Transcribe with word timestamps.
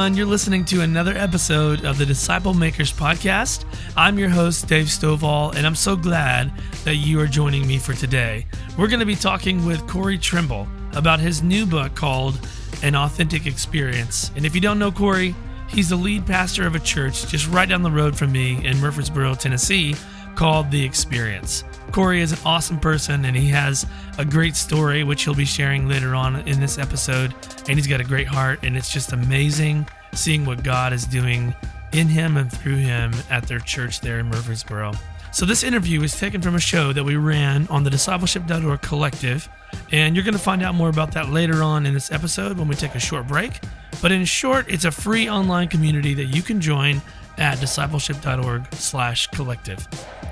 everyone. 0.00 0.16
You're 0.16 0.26
listening 0.26 0.64
to 0.66 0.80
another 0.80 1.14
episode 1.14 1.84
of 1.84 1.98
the 1.98 2.06
Disciple 2.06 2.54
Makers 2.54 2.90
Podcast. 2.90 3.66
I'm 3.98 4.18
your 4.18 4.30
host, 4.30 4.66
Dave 4.66 4.86
Stovall, 4.86 5.54
and 5.54 5.66
I'm 5.66 5.74
so 5.74 5.94
glad 5.94 6.50
that 6.84 6.94
you 6.96 7.20
are 7.20 7.26
joining 7.26 7.66
me 7.66 7.76
for 7.76 7.92
today. 7.92 8.46
We're 8.78 8.88
going 8.88 9.00
to 9.00 9.06
be 9.06 9.14
talking 9.14 9.66
with 9.66 9.86
Corey 9.86 10.16
Trimble 10.16 10.66
about 10.94 11.20
his 11.20 11.42
new 11.42 11.66
book 11.66 11.94
called 11.94 12.38
An 12.82 12.94
Authentic 12.94 13.44
Experience. 13.44 14.30
And 14.36 14.46
if 14.46 14.54
you 14.54 14.62
don't 14.62 14.78
know 14.78 14.90
Corey, 14.90 15.34
he's 15.68 15.90
the 15.90 15.96
lead 15.96 16.24
pastor 16.24 16.66
of 16.66 16.74
a 16.74 16.80
church 16.80 17.26
just 17.26 17.46
right 17.48 17.68
down 17.68 17.82
the 17.82 17.90
road 17.90 18.16
from 18.16 18.32
me 18.32 18.64
in 18.64 18.80
Murfreesboro, 18.80 19.34
Tennessee, 19.34 19.94
called 20.40 20.70
The 20.70 20.82
Experience. 20.82 21.64
Corey 21.92 22.22
is 22.22 22.32
an 22.32 22.38
awesome 22.46 22.80
person 22.80 23.26
and 23.26 23.36
he 23.36 23.48
has 23.48 23.84
a 24.16 24.24
great 24.24 24.56
story, 24.56 25.04
which 25.04 25.24
he'll 25.24 25.34
be 25.34 25.44
sharing 25.44 25.86
later 25.86 26.14
on 26.14 26.36
in 26.48 26.58
this 26.58 26.78
episode. 26.78 27.34
And 27.68 27.76
he's 27.76 27.86
got 27.86 28.00
a 28.00 28.04
great 28.04 28.26
heart, 28.26 28.60
and 28.62 28.74
it's 28.74 28.90
just 28.90 29.12
amazing 29.12 29.86
seeing 30.14 30.46
what 30.46 30.62
God 30.62 30.94
is 30.94 31.04
doing 31.04 31.54
in 31.92 32.08
him 32.08 32.38
and 32.38 32.50
through 32.50 32.76
him 32.76 33.12
at 33.28 33.48
their 33.48 33.58
church 33.58 34.00
there 34.00 34.18
in 34.18 34.30
Murfreesboro. 34.30 34.94
So, 35.30 35.44
this 35.44 35.62
interview 35.62 36.02
is 36.02 36.18
taken 36.18 36.40
from 36.40 36.54
a 36.54 36.60
show 36.60 36.94
that 36.94 37.04
we 37.04 37.16
ran 37.16 37.68
on 37.68 37.84
the 37.84 37.90
discipleship.org 37.90 38.80
collective, 38.80 39.46
and 39.92 40.16
you're 40.16 40.24
going 40.24 40.32
to 40.32 40.40
find 40.40 40.62
out 40.62 40.74
more 40.74 40.88
about 40.88 41.12
that 41.12 41.28
later 41.28 41.62
on 41.62 41.84
in 41.84 41.92
this 41.92 42.10
episode 42.10 42.56
when 42.58 42.66
we 42.66 42.76
take 42.76 42.94
a 42.94 42.98
short 42.98 43.28
break. 43.28 43.60
But 44.00 44.10
in 44.10 44.24
short, 44.24 44.70
it's 44.70 44.86
a 44.86 44.90
free 44.90 45.28
online 45.28 45.68
community 45.68 46.14
that 46.14 46.34
you 46.34 46.40
can 46.40 46.62
join 46.62 47.02
at 47.40 47.58
discipleship.org 47.58 48.72
slash 48.74 49.26
collective. 49.28 49.88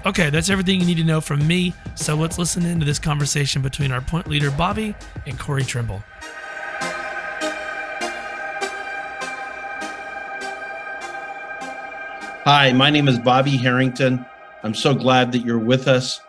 Okay, 0.07 0.31
that's 0.31 0.51
everything 0.51 0.79
you 0.79 0.87
need 0.87 0.99
to 0.99 1.05
know 1.05 1.21
from 1.21 1.45
me. 1.47 1.75
So 1.97 2.15
let's 2.15 2.39
listen 2.39 2.65
into 2.65 2.87
this 2.87 2.99
conversation 2.99 3.63
between 3.63 3.91
our 3.91 4.01
point 4.01 4.29
leader, 4.29 4.51
Bobby, 4.51 4.95
and 5.27 5.39
Corey 5.39 5.65
Trimble. 5.65 6.03
Hi, 12.45 12.73
my 12.73 12.89
name 12.89 13.09
is 13.09 13.19
Bobby 13.19 13.57
Harrington. 13.57 14.25
I'm 14.63 14.75
so 14.75 14.95
glad 14.95 15.33
that 15.33 15.41
you're 15.41 15.59
with 15.59 15.89
us. 15.89 16.21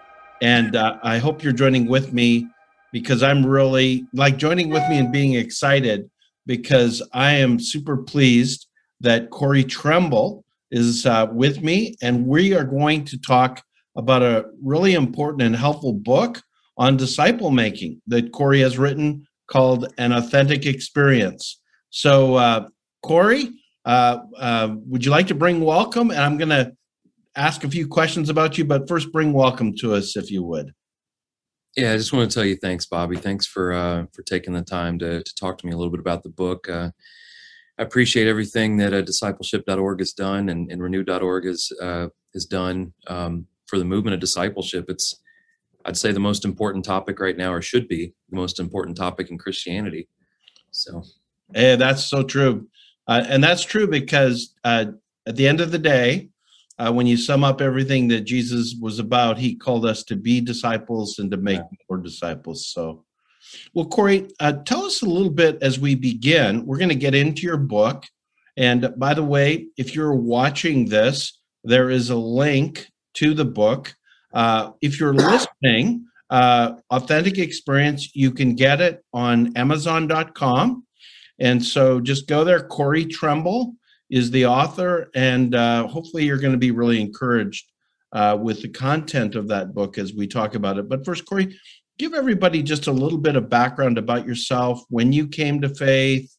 And 0.42 0.76
uh, 0.76 0.98
I 1.04 1.18
hope 1.18 1.44
you're 1.44 1.54
joining 1.54 1.88
with 1.88 2.12
me 2.12 2.48
because 2.92 3.24
I'm 3.24 3.46
really 3.46 4.06
like 4.14 4.38
joining 4.38 4.70
with 4.70 4.84
me 4.90 4.98
and 4.98 5.12
being 5.12 5.36
excited 5.36 6.10
because 6.46 7.02
I 7.14 7.34
am 7.34 7.60
super 7.60 7.98
pleased 7.98 8.68
that 9.02 9.30
Corey 9.30 9.64
Trimble 9.64 10.44
is 10.72 11.06
uh, 11.06 11.28
with 11.32 11.62
me, 11.62 11.96
and 12.02 12.26
we 12.26 12.54
are 12.54 12.64
going 12.64 13.06
to 13.06 13.18
talk 13.18 13.64
about 13.96 14.22
a 14.22 14.46
really 14.64 14.94
important 14.94 15.42
and 15.42 15.56
helpful 15.56 15.94
book 15.94 16.42
on 16.78 16.96
disciple 16.96 17.52
making 17.52 18.02
that 18.08 18.32
Corey 18.32 18.62
has 18.62 18.78
written 18.78 19.26
called 19.48 19.94
An 19.98 20.12
Authentic 20.14 20.66
Experience. 20.66 21.60
So, 21.90 22.36
uh, 22.36 22.68
Corey, 23.02 23.50
uh, 23.86 24.20
uh, 24.38 24.76
would 24.86 25.04
you 25.04 25.12
like 25.12 25.28
to 25.28 25.36
bring 25.36 25.62
welcome? 25.62 26.12
And 26.12 26.20
I'm 26.20 26.38
going 26.38 26.50
to 26.50 26.72
ask 27.36 27.64
a 27.64 27.70
few 27.70 27.88
questions 27.88 28.30
about 28.30 28.58
you, 28.58 28.66
but 28.66 28.88
first, 28.88 29.12
bring 29.12 29.34
welcome 29.34 29.76
to 29.78 29.96
us 29.96 30.16
if 30.16 30.30
you 30.32 30.44
would. 30.44 30.74
Yeah, 31.76 31.94
I 31.94 31.98
just 31.98 32.14
want 32.14 32.30
to 32.30 32.34
tell 32.34 32.46
you 32.46 32.56
thanks, 32.56 32.86
Bobby. 32.86 33.16
Thanks 33.16 33.46
for 33.46 33.74
uh, 33.74 34.06
for 34.12 34.24
taking 34.24 34.54
the 34.54 34.62
time 34.62 35.00
to 35.00 35.24
to 35.24 35.36
talk 35.36 35.58
to 35.60 35.66
me 35.66 35.72
a 35.72 35.78
little 35.78 35.92
bit 35.92 36.00
about 36.00 36.24
the 36.24 36.30
book. 36.30 36.68
I 37.80 37.84
appreciate 37.84 38.28
everything 38.28 38.76
that 38.78 38.94
uh, 38.94 39.02
discipleship.org 39.02 40.00
has 40.00 40.12
done 40.12 40.50
and, 40.50 40.70
and 40.70 40.84
renew.org 40.84 41.46
has 41.46 41.72
uh, 41.82 42.10
has 42.34 42.46
done 42.46 42.94
um, 43.08 43.48
for 43.68 43.80
the 43.80 43.86
movement 43.86 44.14
of 44.14 44.20
discipleship. 44.20 44.86
It's 44.90 45.16
I'd 45.86 45.96
say 45.96 46.12
the 46.12 46.20
most 46.20 46.44
important 46.44 46.84
topic 46.84 47.22
right 47.22 47.38
now, 47.38 47.54
or 47.54 47.62
should 47.62 47.88
be 47.88 48.14
the 48.30 48.36
most 48.36 48.60
important 48.60 48.98
topic 48.98 49.32
in 49.32 49.38
Christianity. 49.38 50.10
So, 50.72 51.04
yeah, 51.56 51.78
that's 51.78 52.04
so 52.04 52.22
true, 52.22 52.68
uh, 53.08 53.24
and 53.30 53.42
that's 53.42 53.64
true 53.64 53.88
because 53.88 54.54
uh, 54.66 54.88
at 55.26 55.38
the 55.38 55.48
end 55.48 55.62
of 55.62 55.72
the 55.72 55.80
day, 55.80 56.30
uh, 56.80 56.92
when 56.92 57.08
you 57.08 57.16
sum 57.16 57.46
up 57.46 57.62
everything 57.62 58.10
that 58.10 58.22
Jesus 58.22 58.76
was 58.82 59.00
about, 59.00 59.38
He 59.38 59.56
called 59.56 59.86
us 59.86 60.04
to 60.04 60.18
be 60.18 60.42
disciples 60.42 61.18
and 61.18 61.32
to 61.32 61.38
make 61.38 61.60
yeah. 61.60 61.78
more 61.90 61.98
disciples. 61.98 62.68
So, 62.68 63.06
well, 63.74 63.86
Corey, 63.86 64.28
uh, 64.40 64.54
tell 64.66 64.86
us 64.86 65.02
a 65.02 65.06
little 65.06 65.32
bit 65.32 65.58
as 65.62 65.80
we 65.80 65.96
begin. 65.96 66.66
We're 66.66 66.78
going 66.78 66.90
to 66.90 66.96
get 66.96 67.16
into 67.16 67.44
your 67.44 67.58
book. 67.58 68.06
And 68.58 68.94
by 68.98 69.14
the 69.14 69.24
way, 69.24 69.68
if 69.78 69.96
you're 69.96 70.16
watching 70.16 70.86
this, 70.86 71.40
there 71.64 71.90
is 71.90 72.10
a 72.10 72.16
link 72.16 72.88
to 73.16 73.34
the 73.34 73.46
book. 73.46 73.96
Uh, 74.34 74.72
if 74.82 75.00
you're 75.00 75.14
listening, 75.14 76.06
uh, 76.30 76.74
Authentic 76.92 77.38
Experience, 77.38 78.16
you 78.16 78.32
can 78.32 78.56
get 78.56 78.82
it 78.82 79.04
on 79.14 79.56
Amazon.com. 79.56 80.86
And 81.40 81.64
so 81.64 82.00
just 82.00 82.28
go 82.28 82.44
there. 82.44 82.68
Corey 82.68 83.06
Trimble 83.06 83.76
is 84.10 84.32
the 84.32 84.46
author, 84.46 85.10
and 85.16 85.56
uh, 85.56 85.88
hopefully 85.88 86.26
you're 86.26 86.40
going 86.40 86.52
to 86.52 86.58
be 86.58 86.72
really 86.72 87.00
encouraged 87.00 87.66
uh, 88.12 88.38
with 88.40 88.62
the 88.62 88.70
content 88.70 89.36
of 89.36 89.48
that 89.48 89.74
book 89.74 89.98
as 89.98 90.14
we 90.14 90.28
talk 90.28 90.56
about 90.56 90.78
it. 90.78 90.90
But 90.90 91.06
first, 91.06 91.26
Corey, 91.26 91.56
give 92.00 92.14
everybody 92.14 92.64
just 92.64 92.88
a 92.88 92.92
little 92.92 93.18
bit 93.18 93.36
of 93.36 93.50
background 93.50 93.98
about 93.98 94.26
yourself, 94.26 94.84
when 94.90 95.12
you 95.12 95.28
came 95.28 95.62
to 95.62 95.70
faith, 95.70 96.36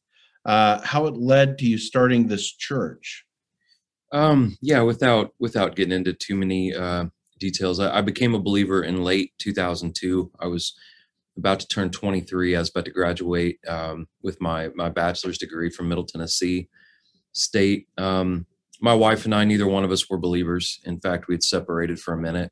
uh, 0.46 0.80
how 0.82 1.06
it 1.06 1.16
led 1.16 1.58
to 1.58 1.66
you 1.66 1.78
starting 1.78 2.26
this 2.26 2.50
church. 2.56 3.24
Um, 4.10 4.56
yeah, 4.60 4.80
without 4.80 5.34
without 5.38 5.76
getting 5.76 5.92
into 5.92 6.12
too 6.12 6.34
many 6.34 6.74
uh, 6.74 7.04
details, 7.38 7.78
I, 7.78 7.98
I, 7.98 8.00
became 8.00 8.34
a 8.34 8.40
believer 8.40 8.82
in 8.82 9.04
late 9.04 9.32
2002. 9.38 10.32
I 10.40 10.48
was 10.48 10.74
about 11.38 11.60
to 11.60 11.68
turn 11.68 11.90
23. 11.90 12.56
I 12.56 12.58
was 12.58 12.70
about 12.70 12.86
to 12.86 12.90
graduate 12.90 13.60
um, 13.68 14.08
with 14.22 14.40
my 14.40 14.70
my 14.74 14.88
bachelor's 14.88 15.38
degree 15.38 15.70
from 15.70 15.88
Middle 15.88 16.06
Tennessee 16.06 16.68
State. 17.32 17.86
Um, 17.98 18.46
my 18.80 18.94
wife 18.94 19.26
and 19.26 19.34
I, 19.34 19.44
neither 19.44 19.68
one 19.68 19.84
of 19.84 19.92
us 19.92 20.08
were 20.10 20.18
believers. 20.18 20.80
In 20.84 20.98
fact, 20.98 21.28
we 21.28 21.34
had 21.34 21.44
separated 21.44 22.00
for 22.00 22.14
a 22.14 22.20
minute 22.20 22.50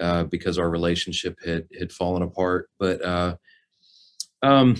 uh, 0.00 0.24
because 0.24 0.58
our 0.58 0.70
relationship 0.70 1.36
had 1.44 1.66
had 1.78 1.92
fallen 1.92 2.22
apart. 2.22 2.68
But 2.78 3.04
uh, 3.04 3.36
um, 4.42 4.76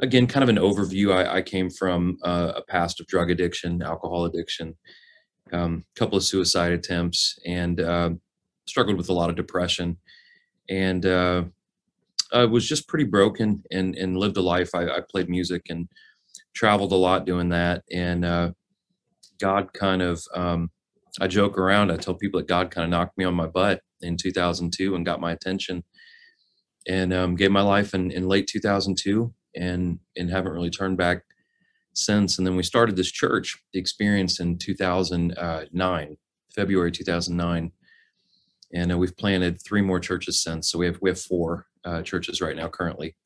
again, 0.00 0.26
kind 0.26 0.42
of 0.42 0.48
an 0.48 0.56
overview. 0.56 1.12
I, 1.14 1.36
I 1.36 1.42
came 1.42 1.70
from 1.70 2.18
uh, 2.24 2.52
a 2.56 2.62
past 2.62 3.00
of 3.00 3.06
drug 3.06 3.30
addiction, 3.30 3.82
alcohol 3.82 4.24
addiction, 4.24 4.76
a 5.52 5.58
um, 5.58 5.84
couple 5.96 6.18
of 6.18 6.24
suicide 6.24 6.72
attempts, 6.72 7.38
and 7.46 7.80
uh, 7.80 8.10
struggled 8.66 8.96
with 8.96 9.08
a 9.08 9.12
lot 9.12 9.30
of 9.30 9.36
depression. 9.36 9.98
And 10.68 11.06
uh, 11.06 11.44
I 12.32 12.46
was 12.46 12.68
just 12.68 12.88
pretty 12.88 13.04
broken 13.04 13.62
and 13.70 13.94
and 13.94 14.16
lived 14.16 14.36
a 14.36 14.42
life. 14.42 14.70
I, 14.74 14.84
I, 14.88 15.00
played 15.08 15.28
music 15.28 15.62
and 15.68 15.88
traveled 16.54 16.92
a 16.92 16.96
lot 16.96 17.26
doing 17.26 17.50
that. 17.50 17.82
And 17.92 18.24
uh, 18.24 18.52
God 19.38 19.72
kind 19.72 20.02
of 20.02 20.22
um, 20.34 20.70
I 21.20 21.28
joke 21.28 21.58
around. 21.58 21.92
I 21.92 21.96
tell 21.96 22.14
people 22.14 22.40
that 22.40 22.48
God 22.48 22.70
kind 22.70 22.84
of 22.84 22.90
knocked 22.90 23.16
me 23.18 23.24
on 23.24 23.34
my 23.34 23.46
butt 23.46 23.80
in 24.00 24.16
2002 24.16 24.94
and 24.94 25.06
got 25.06 25.20
my 25.20 25.32
attention, 25.32 25.84
and 26.86 27.12
um, 27.12 27.36
gave 27.36 27.50
my 27.50 27.62
life 27.62 27.94
in, 27.94 28.10
in 28.10 28.28
late 28.28 28.46
2002, 28.46 29.32
and 29.56 29.98
and 30.16 30.30
haven't 30.30 30.52
really 30.52 30.70
turned 30.70 30.96
back 30.96 31.22
since. 31.94 32.38
And 32.38 32.46
then 32.46 32.56
we 32.56 32.62
started 32.62 32.96
this 32.96 33.10
church, 33.10 33.56
Experience, 33.72 34.40
in 34.40 34.58
2009, 34.58 36.16
February 36.54 36.92
2009, 36.92 37.72
and 38.72 38.92
uh, 38.92 38.98
we've 38.98 39.16
planted 39.16 39.62
three 39.62 39.82
more 39.82 40.00
churches 40.00 40.42
since. 40.42 40.70
So 40.70 40.78
we 40.78 40.86
have 40.86 40.98
we 41.00 41.10
have 41.10 41.20
four 41.20 41.66
uh, 41.84 42.02
churches 42.02 42.40
right 42.40 42.56
now 42.56 42.68
currently. 42.68 43.16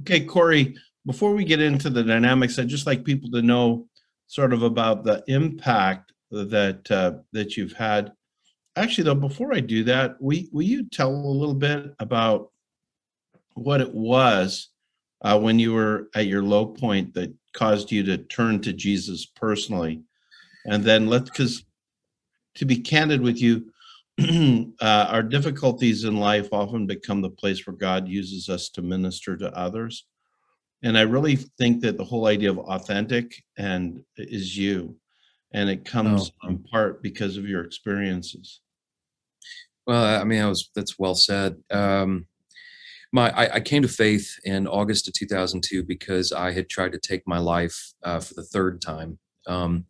Okay, 0.00 0.24
Corey. 0.24 0.76
Before 1.04 1.34
we 1.34 1.44
get 1.44 1.60
into 1.60 1.90
the 1.90 2.04
dynamics, 2.04 2.58
I'd 2.58 2.68
just 2.68 2.86
like 2.86 3.04
people 3.04 3.30
to 3.32 3.42
know 3.42 3.88
sort 4.28 4.52
of 4.52 4.62
about 4.62 5.04
the 5.04 5.22
impact 5.26 6.12
that 6.30 6.90
uh, 6.90 7.12
that 7.32 7.56
you've 7.56 7.72
had. 7.72 8.12
Actually, 8.76 9.04
though, 9.04 9.14
before 9.14 9.54
I 9.54 9.60
do 9.60 9.84
that, 9.84 10.20
will, 10.20 10.38
will 10.50 10.62
you 10.62 10.88
tell 10.88 11.10
a 11.10 11.14
little 11.14 11.54
bit 11.54 11.94
about 11.98 12.50
what 13.54 13.80
it 13.80 13.92
was 13.92 14.68
uh, 15.22 15.38
when 15.38 15.58
you 15.58 15.74
were 15.74 16.08
at 16.14 16.26
your 16.26 16.42
low 16.42 16.66
point 16.66 17.12
that 17.14 17.32
caused 17.52 17.92
you 17.92 18.02
to 18.04 18.16
turn 18.16 18.60
to 18.62 18.72
Jesus 18.72 19.26
personally, 19.26 20.02
and 20.64 20.82
then 20.82 21.06
let's 21.06 21.28
because 21.28 21.64
to 22.54 22.64
be 22.64 22.76
candid 22.76 23.20
with 23.20 23.40
you, 23.40 23.70
uh, 24.80 25.06
our 25.08 25.22
difficulties 25.22 26.04
in 26.04 26.16
life 26.16 26.48
often 26.52 26.86
become 26.86 27.20
the 27.20 27.30
place 27.30 27.66
where 27.66 27.76
God 27.76 28.08
uses 28.08 28.48
us 28.48 28.68
to 28.70 28.82
minister 28.82 29.36
to 29.36 29.54
others. 29.56 30.06
And 30.82 30.98
I 30.98 31.02
really 31.02 31.36
think 31.36 31.80
that 31.82 31.96
the 31.96 32.04
whole 32.04 32.26
idea 32.26 32.50
of 32.50 32.58
authentic 32.58 33.42
and 33.56 34.02
is 34.16 34.56
you 34.56 34.96
and 35.52 35.70
it 35.70 35.84
comes 35.84 36.32
oh. 36.42 36.48
in 36.48 36.58
part 36.58 37.02
because 37.02 37.36
of 37.36 37.48
your 37.48 37.62
experiences. 37.62 38.60
Well, 39.86 40.20
I 40.20 40.24
mean, 40.24 40.40
I 40.40 40.48
was 40.48 40.70
that's 40.74 40.98
well 40.98 41.14
said. 41.14 41.56
Um, 41.70 42.26
my 43.12 43.30
I, 43.30 43.54
I, 43.56 43.60
came 43.60 43.82
to 43.82 43.88
faith 43.88 44.38
in 44.44 44.66
August 44.66 45.06
of 45.08 45.14
2002 45.14 45.82
because 45.82 46.32
I 46.32 46.52
had 46.52 46.68
tried 46.68 46.92
to 46.92 46.98
take 46.98 47.26
my 47.26 47.38
life 47.38 47.92
uh, 48.02 48.20
for 48.20 48.34
the 48.34 48.44
third 48.44 48.80
time. 48.80 49.18
Um, 49.46 49.84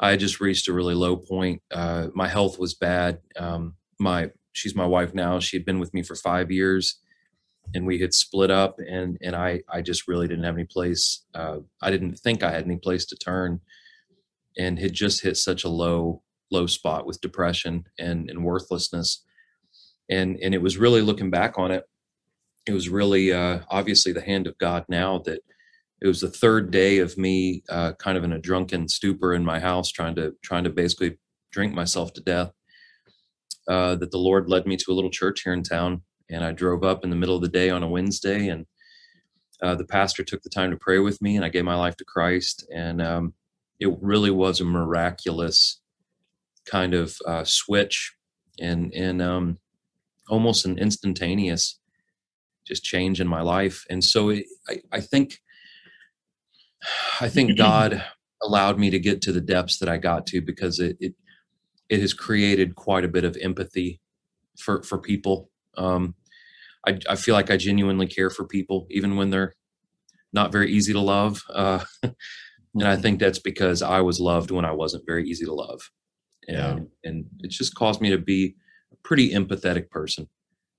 I 0.00 0.10
had 0.10 0.20
just 0.20 0.40
reached 0.40 0.68
a 0.68 0.72
really 0.72 0.94
low 0.94 1.16
point. 1.16 1.62
Uh, 1.70 2.08
my 2.14 2.28
health 2.28 2.58
was 2.58 2.74
bad. 2.74 3.18
Um, 3.36 3.74
my 3.98 4.30
she's 4.52 4.74
my 4.74 4.86
wife 4.86 5.14
now. 5.14 5.38
She 5.40 5.56
had 5.56 5.66
been 5.66 5.78
with 5.78 5.92
me 5.92 6.02
for 6.02 6.14
five 6.14 6.50
years, 6.50 6.98
and 7.74 7.86
we 7.86 7.98
had 8.00 8.14
split 8.14 8.50
up, 8.50 8.78
and 8.78 9.18
and 9.20 9.36
I 9.36 9.62
I 9.68 9.82
just 9.82 10.08
really 10.08 10.28
didn't 10.28 10.44
have 10.44 10.54
any 10.54 10.64
place. 10.64 11.24
Uh, 11.34 11.58
I 11.82 11.90
didn't 11.90 12.18
think 12.18 12.42
I 12.42 12.50
had 12.50 12.64
any 12.64 12.76
place 12.76 13.04
to 13.06 13.16
turn, 13.16 13.60
and 14.56 14.78
had 14.78 14.92
just 14.92 15.22
hit 15.22 15.36
such 15.36 15.64
a 15.64 15.68
low 15.68 16.22
low 16.50 16.66
spot 16.66 17.06
with 17.06 17.20
depression 17.20 17.84
and 17.98 18.30
and 18.30 18.44
worthlessness, 18.44 19.24
and 20.08 20.38
and 20.42 20.54
it 20.54 20.62
was 20.62 20.78
really 20.78 21.02
looking 21.02 21.30
back 21.30 21.58
on 21.58 21.70
it, 21.70 21.84
it 22.66 22.72
was 22.72 22.88
really 22.88 23.32
uh, 23.32 23.60
obviously 23.70 24.12
the 24.12 24.20
hand 24.20 24.46
of 24.46 24.58
God 24.58 24.84
now 24.88 25.18
that 25.24 25.40
it 26.00 26.06
was 26.06 26.20
the 26.20 26.30
third 26.30 26.70
day 26.70 26.98
of 26.98 27.16
me 27.18 27.62
uh, 27.68 27.92
kind 27.94 28.16
of 28.16 28.24
in 28.24 28.32
a 28.32 28.38
drunken 28.38 28.88
stupor 28.88 29.34
in 29.34 29.44
my 29.44 29.58
house 29.58 29.90
trying 29.90 30.14
to 30.16 30.34
trying 30.42 30.64
to 30.64 30.70
basically 30.70 31.18
drink 31.50 31.74
myself 31.74 32.12
to 32.12 32.20
death. 32.20 32.52
Uh, 33.68 33.94
that 33.96 34.10
the 34.10 34.18
lord 34.18 34.48
led 34.48 34.66
me 34.66 34.78
to 34.78 34.90
a 34.90 34.94
little 34.94 35.10
church 35.10 35.42
here 35.42 35.52
in 35.52 35.62
town 35.62 36.00
and 36.30 36.42
i 36.42 36.50
drove 36.50 36.82
up 36.82 37.04
in 37.04 37.10
the 37.10 37.16
middle 37.16 37.36
of 37.36 37.42
the 37.42 37.48
day 37.48 37.68
on 37.68 37.82
a 37.82 37.88
wednesday 37.88 38.48
and 38.48 38.64
uh, 39.62 39.74
the 39.74 39.84
pastor 39.84 40.24
took 40.24 40.40
the 40.42 40.48
time 40.48 40.70
to 40.70 40.76
pray 40.78 40.98
with 40.98 41.20
me 41.20 41.36
and 41.36 41.44
i 41.44 41.50
gave 41.50 41.66
my 41.66 41.74
life 41.74 41.94
to 41.94 42.04
christ 42.06 42.66
and 42.74 43.02
um, 43.02 43.34
it 43.78 43.90
really 44.00 44.30
was 44.30 44.62
a 44.62 44.64
miraculous 44.64 45.82
kind 46.68 46.94
of 46.94 47.16
uh, 47.26 47.44
switch 47.44 48.14
and 48.60 48.92
and 48.94 49.22
um, 49.22 49.58
almost 50.28 50.64
an 50.66 50.78
instantaneous 50.78 51.78
just 52.66 52.84
change 52.84 53.20
in 53.20 53.26
my 53.26 53.40
life 53.40 53.84
and 53.88 54.04
so 54.04 54.28
it, 54.28 54.44
I, 54.68 54.80
I 54.92 55.00
think 55.00 55.38
I 57.20 57.28
think 57.28 57.56
God 57.58 58.04
allowed 58.42 58.78
me 58.78 58.90
to 58.90 58.98
get 58.98 59.22
to 59.22 59.32
the 59.32 59.40
depths 59.40 59.78
that 59.78 59.88
I 59.88 59.96
got 59.96 60.26
to 60.28 60.40
because 60.40 60.78
it 60.78 60.96
it, 61.00 61.14
it 61.88 62.00
has 62.00 62.12
created 62.12 62.74
quite 62.74 63.04
a 63.04 63.08
bit 63.08 63.24
of 63.24 63.36
empathy 63.40 64.00
for 64.58 64.82
for 64.82 64.98
people. 64.98 65.50
Um, 65.76 66.14
I, 66.86 66.98
I 67.08 67.16
feel 67.16 67.34
like 67.34 67.50
I 67.50 67.56
genuinely 67.56 68.06
care 68.06 68.30
for 68.30 68.44
people, 68.44 68.86
even 68.90 69.16
when 69.16 69.30
they're 69.30 69.54
not 70.32 70.52
very 70.52 70.70
easy 70.70 70.92
to 70.92 71.00
love. 71.00 71.42
Uh, 71.52 71.84
and 72.02 72.84
I 72.84 72.96
think 72.96 73.18
that's 73.18 73.38
because 73.38 73.82
I 73.82 74.00
was 74.00 74.20
loved 74.20 74.50
when 74.50 74.64
I 74.64 74.72
wasn't 74.72 75.06
very 75.06 75.28
easy 75.28 75.44
to 75.44 75.54
love. 75.54 75.90
And, 76.48 76.56
yeah. 76.56 76.68
Um, 76.68 76.88
and 77.04 77.26
it's 77.40 77.56
just 77.56 77.74
caused 77.74 78.00
me 78.00 78.10
to 78.10 78.18
be 78.18 78.56
a 78.92 78.96
pretty 79.04 79.32
empathetic 79.32 79.90
person. 79.90 80.28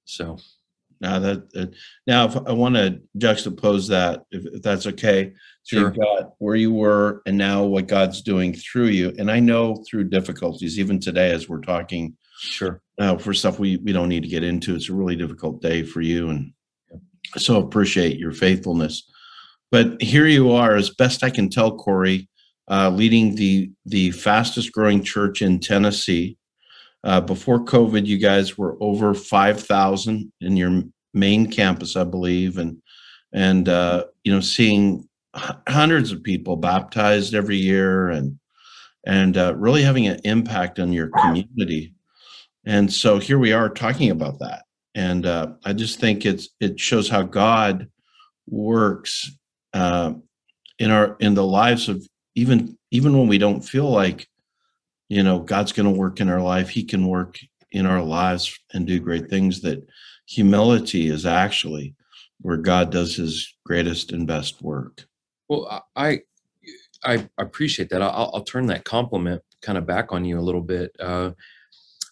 So 0.05 0.37
now 1.01 1.19
that, 1.19 1.51
that 1.53 1.73
now 2.07 2.25
if 2.25 2.35
I 2.35 2.51
want 2.51 2.75
to 2.75 2.99
juxtapose 3.17 3.87
that, 3.89 4.23
if, 4.31 4.45
if 4.45 4.61
that's 4.61 4.87
okay. 4.87 5.33
So 5.63 5.77
sure. 5.77 5.87
you've 5.87 5.97
got 5.97 6.33
where 6.39 6.55
you 6.55 6.73
were 6.73 7.21
and 7.25 7.37
now 7.37 7.63
what 7.63 7.87
God's 7.87 8.21
doing 8.21 8.53
through 8.53 8.87
you. 8.87 9.13
And 9.17 9.31
I 9.31 9.39
know 9.39 9.83
through 9.89 10.09
difficulties, 10.09 10.79
even 10.79 10.99
today 10.99 11.31
as 11.31 11.47
we're 11.47 11.61
talking, 11.61 12.17
sure. 12.39 12.81
Now 12.97 13.17
for 13.17 13.33
stuff 13.33 13.59
we 13.59 13.77
we 13.77 13.93
don't 13.93 14.09
need 14.09 14.23
to 14.23 14.29
get 14.29 14.43
into. 14.43 14.75
It's 14.75 14.89
a 14.89 14.93
really 14.93 15.15
difficult 15.15 15.61
day 15.61 15.83
for 15.83 16.01
you, 16.01 16.29
and 16.29 16.51
so 17.37 17.57
appreciate 17.57 18.17
your 18.17 18.33
faithfulness. 18.33 19.09
But 19.71 20.01
here 20.01 20.25
you 20.25 20.51
are, 20.51 20.75
as 20.75 20.89
best 20.89 21.23
I 21.23 21.29
can 21.29 21.49
tell, 21.49 21.77
Corey, 21.77 22.27
uh, 22.69 22.89
leading 22.89 23.35
the 23.35 23.71
the 23.85 24.11
fastest 24.11 24.71
growing 24.71 25.03
church 25.03 25.41
in 25.41 25.59
Tennessee. 25.59 26.37
Uh, 27.03 27.21
before 27.21 27.63
COVID, 27.63 28.05
you 28.05 28.17
guys 28.17 28.57
were 28.57 28.77
over 28.81 29.13
5,000 29.13 30.33
in 30.41 30.57
your 30.57 30.83
main 31.13 31.49
campus, 31.49 31.95
I 31.95 32.03
believe, 32.03 32.57
and 32.57 32.81
and 33.33 33.69
uh, 33.69 34.05
you 34.23 34.33
know 34.33 34.41
seeing 34.41 35.07
hundreds 35.67 36.11
of 36.11 36.23
people 36.23 36.55
baptized 36.55 37.33
every 37.33 37.57
year 37.57 38.09
and 38.09 38.39
and 39.05 39.37
uh, 39.37 39.55
really 39.55 39.83
having 39.83 40.07
an 40.07 40.19
impact 40.23 40.79
on 40.79 40.91
your 40.91 41.09
community. 41.09 41.93
And 42.65 42.91
so 42.91 43.17
here 43.19 43.39
we 43.39 43.53
are 43.53 43.69
talking 43.69 44.09
about 44.11 44.39
that, 44.39 44.63
and 44.93 45.25
uh, 45.25 45.53
I 45.65 45.73
just 45.73 45.99
think 45.99 46.25
it's 46.25 46.49
it 46.59 46.79
shows 46.79 47.09
how 47.09 47.23
God 47.23 47.87
works 48.47 49.31
uh, 49.73 50.13
in 50.79 50.91
our 50.91 51.15
in 51.19 51.33
the 51.33 51.45
lives 51.45 51.89
of 51.89 52.05
even 52.35 52.77
even 52.91 53.17
when 53.17 53.27
we 53.27 53.37
don't 53.37 53.61
feel 53.61 53.89
like 53.89 54.27
you 55.09 55.23
know 55.23 55.39
god's 55.39 55.71
going 55.71 55.91
to 55.91 55.99
work 55.99 56.19
in 56.19 56.29
our 56.29 56.41
life 56.41 56.69
he 56.69 56.83
can 56.83 57.07
work 57.07 57.39
in 57.71 57.85
our 57.85 58.01
lives 58.01 58.57
and 58.73 58.87
do 58.87 58.99
great 58.99 59.29
things 59.29 59.61
that 59.61 59.85
humility 60.27 61.07
is 61.07 61.25
actually 61.25 61.95
where 62.41 62.57
god 62.57 62.91
does 62.91 63.15
his 63.15 63.53
greatest 63.65 64.11
and 64.11 64.25
best 64.27 64.61
work. 64.61 65.05
Well 65.47 65.85
i 65.95 66.21
i 67.03 67.29
appreciate 67.37 67.89
that. 67.89 68.01
I'll, 68.01 68.31
I'll 68.33 68.43
turn 68.43 68.67
that 68.67 68.85
compliment 68.85 69.41
kind 69.61 69.77
of 69.77 69.85
back 69.85 70.11
on 70.11 70.25
you 70.25 70.39
a 70.39 70.41
little 70.41 70.61
bit. 70.61 70.91
Uh, 70.99 71.31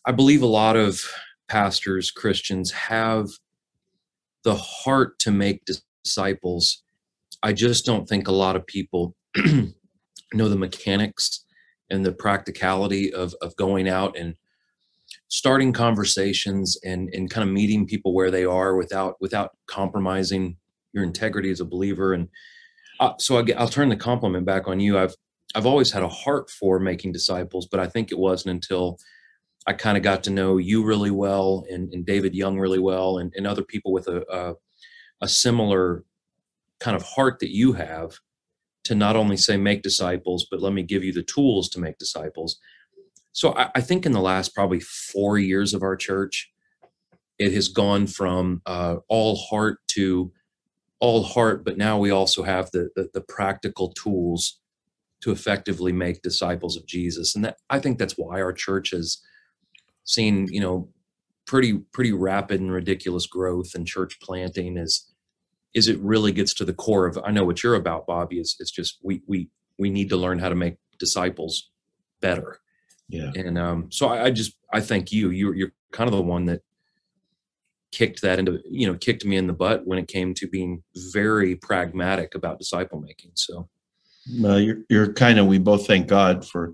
i 0.06 0.12
believe 0.12 0.42
a 0.42 0.48
lot 0.48 0.76
of 0.76 1.02
pastors 1.48 2.12
christians 2.12 2.72
have 2.72 3.28
the 4.48 4.56
heart 4.56 5.20
to 5.20 5.30
make 5.30 5.68
disciples. 6.06 6.82
I 7.44 7.52
just 7.52 7.86
don't 7.86 8.08
think 8.08 8.30
a 8.30 8.32
lot 8.34 8.56
of 8.56 8.66
people 8.66 9.14
know 10.34 10.50
the 10.50 10.58
mechanics 10.58 11.46
and 11.90 12.06
the 12.06 12.12
practicality 12.12 13.14
of 13.14 13.34
of 13.42 13.56
going 13.56 13.88
out 13.88 14.18
and 14.18 14.36
starting 15.30 15.74
conversations 15.74 16.78
and 16.84 17.10
and 17.14 17.30
kind 17.30 17.48
of 17.48 17.54
meeting 17.54 17.86
people 17.86 18.14
where 18.14 18.32
they 18.32 18.46
are 18.46 18.76
without 18.76 19.16
without 19.22 19.52
compromising 19.68 20.58
your 20.94 21.04
integrity 21.04 21.50
as 21.52 21.60
a 21.60 21.66
believer. 21.66 22.14
And 22.14 22.30
uh, 23.00 23.14
so 23.20 23.38
I, 23.38 23.46
i'll 23.58 23.68
turn 23.68 23.90
the 23.90 23.96
compliment 23.96 24.46
back 24.46 24.68
on 24.68 24.80
you. 24.80 24.98
I've 24.98 25.16
i've 25.56 25.66
always 25.66 25.92
had 25.92 26.04
a 26.04 26.10
heart 26.10 26.50
for 26.50 26.80
making 26.80 27.12
disciples 27.12 27.68
but 27.70 27.80
i 27.80 27.88
think 27.88 28.12
it 28.12 28.18
wasn't 28.18 28.54
until 28.54 28.98
i 29.66 29.74
kind 29.74 29.98
of 29.98 30.04
got 30.04 30.24
to 30.24 30.30
know 30.30 30.58
you 30.58 30.84
really 30.84 31.12
well 31.12 31.66
and, 31.70 31.92
and 31.94 32.06
david 32.06 32.36
young 32.36 32.60
really 32.60 32.80
well 32.80 33.18
and, 33.20 33.34
and 33.36 33.48
other 33.48 33.64
people 33.64 33.92
with 33.92 34.08
a, 34.08 34.24
a 34.32 34.54
a 35.22 35.28
similar 35.28 36.04
kind 36.80 36.96
of 36.96 37.02
heart 37.02 37.40
that 37.40 37.54
you 37.54 37.74
have 37.74 38.20
to 38.88 38.96
not 38.96 39.18
only 39.18 39.36
say 39.36 39.58
make 39.58 39.82
disciples, 39.82 40.48
but 40.50 40.62
let 40.62 40.72
me 40.72 40.82
give 40.82 41.04
you 41.04 41.12
the 41.12 41.24
tools 41.24 41.68
to 41.70 41.80
make 41.80 41.98
disciples. 41.98 42.58
So 43.34 43.54
I, 43.54 43.70
I 43.76 43.82
think 43.82 44.06
in 44.06 44.14
the 44.14 44.22
last 44.22 44.56
probably 44.56 44.80
four 44.80 45.38
years 45.38 45.74
of 45.74 45.84
our 45.84 45.98
church, 45.98 46.50
it 47.38 47.54
has 47.54 47.68
gone 47.68 48.08
from 48.08 48.62
uh, 48.66 48.96
all 49.10 49.36
heart 49.36 49.80
to 49.90 50.32
all 51.00 51.22
heart, 51.24 51.66
but 51.66 51.78
now 51.78 52.00
we 52.00 52.10
also 52.10 52.44
have 52.44 52.72
the, 52.72 52.90
the, 52.96 53.10
the 53.14 53.22
practical 53.22 53.92
tools 53.92 54.60
to 55.22 55.32
effectively 55.32 55.92
make 55.92 56.22
disciples 56.22 56.78
of 56.78 56.86
Jesus, 56.88 57.36
and 57.36 57.44
that 57.44 57.58
I 57.70 57.80
think 57.80 58.00
that's 58.00 58.18
why 58.18 58.42
our 58.42 58.54
church 58.54 58.92
has 58.92 59.22
seen 60.06 60.48
you 60.50 60.62
know 60.62 60.90
pretty 61.46 61.80
pretty 61.92 62.14
rapid 62.14 62.62
and 62.62 62.72
ridiculous 62.72 63.28
growth 63.28 63.76
in 63.76 63.84
church 63.84 64.18
planting 64.22 64.78
as 64.78 65.12
is 65.74 65.88
it 65.88 66.00
really 66.00 66.32
gets 66.32 66.54
to 66.54 66.66
the 66.66 66.74
core 66.74 67.06
of 67.06 67.18
i 67.26 67.32
know 67.32 67.44
what 67.44 67.64
you're 67.64 67.76
about 67.76 68.08
bobby 68.08 68.40
is 68.40 68.56
it's 68.60 68.72
just 68.72 68.98
we 69.04 69.22
we 69.28 69.50
we 69.78 69.90
need 69.90 70.10
to 70.10 70.18
learn 70.18 70.40
how 70.40 70.50
to 70.50 70.56
make 70.56 70.78
disciples 71.00 71.70
better. 72.22 72.60
Yeah. 73.10 73.32
And 73.36 73.58
um 73.58 73.88
so 73.92 74.08
i, 74.08 74.26
I 74.26 74.32
just 74.32 74.54
i 74.74 74.80
thank 74.80 75.12
you. 75.12 75.30
You're 75.30 75.56
you're 75.56 75.72
kind 75.92 76.10
of 76.10 76.16
the 76.16 76.22
one 76.22 76.46
that 76.46 76.62
kicked 77.92 78.22
that 78.22 78.38
into 78.38 78.62
you 78.70 78.86
know 78.86 78.96
kicked 78.96 79.24
me 79.24 79.38
in 79.38 79.48
the 79.48 79.54
butt 79.54 79.88
when 79.88 79.98
it 79.98 80.08
came 80.08 80.34
to 80.34 80.48
being 80.48 80.84
very 81.14 81.56
pragmatic 81.56 82.36
about 82.36 82.60
disciple 82.60 83.00
making 83.00 83.32
so. 83.36 83.70
Well 84.40 84.60
you're, 84.60 84.80
you're 84.90 85.14
kind 85.14 85.40
of 85.40 85.46
we 85.46 85.58
both 85.58 85.88
thank 85.88 86.08
god 86.08 86.46
for 86.46 86.74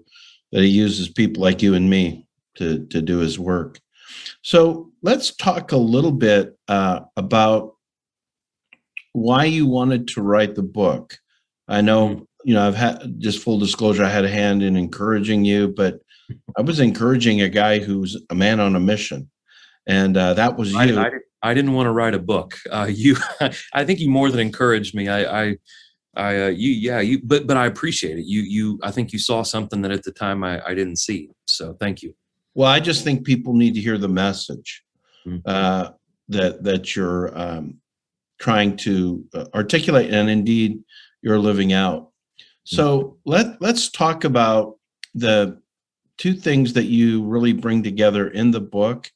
that 0.52 0.62
he 0.62 0.70
uses 0.70 1.10
people 1.10 1.44
like 1.44 1.62
you 1.62 1.76
and 1.76 1.90
me 1.90 2.28
to 2.56 2.86
to 2.88 3.02
do 3.02 3.20
his 3.20 3.38
work. 3.38 3.80
So 4.42 4.92
let's 5.02 5.36
talk 5.36 5.72
a 5.72 5.78
little 5.78 6.12
bit 6.12 6.58
uh, 6.68 7.02
about 7.16 7.73
why 9.14 9.46
you 9.46 9.66
wanted 9.66 10.08
to 10.10 10.22
write 10.22 10.56
the 10.56 10.64
book. 10.64 11.18
I 11.68 11.82
know, 11.82 12.10
mm-hmm. 12.10 12.24
you 12.44 12.54
know, 12.54 12.68
I've 12.68 12.76
had 12.76 13.20
just 13.20 13.42
full 13.42 13.58
disclosure, 13.58 14.04
I 14.04 14.10
had 14.10 14.26
a 14.26 14.30
hand 14.30 14.62
in 14.62 14.76
encouraging 14.76 15.46
you, 15.46 15.70
but 15.70 16.00
I 16.58 16.62
was 16.62 16.80
encouraging 16.80 17.42
a 17.42 17.50
guy 17.50 17.80
who's 17.80 18.18
a 18.30 18.36
man 18.36 18.60
on 18.60 18.76
a 18.76 18.80
mission. 18.80 19.30
And 19.88 20.16
uh, 20.18 20.34
that 20.36 20.58
was 20.58 20.72
you. 20.72 20.80
I, 20.80 21.08
I, 21.08 21.12
I, 21.42 21.54
didn't 21.54 21.74
want 21.74 21.88
to 21.88 21.92
write 21.92 22.14
a 22.14 22.20
book. 22.20 22.58
Uh, 22.72 22.88
you, 22.92 23.16
I 23.74 23.86
think 23.86 24.00
you 24.00 24.10
more 24.10 24.30
than 24.30 24.40
encouraged 24.40 24.96
me. 24.96 25.08
I, 25.10 25.44
I, 25.44 25.58
I 26.16 26.42
uh, 26.44 26.48
you, 26.48 26.72
yeah, 26.72 27.00
you, 27.00 27.20
but, 27.24 27.48
but 27.48 27.58
I 27.58 27.66
appreciate 27.66 28.18
it. 28.18 28.26
You, 28.26 28.42
you, 28.42 28.80
I 28.84 28.92
think 28.92 29.12
you 29.12 29.20
saw 29.20 29.44
something 29.44 29.82
that 29.82 29.92
at 29.92 30.04
the 30.04 30.12
time 30.12 30.44
I, 30.44 30.66
I 30.66 30.74
didn't 30.74 30.98
see. 30.98 31.30
So 31.46 31.74
thank 31.80 32.02
you. 32.02 32.16
Well, 32.56 32.70
I 32.70 32.80
just 32.80 33.04
think 33.04 33.26
people 33.26 33.54
need 33.54 33.74
to 33.74 33.82
hear 33.82 33.98
the 33.98 34.08
message 34.08 34.84
mm-hmm. 35.26 35.40
uh, 35.46 35.90
that 36.30 36.64
that 36.64 36.96
you're 36.96 37.38
um, 37.38 37.80
trying 38.44 38.76
to 38.76 39.24
uh, 39.34 39.46
articulate 39.56 40.14
and 40.14 40.30
indeed 40.30 40.84
you're 41.22 41.40
living 41.40 41.72
out. 41.72 42.10
So 42.66 43.00
mm-hmm. 43.00 43.16
let 43.24 43.62
let's 43.62 43.90
talk 43.90 44.26
about 44.26 44.76
the 45.16 45.62
two 46.18 46.34
things 46.34 46.74
that 46.74 46.86
you 46.86 47.24
really 47.24 47.54
bring 47.54 47.84
together 47.84 48.28
in 48.28 48.52
the 48.52 48.60
book 48.60 49.10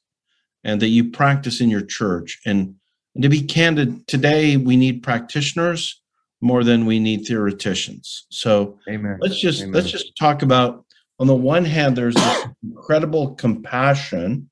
and 0.64 0.80
that 0.80 0.88
you 0.88 1.10
practice 1.10 1.60
in 1.60 1.68
your 1.68 1.84
church. 1.84 2.40
And, 2.46 2.74
and 3.14 3.22
to 3.22 3.28
be 3.28 3.42
candid, 3.42 4.08
today 4.08 4.56
we 4.56 4.76
need 4.78 5.02
practitioners 5.02 6.00
more 6.40 6.64
than 6.64 6.86
we 6.86 6.98
need 6.98 7.26
theoreticians. 7.26 8.26
So 8.30 8.78
Amen. 8.88 9.18
let's 9.20 9.38
just 9.38 9.60
Amen. 9.60 9.74
let's 9.74 9.90
just 9.90 10.16
talk 10.16 10.40
about 10.40 10.86
on 11.20 11.26
the 11.26 11.34
one 11.34 11.66
hand, 11.66 11.96
there's 11.96 12.14
this 12.14 12.46
incredible 12.62 13.34
compassion 13.34 14.48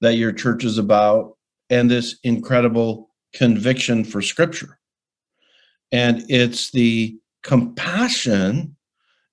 that 0.00 0.14
your 0.14 0.32
church 0.32 0.64
is 0.64 0.78
about 0.78 1.36
and 1.68 1.90
this 1.90 2.16
incredible 2.22 3.10
conviction 3.34 4.04
for 4.04 4.22
Scripture. 4.22 4.78
And 5.92 6.24
it's 6.28 6.70
the 6.70 7.16
compassion 7.42 8.76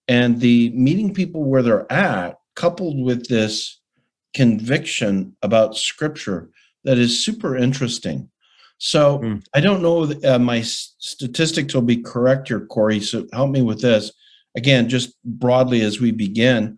and 0.08 0.40
the 0.40 0.72
meeting 0.72 1.14
people 1.14 1.46
where 1.46 1.64
they're 1.64 1.92
at, 1.92 2.38
coupled 2.56 3.02
with 3.04 3.28
this 3.28 3.80
conviction 4.34 5.36
about 5.42 5.78
Scripture, 5.78 6.50
that 6.84 6.98
is 6.98 7.24
super 7.24 7.56
interesting. 7.56 8.30
So 8.78 9.20
mm. 9.20 9.44
I 9.54 9.62
don't 9.62 9.82
know, 9.82 10.12
uh, 10.24 10.40
my 10.40 10.62
statistics 10.62 11.74
will 11.74 11.84
be 11.84 11.98
correct 11.98 12.48
here, 12.48 12.66
Corey. 12.66 13.00
So 13.00 13.28
help 13.32 13.52
me 13.52 13.62
with 13.62 13.82
this. 13.82 14.12
Again, 14.58 14.90
just 14.90 15.16
broadly 15.24 15.82
as 15.82 16.02
we 16.02 16.12
begin, 16.12 16.78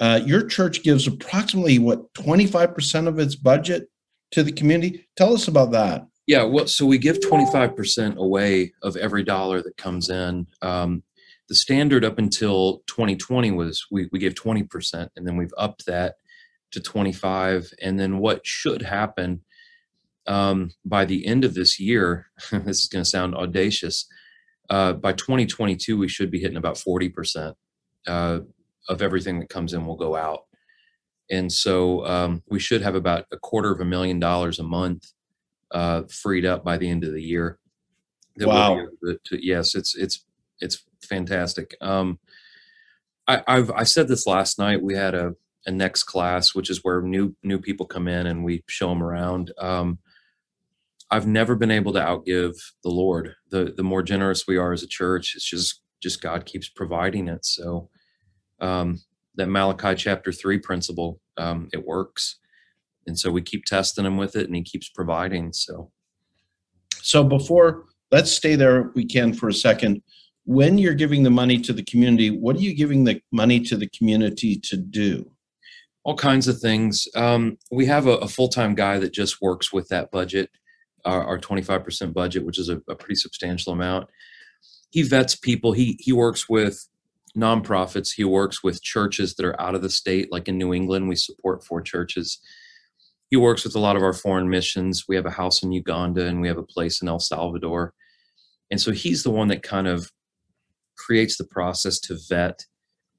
uh, 0.00 0.20
your 0.24 0.46
church 0.46 0.82
gives 0.82 1.06
approximately 1.06 1.78
what 1.78 2.12
25% 2.14 3.06
of 3.06 3.18
its 3.18 3.36
budget 3.36 3.88
to 4.32 4.42
the 4.42 4.52
community. 4.52 5.06
Tell 5.16 5.32
us 5.32 5.48
about 5.48 5.70
that. 5.70 6.06
Yeah, 6.26 6.42
well, 6.42 6.66
so 6.66 6.84
we 6.84 6.98
give 6.98 7.20
25% 7.20 8.16
away 8.16 8.72
of 8.82 8.96
every 8.96 9.22
dollar 9.22 9.62
that 9.62 9.76
comes 9.76 10.10
in. 10.10 10.48
Um, 10.60 11.04
the 11.48 11.54
standard 11.54 12.04
up 12.04 12.18
until 12.18 12.82
2020 12.88 13.52
was 13.52 13.86
we, 13.92 14.08
we 14.10 14.18
gave 14.18 14.34
20%, 14.34 15.08
and 15.16 15.26
then 15.26 15.36
we've 15.36 15.54
upped 15.56 15.86
that 15.86 16.16
to 16.72 16.80
25. 16.80 17.72
And 17.80 18.00
then 18.00 18.18
what 18.18 18.44
should 18.44 18.82
happen 18.82 19.42
um, 20.26 20.72
by 20.84 21.04
the 21.04 21.24
end 21.26 21.44
of 21.44 21.54
this 21.54 21.78
year, 21.78 22.26
this 22.50 22.82
is 22.82 22.88
going 22.88 23.04
to 23.04 23.10
sound 23.10 23.36
audacious. 23.36 24.08
Uh, 24.68 24.94
by 24.94 25.12
2022, 25.12 25.96
we 25.96 26.08
should 26.08 26.32
be 26.32 26.40
hitting 26.40 26.56
about 26.56 26.74
40% 26.74 27.54
uh, 28.08 28.40
of 28.88 29.02
everything 29.02 29.38
that 29.38 29.48
comes 29.48 29.72
in 29.72 29.86
will 29.86 29.96
go 29.96 30.16
out. 30.16 30.40
And 31.30 31.52
so 31.52 32.04
um, 32.04 32.42
we 32.48 32.58
should 32.58 32.82
have 32.82 32.96
about 32.96 33.26
a 33.32 33.36
quarter 33.36 33.70
of 33.70 33.80
a 33.80 33.84
million 33.84 34.18
dollars 34.18 34.58
a 34.58 34.64
month 34.64 35.12
uh, 35.70 36.02
freed 36.08 36.44
up 36.44 36.64
by 36.64 36.76
the 36.76 36.88
end 36.88 37.04
of 37.04 37.12
the 37.12 37.22
year. 37.22 37.58
wow. 38.38 38.86
We'll 39.02 39.16
to, 39.26 39.46
yes, 39.46 39.74
it's 39.74 39.94
it's 39.96 40.24
it's 40.60 40.84
fantastic. 41.02 41.76
Um, 41.80 42.18
I, 43.26 43.42
I've 43.46 43.70
I 43.70 43.82
said 43.84 44.08
this 44.08 44.26
last 44.26 44.58
night. 44.58 44.82
We 44.82 44.94
had 44.94 45.14
a, 45.14 45.34
a 45.66 45.70
next 45.70 46.04
class, 46.04 46.54
which 46.54 46.70
is 46.70 46.80
where 46.82 47.02
new 47.02 47.34
new 47.42 47.58
people 47.58 47.86
come 47.86 48.08
in 48.08 48.26
and 48.26 48.44
we 48.44 48.62
show 48.68 48.88
them 48.88 49.02
around. 49.02 49.52
Um, 49.58 49.98
I've 51.10 51.26
never 51.26 51.54
been 51.54 51.70
able 51.70 51.92
to 51.92 52.00
outgive 52.00 52.56
the 52.82 52.90
Lord. 52.90 53.34
The 53.50 53.72
the 53.76 53.84
more 53.84 54.02
generous 54.02 54.46
we 54.46 54.56
are 54.56 54.72
as 54.72 54.82
a 54.82 54.88
church, 54.88 55.34
it's 55.34 55.48
just 55.48 55.82
just 56.02 56.20
God 56.20 56.44
keeps 56.46 56.68
providing 56.68 57.28
it. 57.28 57.44
So 57.44 57.88
um, 58.60 59.00
that 59.36 59.48
Malachi 59.48 59.94
chapter 59.94 60.32
three 60.32 60.58
principle, 60.58 61.20
um, 61.36 61.68
it 61.72 61.84
works, 61.84 62.38
and 63.06 63.18
so 63.18 63.30
we 63.30 63.42
keep 63.42 63.64
testing 63.64 64.04
him 64.04 64.16
with 64.16 64.36
it, 64.36 64.46
and 64.46 64.56
he 64.56 64.62
keeps 64.62 64.88
providing. 64.88 65.52
So, 65.52 65.90
so 67.00 67.24
before 67.24 67.84
let's 68.10 68.30
stay 68.30 68.54
there, 68.54 68.88
if 68.88 68.94
we 68.94 69.04
can 69.04 69.32
for 69.32 69.48
a 69.48 69.54
second. 69.54 70.02
When 70.48 70.78
you're 70.78 70.94
giving 70.94 71.24
the 71.24 71.30
money 71.30 71.58
to 71.58 71.72
the 71.72 71.82
community, 71.82 72.30
what 72.30 72.54
are 72.54 72.60
you 72.60 72.72
giving 72.72 73.02
the 73.02 73.20
money 73.32 73.58
to 73.60 73.76
the 73.76 73.88
community 73.88 74.54
to 74.56 74.76
do? 74.76 75.28
All 76.04 76.14
kinds 76.14 76.46
of 76.46 76.60
things. 76.60 77.08
Um, 77.16 77.58
we 77.72 77.84
have 77.86 78.06
a, 78.06 78.12
a 78.18 78.28
full 78.28 78.46
time 78.46 78.76
guy 78.76 79.00
that 79.00 79.12
just 79.12 79.42
works 79.42 79.72
with 79.72 79.88
that 79.88 80.12
budget 80.12 80.50
our, 81.06 81.24
our 81.24 81.38
25% 81.38 82.12
budget, 82.12 82.44
which 82.44 82.58
is 82.58 82.68
a, 82.68 82.82
a 82.88 82.94
pretty 82.94 83.14
substantial 83.14 83.72
amount. 83.72 84.08
He 84.90 85.02
vets 85.02 85.34
people. 85.34 85.72
He 85.72 85.96
he 86.00 86.12
works 86.12 86.48
with 86.48 86.86
nonprofits. 87.36 88.14
He 88.14 88.24
works 88.24 88.62
with 88.62 88.82
churches 88.82 89.34
that 89.34 89.46
are 89.46 89.60
out 89.60 89.74
of 89.74 89.82
the 89.82 89.90
state, 89.90 90.32
like 90.32 90.48
in 90.48 90.58
New 90.58 90.74
England. 90.74 91.08
We 91.08 91.16
support 91.16 91.64
four 91.64 91.80
churches. 91.80 92.38
He 93.28 93.36
works 93.36 93.64
with 93.64 93.74
a 93.74 93.80
lot 93.80 93.96
of 93.96 94.02
our 94.02 94.12
foreign 94.12 94.48
missions. 94.48 95.04
We 95.08 95.16
have 95.16 95.26
a 95.26 95.30
house 95.30 95.62
in 95.62 95.72
Uganda 95.72 96.26
and 96.26 96.40
we 96.40 96.48
have 96.48 96.58
a 96.58 96.62
place 96.62 97.02
in 97.02 97.08
El 97.08 97.18
Salvador. 97.18 97.92
And 98.70 98.80
so 98.80 98.92
he's 98.92 99.22
the 99.22 99.30
one 99.30 99.48
that 99.48 99.62
kind 99.62 99.86
of 99.86 100.12
creates 100.96 101.36
the 101.36 101.44
process 101.44 101.98
to 102.00 102.18
vet 102.28 102.66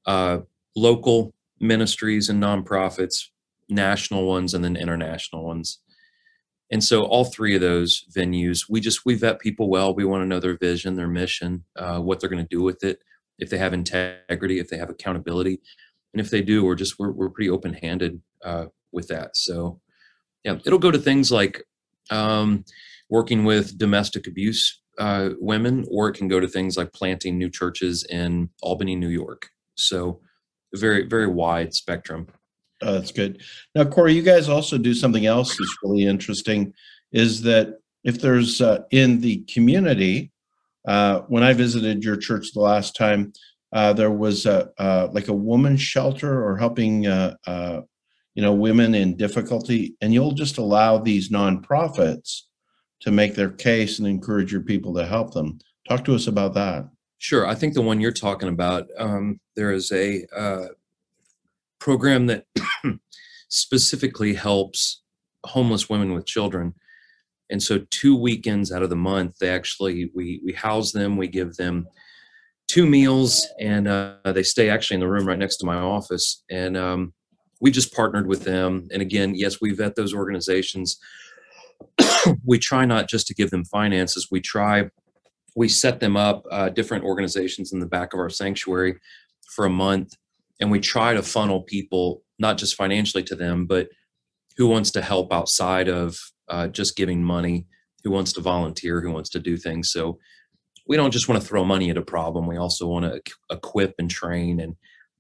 uh, 0.06 0.40
local 0.76 1.34
ministries 1.60 2.30
and 2.30 2.42
nonprofits, 2.42 3.26
national 3.70 4.26
ones, 4.28 4.54
and 4.54 4.64
then 4.64 4.76
international 4.76 5.46
ones 5.46 5.80
and 6.72 6.84
so 6.84 7.04
all 7.04 7.26
three 7.26 7.56
of 7.56 7.62
those 7.62 8.06
venues 8.16 8.70
we 8.70 8.80
just 8.80 9.06
we 9.06 9.16
vet 9.16 9.40
people 9.40 9.70
well 9.70 9.94
we 9.94 10.06
want 10.06 10.22
to 10.22 10.28
know 10.28 10.40
their 10.40 10.58
vision 10.58 10.96
their 10.96 11.08
mission 11.08 11.64
uh, 11.78 12.00
what 12.00 12.20
they're 12.20 12.30
going 12.30 12.44
to 12.44 12.56
do 12.56 12.62
with 12.62 12.84
it 12.84 13.00
if 13.40 13.50
they 13.50 13.58
have 13.58 13.74
integrity 13.74 14.60
if 14.60 14.70
they 14.70 14.78
have 14.78 14.90
accountability 14.90 15.60
and 16.14 16.22
if 16.22 16.30
they 16.30 16.42
do 16.42 16.64
we're 16.64 16.76
just 16.76 17.00
we're, 17.00 17.12
we're 17.12 17.30
pretty 17.30 17.50
open-handed 17.50 18.22
uh, 18.44 18.66
with 18.92 19.08
that 19.08 19.36
so 19.36 19.80
yeah 20.48 20.58
it'll 20.66 20.80
go 20.80 20.92
to 20.92 20.98
things 20.98 21.32
like 21.32 21.64
um, 22.10 22.64
working 23.10 23.44
with 23.44 23.78
domestic 23.78 24.28
abuse 24.28 24.82
uh, 24.98 25.30
women 25.40 25.86
or 25.92 26.10
it 26.10 26.16
can 26.16 26.28
go 26.28 26.40
to 26.40 26.48
things 26.48 26.78
like 26.78 26.92
planting 26.94 27.38
new 27.38 27.50
churches 27.50 28.06
in 28.10 28.50
albany 28.64 28.96
new 28.96 29.10
york 29.10 29.50
so 29.76 30.20
very 30.74 31.06
very 31.06 31.28
wide 31.28 31.74
spectrum 31.74 32.28
Oh, 32.82 32.94
that's 32.94 33.12
good. 33.12 33.42
Now, 33.74 33.86
Corey, 33.86 34.14
you 34.14 34.22
guys 34.22 34.50
also 34.50 34.78
do 34.78 34.94
something 34.94 35.26
else 35.26 35.50
that's 35.50 35.78
really 35.84 36.06
interesting. 36.06 36.74
Is 37.12 37.42
that 37.44 37.80
if 38.04 38.22
there's 38.22 38.62
uh, 38.62 38.84
in 38.92 39.20
the 39.20 39.44
community, 39.52 40.32
uh, 40.88 41.22
when 41.22 41.44
I 41.44 41.54
visited 41.54 42.04
your 42.04 42.18
church 42.18 42.52
the 42.54 42.62
last 42.62 42.96
time, 42.96 43.34
uh, 43.74 43.94
there 43.94 44.12
was 44.12 44.46
a 44.46 44.70
uh, 44.78 45.10
like 45.12 45.28
a 45.28 45.34
woman's 45.34 45.82
shelter 45.82 46.46
or 46.46 46.58
helping 46.58 47.08
uh, 47.08 47.36
uh, 47.48 47.82
you 48.38 48.44
know 48.44 48.54
women 48.54 48.94
in 48.94 49.18
difficulty, 49.18 49.96
and 50.00 50.14
you'll 50.14 50.32
just 50.32 50.60
allow 50.60 51.00
these 51.00 51.30
nonprofits 51.30 52.44
to 53.02 53.10
make 53.10 53.34
their 53.34 53.50
case 53.50 53.98
and 53.98 54.08
encourage 54.08 54.52
your 54.52 54.62
people 54.62 54.94
to 54.94 55.08
help 55.08 55.34
them. 55.34 55.58
Talk 55.90 56.06
to 56.06 56.14
us 56.14 56.28
about 56.28 56.54
that. 56.54 56.88
Sure, 57.18 57.48
I 57.48 57.56
think 57.56 57.74
the 57.74 57.82
one 57.82 58.00
you're 58.00 58.12
talking 58.12 58.50
about. 58.50 58.86
Um, 59.00 59.40
there 59.56 59.72
is 59.72 59.92
a 59.92 60.24
program 61.80 62.28
that 62.28 62.46
specifically 63.50 64.36
helps 64.36 65.02
homeless 65.44 65.90
women 65.90 66.14
with 66.14 66.28
children. 66.28 66.76
And 67.50 67.64
so 67.64 67.86
two 67.90 68.16
weekends 68.16 68.72
out 68.72 68.84
of 68.84 68.92
the 68.92 68.96
month, 68.96 69.40
they 69.40 69.50
actually 69.50 70.12
we 70.14 70.42
we 70.46 70.54
house 70.54 70.92
them, 70.92 71.18
we 71.18 71.28
give 71.28 71.56
them 71.56 71.88
two 72.68 72.86
meals, 72.86 73.48
and 73.60 73.88
uh, 73.88 74.18
they 74.26 74.44
stay 74.44 74.70
actually 74.70 74.96
in 74.96 75.02
the 75.02 75.08
room 75.08 75.28
right 75.28 75.40
next 75.40 75.58
to 75.58 75.66
my 75.66 75.78
office. 75.78 76.44
And 76.52 76.78
um, 76.78 77.14
we 77.60 77.72
just 77.72 77.94
partnered 77.94 78.28
with 78.28 78.44
them. 78.44 78.88
And 78.92 79.02
again, 79.02 79.36
yes, 79.36 79.60
we 79.62 79.74
vet 79.74 79.96
those 79.96 80.14
organizations. 80.14 80.98
we 82.46 82.60
try 82.60 82.86
not 82.86 83.10
just 83.10 83.28
to 83.28 83.34
give 83.34 83.50
them 83.50 83.66
finances. 83.66 84.28
We 84.32 84.42
try 84.42 84.90
we 85.58 85.68
set 85.68 86.00
them 86.00 86.16
up 86.16 86.46
uh, 86.52 86.70
different 86.70 87.04
organizations 87.04 87.74
in 87.74 87.80
the 87.80 87.88
back 87.88 88.14
of 88.14 88.20
our 88.20 88.30
sanctuary 88.30 89.00
for 89.50 89.66
a 89.66 89.70
month 89.70 90.14
and 90.62 90.70
we 90.70 90.80
try 90.80 91.16
to 91.16 91.24
funnel 91.24 91.64
people 91.64 92.22
not 92.38 92.60
just 92.60 92.76
financially 92.76 93.24
to 93.24 93.36
them 93.36 93.66
but 93.66 93.90
who 94.56 94.68
wants 94.68 94.92
to 94.92 95.02
help 95.02 95.34
outside 95.34 95.90
of 95.90 96.16
uh, 96.48 96.68
just 96.68 96.96
giving 96.96 97.24
money 97.24 97.66
who 98.04 98.12
wants 98.12 98.32
to 98.34 98.40
volunteer 98.42 99.02
who 99.02 99.12
wants 99.12 99.32
to 99.32 99.40
do 99.40 99.58
things 99.58 99.92
so 99.92 100.20
we 100.88 100.96
don't 100.96 101.12
just 101.12 101.28
want 101.28 101.42
to 101.42 101.48
throw 101.48 101.66
money 101.66 101.90
at 101.90 101.98
a 101.98 102.04
problem 102.04 102.46
we 102.46 102.58
also 102.58 102.88
want 102.88 103.04
to 103.04 103.20
equip 103.50 103.96
and 103.98 104.12
train 104.12 104.60
and 104.60 104.76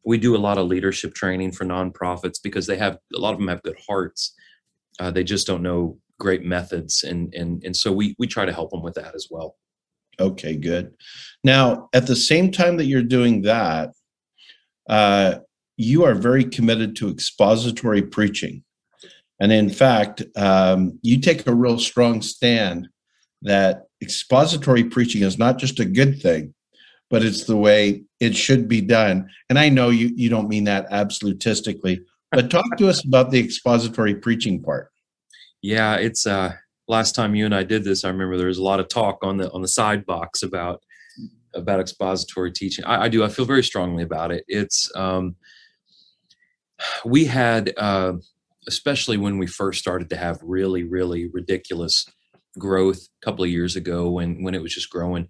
we 0.07 0.17
do 0.17 0.37
a 0.37 0.45
lot 0.47 0.57
of 0.57 0.67
leadership 0.67 1.13
training 1.13 1.51
for 1.51 1.65
nonprofits 1.65 2.41
because 2.41 2.65
they 2.65 2.77
have 2.77 2.97
a 3.13 3.19
lot 3.19 3.33
of 3.33 3.39
them 3.39 3.49
have 3.49 3.61
good 3.63 3.77
hearts. 3.89 4.33
Uh, 5.01 5.11
they 5.11 5.23
just 5.23 5.45
don't 5.45 5.61
know 5.61 5.97
great 6.17 6.43
methods 6.43 7.03
and 7.03 7.33
and 7.35 7.63
and 7.65 7.75
so 7.75 7.91
we 7.91 8.15
we 8.17 8.25
try 8.25 8.45
to 8.45 8.53
help 8.53 8.71
them 8.71 8.81
with 8.81 8.95
that 8.95 9.13
as 9.13 9.27
well. 9.29 9.57
Okay 10.17 10.55
good. 10.55 10.93
Now 11.43 11.89
at 11.93 12.07
the 12.07 12.15
same 12.15 12.51
time 12.51 12.77
that 12.77 12.85
you're 12.85 13.03
doing 13.03 13.41
that 13.41 13.91
uh, 14.89 15.39
you 15.75 16.05
are 16.05 16.15
very 16.15 16.45
committed 16.45 16.95
to 16.95 17.09
expository 17.09 18.01
preaching. 18.01 18.63
And 19.41 19.51
in 19.51 19.69
fact, 19.69 20.23
um, 20.37 20.97
you 21.03 21.19
take 21.19 21.45
a 21.45 21.53
real 21.53 21.77
strong 21.77 22.21
stand 22.21 22.87
that 23.41 23.83
expository 24.01 24.85
preaching 24.85 25.21
is 25.21 25.37
not 25.37 25.59
just 25.59 25.79
a 25.79 25.85
good 25.85 26.21
thing, 26.21 26.55
but 27.09 27.23
it's 27.23 27.43
the 27.43 27.57
way 27.57 28.06
it 28.19 28.35
should 28.35 28.67
be 28.67 28.81
done. 28.81 29.29
And 29.49 29.59
I 29.59 29.69
know 29.69 29.89
you, 29.89 30.11
you 30.15 30.29
don't 30.29 30.49
mean 30.49 30.63
that 30.65 30.87
absolutistically, 30.89 32.01
but 32.31 32.49
talk 32.49 32.77
to 32.77 32.89
us 32.89 33.05
about 33.05 33.31
the 33.31 33.39
expository 33.39 34.15
preaching 34.15 34.61
part. 34.61 34.89
Yeah, 35.61 35.95
it's 35.95 36.25
uh 36.25 36.53
last 36.87 37.15
time 37.15 37.35
you 37.35 37.45
and 37.45 37.55
I 37.55 37.63
did 37.63 37.83
this, 37.83 38.03
I 38.03 38.09
remember 38.09 38.37
there 38.37 38.47
was 38.47 38.57
a 38.57 38.63
lot 38.63 38.79
of 38.79 38.87
talk 38.87 39.19
on 39.23 39.37
the 39.37 39.51
on 39.51 39.61
the 39.61 39.67
side 39.67 40.05
box 40.05 40.43
about 40.43 40.81
about 41.53 41.79
expository 41.79 42.51
teaching. 42.51 42.85
I, 42.85 43.03
I 43.03 43.09
do. 43.09 43.23
I 43.23 43.29
feel 43.29 43.45
very 43.45 43.63
strongly 43.63 44.03
about 44.03 44.31
it. 44.31 44.43
It's 44.47 44.91
um, 44.95 45.35
we 47.05 47.25
had, 47.25 47.73
uh, 47.77 48.13
especially 48.67 49.17
when 49.17 49.37
we 49.37 49.47
first 49.47 49.79
started 49.79 50.09
to 50.09 50.17
have 50.17 50.39
really, 50.41 50.83
really 50.83 51.29
ridiculous 51.33 52.05
growth 52.57 53.07
a 53.21 53.25
couple 53.25 53.43
of 53.43 53.49
years 53.49 53.75
ago 53.75 54.09
when 54.09 54.43
when 54.43 54.55
it 54.55 54.61
was 54.61 54.73
just 54.73 54.89
growing. 54.89 55.27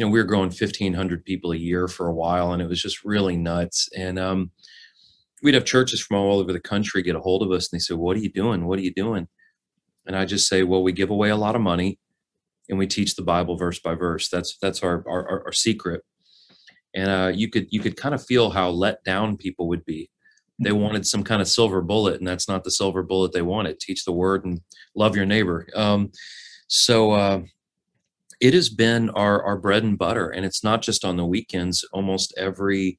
You 0.00 0.06
know, 0.06 0.12
we 0.12 0.18
were 0.18 0.24
growing 0.24 0.50
fifteen 0.50 0.94
hundred 0.94 1.26
people 1.26 1.52
a 1.52 1.56
year 1.56 1.86
for 1.86 2.06
a 2.06 2.14
while, 2.14 2.52
and 2.52 2.62
it 2.62 2.68
was 2.68 2.80
just 2.80 3.04
really 3.04 3.36
nuts. 3.36 3.86
And 3.94 4.18
um, 4.18 4.50
we'd 5.42 5.52
have 5.52 5.66
churches 5.66 6.00
from 6.00 6.16
all 6.16 6.38
over 6.38 6.54
the 6.54 6.58
country 6.58 7.02
get 7.02 7.16
a 7.16 7.20
hold 7.20 7.42
of 7.42 7.50
us, 7.50 7.70
and 7.70 7.78
they 7.78 7.82
said, 7.82 7.98
"What 7.98 8.16
are 8.16 8.20
you 8.20 8.32
doing? 8.32 8.66
What 8.66 8.78
are 8.78 8.82
you 8.82 8.94
doing?" 8.94 9.28
and 10.06 10.16
I 10.16 10.24
just 10.24 10.48
say, 10.48 10.62
well, 10.62 10.82
we 10.82 10.92
give 10.92 11.10
away 11.10 11.28
a 11.28 11.36
lot 11.36 11.54
of 11.54 11.60
money, 11.60 11.98
and 12.70 12.78
we 12.78 12.86
teach 12.86 13.14
the 13.14 13.22
Bible 13.22 13.56
verse 13.58 13.78
by 13.78 13.94
verse. 13.94 14.30
That's 14.30 14.56
that's 14.62 14.82
our 14.82 15.04
our, 15.06 15.44
our 15.44 15.52
secret. 15.52 16.02
And 16.94 17.10
uh, 17.10 17.32
you 17.34 17.50
could 17.50 17.66
you 17.70 17.80
could 17.80 17.98
kind 17.98 18.14
of 18.14 18.24
feel 18.24 18.50
how 18.50 18.70
let 18.70 19.04
down 19.04 19.36
people 19.36 19.68
would 19.68 19.84
be. 19.84 20.10
They 20.58 20.70
Mm-hmm. 20.70 20.80
wanted 20.80 21.06
some 21.06 21.24
kind 21.24 21.42
of 21.42 21.48
silver 21.48 21.82
bullet, 21.82 22.18
and 22.18 22.26
that's 22.26 22.48
not 22.48 22.64
the 22.64 22.70
silver 22.70 23.02
bullet 23.02 23.32
they 23.32 23.42
wanted. 23.42 23.80
Teach 23.80 24.06
the 24.06 24.12
word 24.12 24.46
and 24.46 24.62
love 24.96 25.14
your 25.14 25.26
neighbor. 25.26 25.66
Um, 25.76 26.10
so 26.68 27.12
uh, 27.12 27.42
it 28.40 28.54
has 28.54 28.70
been 28.70 29.10
our 29.10 29.42
our 29.42 29.58
bread 29.58 29.82
and 29.82 29.98
butter, 29.98 30.28
and 30.28 30.44
it's 30.46 30.64
not 30.64 30.82
just 30.82 31.04
on 31.04 31.16
the 31.16 31.26
weekends. 31.26 31.84
Almost 31.92 32.34
every 32.36 32.98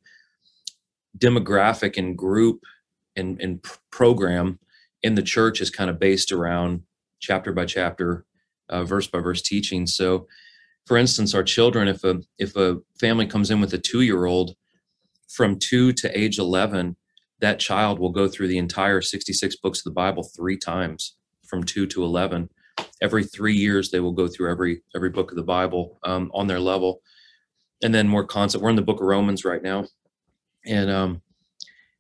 demographic 1.17 1.97
and 1.97 2.17
group 2.17 2.63
and, 3.15 3.41
and 3.41 3.61
pr- 3.61 3.77
program 3.91 4.59
in 5.03 5.15
the 5.15 5.23
church 5.23 5.59
is 5.59 5.69
kind 5.69 5.89
of 5.89 5.99
based 5.99 6.31
around 6.31 6.83
chapter 7.19 7.51
by 7.51 7.65
chapter, 7.65 8.25
uh, 8.69 8.83
verse 8.83 9.07
by 9.07 9.19
verse 9.19 9.41
teaching. 9.41 9.87
So, 9.87 10.27
for 10.85 10.97
instance, 10.97 11.33
our 11.33 11.43
children, 11.43 11.87
if 11.87 12.03
a 12.03 12.21
if 12.37 12.55
a 12.55 12.77
family 12.99 13.27
comes 13.27 13.51
in 13.51 13.59
with 13.59 13.73
a 13.73 13.77
two 13.77 14.01
year 14.01 14.25
old, 14.25 14.55
from 15.27 15.59
two 15.59 15.91
to 15.93 16.17
age 16.17 16.39
eleven, 16.39 16.95
that 17.39 17.59
child 17.59 17.99
will 17.99 18.11
go 18.11 18.27
through 18.27 18.47
the 18.47 18.57
entire 18.57 19.01
sixty 19.01 19.33
six 19.33 19.55
books 19.55 19.79
of 19.79 19.85
the 19.85 19.91
Bible 19.91 20.23
three 20.23 20.57
times, 20.57 21.15
from 21.45 21.63
two 21.63 21.87
to 21.87 22.03
eleven. 22.03 22.49
Every 23.01 23.23
three 23.23 23.55
years, 23.55 23.89
they 23.89 23.99
will 23.99 24.11
go 24.11 24.27
through 24.27 24.51
every 24.51 24.83
every 24.95 25.09
book 25.09 25.31
of 25.31 25.37
the 25.37 25.43
Bible 25.43 25.99
um, 26.03 26.31
on 26.33 26.47
their 26.47 26.59
level, 26.59 27.01
and 27.83 27.93
then 27.93 28.07
more 28.07 28.25
concept. 28.25 28.63
We're 28.63 28.69
in 28.69 28.75
the 28.75 28.81
book 28.81 29.01
of 29.01 29.07
Romans 29.07 29.43
right 29.43 29.61
now, 29.63 29.87
and 30.65 30.89
um, 30.89 31.21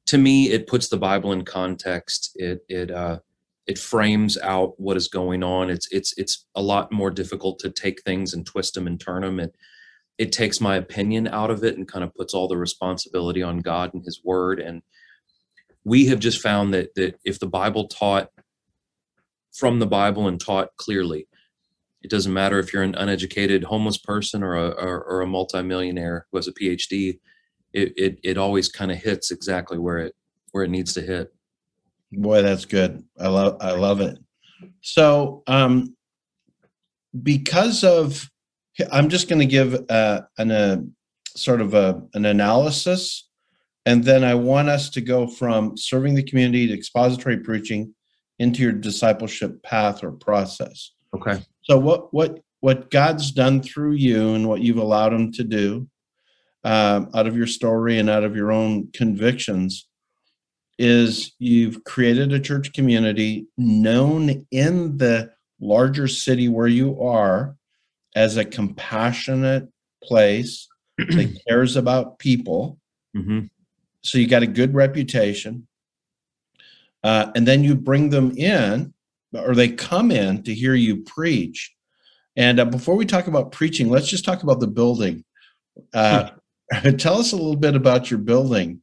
to 0.07 0.17
me, 0.17 0.51
it 0.51 0.67
puts 0.67 0.89
the 0.89 0.97
Bible 0.97 1.31
in 1.31 1.43
context. 1.43 2.31
It 2.35 2.59
it 2.69 2.91
uh, 2.91 3.19
it 3.67 3.77
frames 3.77 4.37
out 4.39 4.73
what 4.77 4.97
is 4.97 5.07
going 5.07 5.43
on. 5.43 5.69
It's 5.69 5.87
it's 5.91 6.13
it's 6.17 6.45
a 6.55 6.61
lot 6.61 6.91
more 6.91 7.11
difficult 7.11 7.59
to 7.59 7.69
take 7.69 8.01
things 8.01 8.33
and 8.33 8.45
twist 8.45 8.73
them 8.73 8.87
and 8.87 8.99
turn 8.99 9.21
them. 9.21 9.39
And 9.39 9.51
it 10.17 10.31
takes 10.31 10.59
my 10.59 10.75
opinion 10.75 11.27
out 11.27 11.49
of 11.49 11.63
it 11.63 11.77
and 11.77 11.87
kind 11.87 12.03
of 12.03 12.13
puts 12.15 12.33
all 12.33 12.47
the 12.47 12.57
responsibility 12.57 13.41
on 13.41 13.59
God 13.59 13.93
and 13.93 14.03
His 14.03 14.21
Word. 14.23 14.59
And 14.59 14.81
we 15.83 16.07
have 16.07 16.19
just 16.19 16.41
found 16.41 16.73
that 16.73 16.93
that 16.95 17.19
if 17.23 17.39
the 17.39 17.47
Bible 17.47 17.87
taught 17.87 18.29
from 19.53 19.79
the 19.79 19.87
Bible 19.87 20.27
and 20.27 20.39
taught 20.39 20.75
clearly, 20.77 21.27
it 22.01 22.09
doesn't 22.09 22.33
matter 22.33 22.59
if 22.59 22.73
you're 22.73 22.83
an 22.83 22.95
uneducated 22.95 23.63
homeless 23.63 23.97
person 23.97 24.43
or 24.43 24.55
a 24.55 24.69
or, 24.69 25.03
or 25.03 25.21
a 25.21 25.27
multimillionaire 25.27 26.25
who 26.31 26.37
has 26.37 26.47
a 26.47 26.53
PhD. 26.53 27.19
It 27.73 27.93
it, 27.95 28.19
it 28.23 28.37
always 28.37 28.67
kind 28.69 28.91
of 28.91 28.97
hits 28.97 29.31
exactly 29.31 29.77
where 29.77 29.99
it 29.99 30.15
where 30.51 30.63
it 30.63 30.69
needs 30.69 30.93
to 30.95 31.01
hit. 31.01 31.33
Boy, 32.11 32.41
that's 32.41 32.65
good. 32.65 33.03
I 33.19 33.27
love 33.27 33.57
I 33.61 33.71
love 33.71 34.01
it. 34.01 34.17
So, 34.81 35.43
um, 35.47 35.95
because 37.23 37.83
of, 37.83 38.29
I'm 38.91 39.09
just 39.09 39.27
going 39.27 39.39
to 39.39 39.45
give 39.45 39.85
uh, 39.89 40.21
an 40.37 40.51
a 40.51 40.83
sort 41.35 41.61
of 41.61 41.73
a 41.73 42.01
an 42.13 42.25
analysis, 42.25 43.29
and 43.85 44.03
then 44.03 44.23
I 44.23 44.35
want 44.35 44.69
us 44.69 44.89
to 44.91 45.01
go 45.01 45.27
from 45.27 45.77
serving 45.77 46.15
the 46.15 46.23
community 46.23 46.67
to 46.67 46.73
expository 46.73 47.37
preaching 47.37 47.93
into 48.41 48.63
your 48.63 48.71
discipleship 48.71 49.61
path 49.61 50.03
or 50.03 50.11
process. 50.11 50.91
Okay. 51.15 51.43
So, 51.61 51.77
what 51.77 52.11
what 52.13 52.39
what 52.61 52.89
God's 52.89 53.31
done 53.31 53.61
through 53.61 53.93
you 53.93 54.33
and 54.33 54.47
what 54.49 54.61
you've 54.61 54.77
allowed 54.77 55.13
Him 55.13 55.31
to 55.33 55.43
do 55.43 55.87
um, 56.63 57.09
out 57.13 57.27
of 57.27 57.37
your 57.37 57.47
story 57.47 57.99
and 57.99 58.09
out 58.09 58.23
of 58.23 58.35
your 58.35 58.51
own 58.51 58.89
convictions 58.93 59.87
is 60.79 61.33
you've 61.37 61.83
created 61.83 62.33
a 62.33 62.39
church 62.39 62.73
community 62.73 63.45
known 63.57 64.47
in 64.49 64.97
the 64.97 65.31
larger 65.59 66.07
city 66.07 66.47
where 66.49 66.67
you 66.67 66.99
are 66.99 67.55
as 68.15 68.37
a 68.37 68.45
compassionate 68.45 69.67
place 70.03 70.67
that 70.97 71.39
cares 71.47 71.75
about 71.75 72.17
people. 72.17 72.79
hmm 73.15 73.41
So 74.01 74.17
you 74.17 74.27
got 74.27 74.41
a 74.41 74.47
good 74.47 74.73
reputation. 74.73 75.67
Uh, 77.03 77.31
and 77.35 77.47
then 77.47 77.63
you 77.63 77.75
bring 77.75 78.09
them 78.09 78.31
in, 78.37 78.93
or 79.33 79.55
they 79.55 79.69
come 79.69 80.11
in 80.11 80.43
to 80.43 80.53
hear 80.53 80.75
you 80.75 81.03
preach. 81.03 81.73
And 82.35 82.59
uh, 82.59 82.65
before 82.65 82.95
we 82.95 83.05
talk 83.05 83.27
about 83.27 83.51
preaching, 83.51 83.89
let's 83.89 84.07
just 84.07 84.25
talk 84.25 84.43
about 84.43 84.59
the 84.59 84.67
building. 84.67 85.23
Uh, 85.93 86.29
tell 86.97 87.19
us 87.19 87.31
a 87.31 87.35
little 87.35 87.55
bit 87.55 87.75
about 87.75 88.09
your 88.09 88.19
building 88.19 88.81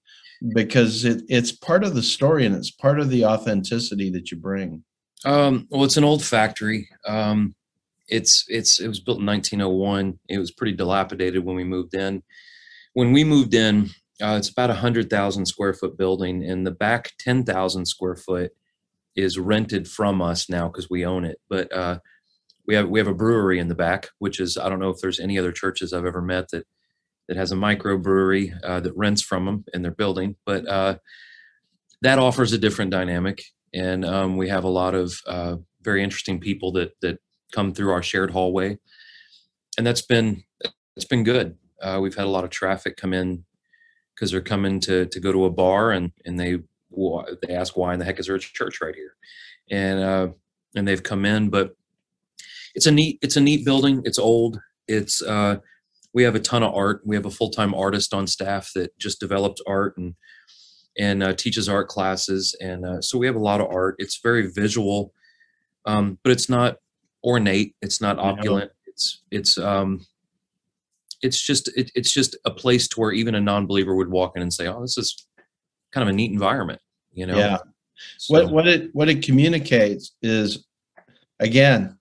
because 0.55 1.05
it, 1.05 1.23
it's 1.29 1.53
part 1.53 1.85
of 1.85 1.95
the 1.95 2.03
story 2.03 2.47
and 2.47 2.55
it's 2.55 2.71
part 2.71 3.01
of 3.01 3.11
the 3.11 3.25
authenticity 3.25 4.11
that 4.11 4.31
you 4.31 4.37
bring. 4.37 4.85
Um, 5.25 5.67
well, 5.71 5.85
it's 5.85 5.97
an 5.97 6.05
old 6.05 6.25
factory. 6.25 6.89
Um, 7.07 7.55
it's 8.09 8.45
it's 8.49 8.81
it 8.81 8.89
was 8.89 9.01
built 9.01 9.21
in 9.21 9.27
1901. 9.27 10.19
It 10.29 10.39
was 10.39 10.51
pretty 10.51 10.73
dilapidated 10.75 11.45
when 11.45 11.57
we 11.57 11.65
moved 11.65 11.95
in. 11.95 12.23
When 12.95 13.13
we 13.13 13.25
moved 13.25 13.55
in, 13.55 13.91
uh, 14.23 14.37
it's 14.39 14.49
about 14.49 14.71
a 14.71 14.75
hundred 14.75 15.11
thousand 15.11 15.47
square 15.47 15.73
foot 15.73 15.97
building, 15.97 16.45
and 16.45 16.67
the 16.67 16.71
back 16.73 17.13
ten 17.19 17.45
thousand 17.45 17.87
square 17.87 18.17
foot 18.17 18.53
is 19.17 19.39
rented 19.39 19.89
from 19.89 20.23
us 20.23 20.49
now 20.49 20.69
because 20.69 20.89
we 20.91 21.05
own 21.05 21.25
it. 21.25 21.39
But 21.49 21.73
uh, 21.73 21.99
we 22.67 22.75
have 22.75 22.89
we 22.89 22.99
have 22.99 23.09
a 23.09 23.15
brewery 23.15 23.59
in 23.59 23.69
the 23.69 23.75
back, 23.75 24.09
which 24.19 24.41
is 24.41 24.57
I 24.57 24.69
don't 24.69 24.81
know 24.81 24.91
if 24.91 25.01
there's 25.01 25.21
any 25.21 25.39
other 25.39 25.53
churches 25.53 25.93
I've 25.93 26.07
ever 26.07 26.23
met 26.23 26.51
that 26.51 26.67
that 27.29 27.37
has 27.37 27.53
a 27.53 27.57
microbrewery 27.57 28.53
uh, 28.65 28.81
that 28.81 28.97
rents 28.97 29.23
from 29.23 29.45
them 29.45 29.65
in 29.75 29.83
their 29.83 29.93
building. 29.93 30.37
But 30.47 30.67
uh, 30.69 30.99
that 32.03 32.19
offers 32.19 32.53
a 32.53 32.59
different 32.59 32.91
dynamic, 32.91 33.43
and 33.75 34.05
um, 34.05 34.37
we 34.37 34.49
have 34.49 34.65
a 34.65 34.69
lot 34.69 34.95
of 34.95 35.15
uh, 35.27 35.57
very 35.83 36.03
interesting 36.03 36.41
people 36.41 36.73
that 36.73 36.93
that 37.03 37.19
come 37.53 37.73
through 37.73 37.91
our 37.93 38.03
shared 38.03 38.31
hallway, 38.31 38.79
and 39.77 39.87
that's 39.87 40.03
been 40.03 40.43
it's 40.97 41.07
been 41.07 41.25
good. 41.25 41.57
Uh, 41.81 41.99
we've 42.03 42.17
had 42.17 42.27
a 42.27 42.31
lot 42.31 42.45
of 42.45 42.51
traffic 42.51 42.97
come 42.97 43.13
in 43.15 43.45
because 44.19 44.31
they're 44.31 44.41
coming 44.41 44.81
to 44.81 45.07
to 45.07 45.21
go 45.21 45.33
to 45.33 45.45
a 45.45 45.51
bar 45.51 45.93
and 45.93 46.13
and 46.25 46.39
they 46.39 46.59
they 47.43 47.55
ask 47.55 47.77
why 47.77 47.93
in 47.93 47.99
the 47.99 48.05
heck 48.05 48.19
is 48.19 48.27
there 48.27 48.37
a 48.37 48.41
church 48.41 48.81
right 48.81 48.95
here, 48.95 49.15
and 49.71 50.01
uh, 50.01 50.29
and 50.75 50.89
they've 50.89 51.03
come 51.03 51.25
in, 51.25 51.51
but 51.51 51.77
it's 52.75 52.87
a 52.87 52.91
neat 52.91 53.19
it's 53.23 53.37
a 53.37 53.41
neat 53.41 53.65
building. 53.65 54.03
It's 54.05 54.19
old. 54.19 54.61
It's 54.87 55.23
uh, 55.23 55.59
we 56.13 56.23
have 56.25 56.35
a 56.35 56.41
ton 56.41 56.63
of 56.63 56.75
art. 56.75 57.03
We 57.05 57.17
have 57.17 57.27
a 57.27 57.31
full 57.31 57.51
time 57.51 57.75
artist 57.75 58.13
on 58.15 58.27
staff 58.27 58.73
that 58.75 58.99
just 58.99 59.21
developed 59.21 59.61
art 59.67 59.97
and 59.97 60.15
and 60.99 61.23
uh, 61.23 61.33
teaches 61.35 61.69
art 61.69 61.89
classes, 61.89 62.57
and 62.61 62.85
uh, 62.85 63.01
so 63.01 63.19
we 63.19 63.27
have 63.27 63.37
a 63.37 63.41
lot 63.41 63.61
of 63.61 63.69
art. 63.71 63.97
It's 63.99 64.19
very 64.21 64.51
visual, 64.51 65.13
um, 65.85 66.19
but 66.25 66.33
it's 66.33 66.49
not 66.49 66.79
ornate. 67.23 67.77
It's 67.83 68.01
not 68.01 68.19
opulent. 68.19 68.73
It's 68.87 69.23
it's 69.31 69.59
um, 69.59 70.07
it's 71.23 71.41
just 71.41 71.69
it, 71.77 71.91
it's 71.95 72.13
just 72.13 72.37
a 72.45 72.51
place 72.51 72.89
to 72.89 73.01
where 73.01 73.13
even 73.13 73.35
a 73.35 73.41
non-believer 73.41 73.95
would 73.95 74.11
walk 74.11 74.37
in 74.37 74.43
and 74.43 74.53
say, 74.53 74.67
"Oh, 74.67 74.81
this 74.81 74.99
is 74.99 75.27
kind 75.93 76.09
of 76.09 76.13
a 76.13 76.17
neat 76.17 76.31
environment," 76.31 76.81
you 77.13 77.27
know. 77.27 77.37
Yeah. 77.37 77.59
So, 78.19 78.35
What 78.35 78.53
what 78.53 78.69
it 78.69 78.95
what 78.95 79.09
it 79.09 79.23
communicates 79.23 80.13
is 80.23 80.67
again 81.41 81.99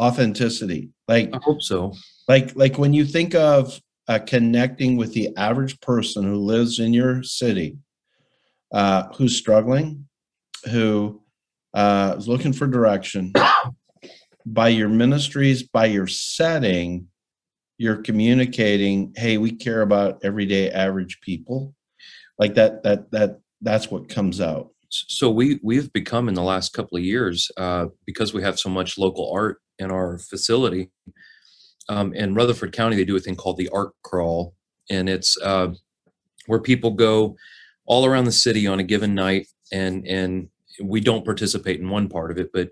authenticity. 0.00 0.90
Like 1.08 1.30
I 1.32 1.38
hope 1.42 1.62
so. 1.62 1.94
like 2.28 2.54
like 2.56 2.78
when 2.78 2.92
you 2.92 3.04
think 3.04 3.34
of 3.34 3.80
uh, 4.08 4.18
connecting 4.20 4.96
with 4.96 5.12
the 5.12 5.34
average 5.36 5.80
person 5.80 6.24
who 6.24 6.36
lives 6.36 6.78
in 6.78 6.94
your 6.94 7.22
city, 7.22 7.76
uh, 8.72 9.12
who's 9.14 9.36
struggling, 9.36 10.06
who 10.70 11.20
uh, 11.74 12.14
is 12.16 12.28
looking 12.28 12.52
for 12.52 12.66
direction, 12.66 13.32
by 14.46 14.68
your 14.68 14.88
ministries, 14.88 15.64
by 15.64 15.86
your 15.86 16.06
setting, 16.06 17.08
you're 17.78 18.02
communicating, 18.02 19.12
"Hey, 19.16 19.38
we 19.38 19.52
care 19.52 19.82
about 19.82 20.18
everyday 20.24 20.70
average 20.70 21.20
people." 21.20 21.74
Like 22.38 22.54
that 22.54 22.82
that 22.82 23.10
that 23.12 23.40
that's 23.62 23.90
what 23.90 24.08
comes 24.08 24.40
out. 24.40 24.70
so 24.90 25.30
we 25.30 25.58
we've 25.62 25.92
become 25.92 26.28
in 26.28 26.34
the 26.34 26.42
last 26.42 26.72
couple 26.72 26.96
of 26.96 27.04
years 27.04 27.50
uh, 27.56 27.86
because 28.06 28.32
we 28.32 28.42
have 28.42 28.58
so 28.58 28.68
much 28.68 28.98
local 28.98 29.30
art 29.32 29.58
in 29.78 29.90
our 29.90 30.18
facility 30.18 30.90
um, 31.88 32.12
in 32.14 32.34
rutherford 32.34 32.72
county 32.72 32.96
they 32.96 33.04
do 33.04 33.16
a 33.16 33.20
thing 33.20 33.36
called 33.36 33.56
the 33.56 33.68
art 33.70 33.90
crawl 34.02 34.54
and 34.90 35.08
it's 35.08 35.36
uh, 35.42 35.68
where 36.46 36.60
people 36.60 36.90
go 36.92 37.36
all 37.86 38.04
around 38.06 38.24
the 38.24 38.32
city 38.32 38.66
on 38.66 38.80
a 38.80 38.84
given 38.84 39.14
night 39.14 39.46
and 39.72 40.06
and 40.06 40.48
we 40.82 41.00
don't 41.00 41.24
participate 41.24 41.80
in 41.80 41.88
one 41.88 42.08
part 42.08 42.30
of 42.30 42.38
it 42.38 42.50
but 42.52 42.70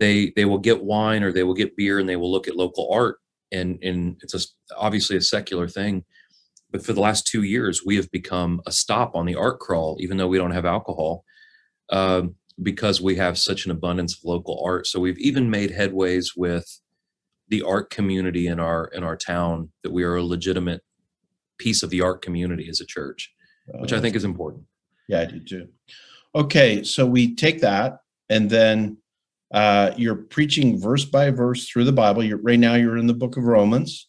they 0.00 0.32
they 0.36 0.44
will 0.44 0.58
get 0.58 0.82
wine 0.82 1.22
or 1.22 1.32
they 1.32 1.42
will 1.42 1.54
get 1.54 1.76
beer 1.76 1.98
and 1.98 2.08
they 2.08 2.16
will 2.16 2.30
look 2.30 2.48
at 2.48 2.56
local 2.56 2.90
art 2.92 3.18
and 3.52 3.78
and 3.82 4.20
it's 4.22 4.34
a, 4.34 4.40
obviously 4.76 5.16
a 5.16 5.20
secular 5.20 5.68
thing 5.68 6.04
but 6.70 6.84
for 6.84 6.92
the 6.92 7.00
last 7.00 7.26
two 7.26 7.42
years 7.42 7.82
we 7.84 7.96
have 7.96 8.10
become 8.10 8.60
a 8.66 8.72
stop 8.72 9.14
on 9.14 9.26
the 9.26 9.34
art 9.34 9.58
crawl 9.58 9.96
even 10.00 10.16
though 10.16 10.28
we 10.28 10.38
don't 10.38 10.50
have 10.50 10.66
alcohol 10.66 11.24
um, 11.90 12.34
because 12.62 13.00
we 13.00 13.16
have 13.16 13.38
such 13.38 13.64
an 13.64 13.70
abundance 13.70 14.16
of 14.16 14.24
local 14.24 14.62
art. 14.64 14.86
So 14.86 15.00
we've 15.00 15.18
even 15.18 15.48
made 15.48 15.70
headways 15.70 16.36
with 16.36 16.80
the 17.48 17.62
art 17.62 17.90
community 17.90 18.48
in 18.48 18.60
our 18.60 18.86
in 18.88 19.02
our 19.02 19.16
town 19.16 19.70
that 19.82 19.92
we 19.92 20.04
are 20.04 20.16
a 20.16 20.22
legitimate 20.22 20.82
piece 21.56 21.82
of 21.82 21.90
the 21.90 22.02
art 22.02 22.20
community 22.20 22.68
as 22.68 22.80
a 22.80 22.86
church 22.86 23.32
which 23.80 23.92
i 23.92 24.00
think 24.00 24.16
is 24.16 24.24
important. 24.24 24.64
Yeah, 25.08 25.20
I 25.20 25.24
do 25.26 25.40
too. 25.40 25.68
Okay, 26.34 26.82
so 26.82 27.06
we 27.06 27.34
take 27.34 27.60
that 27.60 28.00
and 28.28 28.48
then 28.48 28.97
uh, 29.52 29.92
you're 29.96 30.14
preaching 30.14 30.80
verse 30.80 31.04
by 31.04 31.30
verse 31.30 31.68
through 31.68 31.84
the 31.84 31.92
Bible. 31.92 32.22
You're, 32.22 32.38
right 32.42 32.58
now, 32.58 32.74
you're 32.74 32.98
in 32.98 33.06
the 33.06 33.14
book 33.14 33.36
of 33.36 33.44
Romans, 33.44 34.08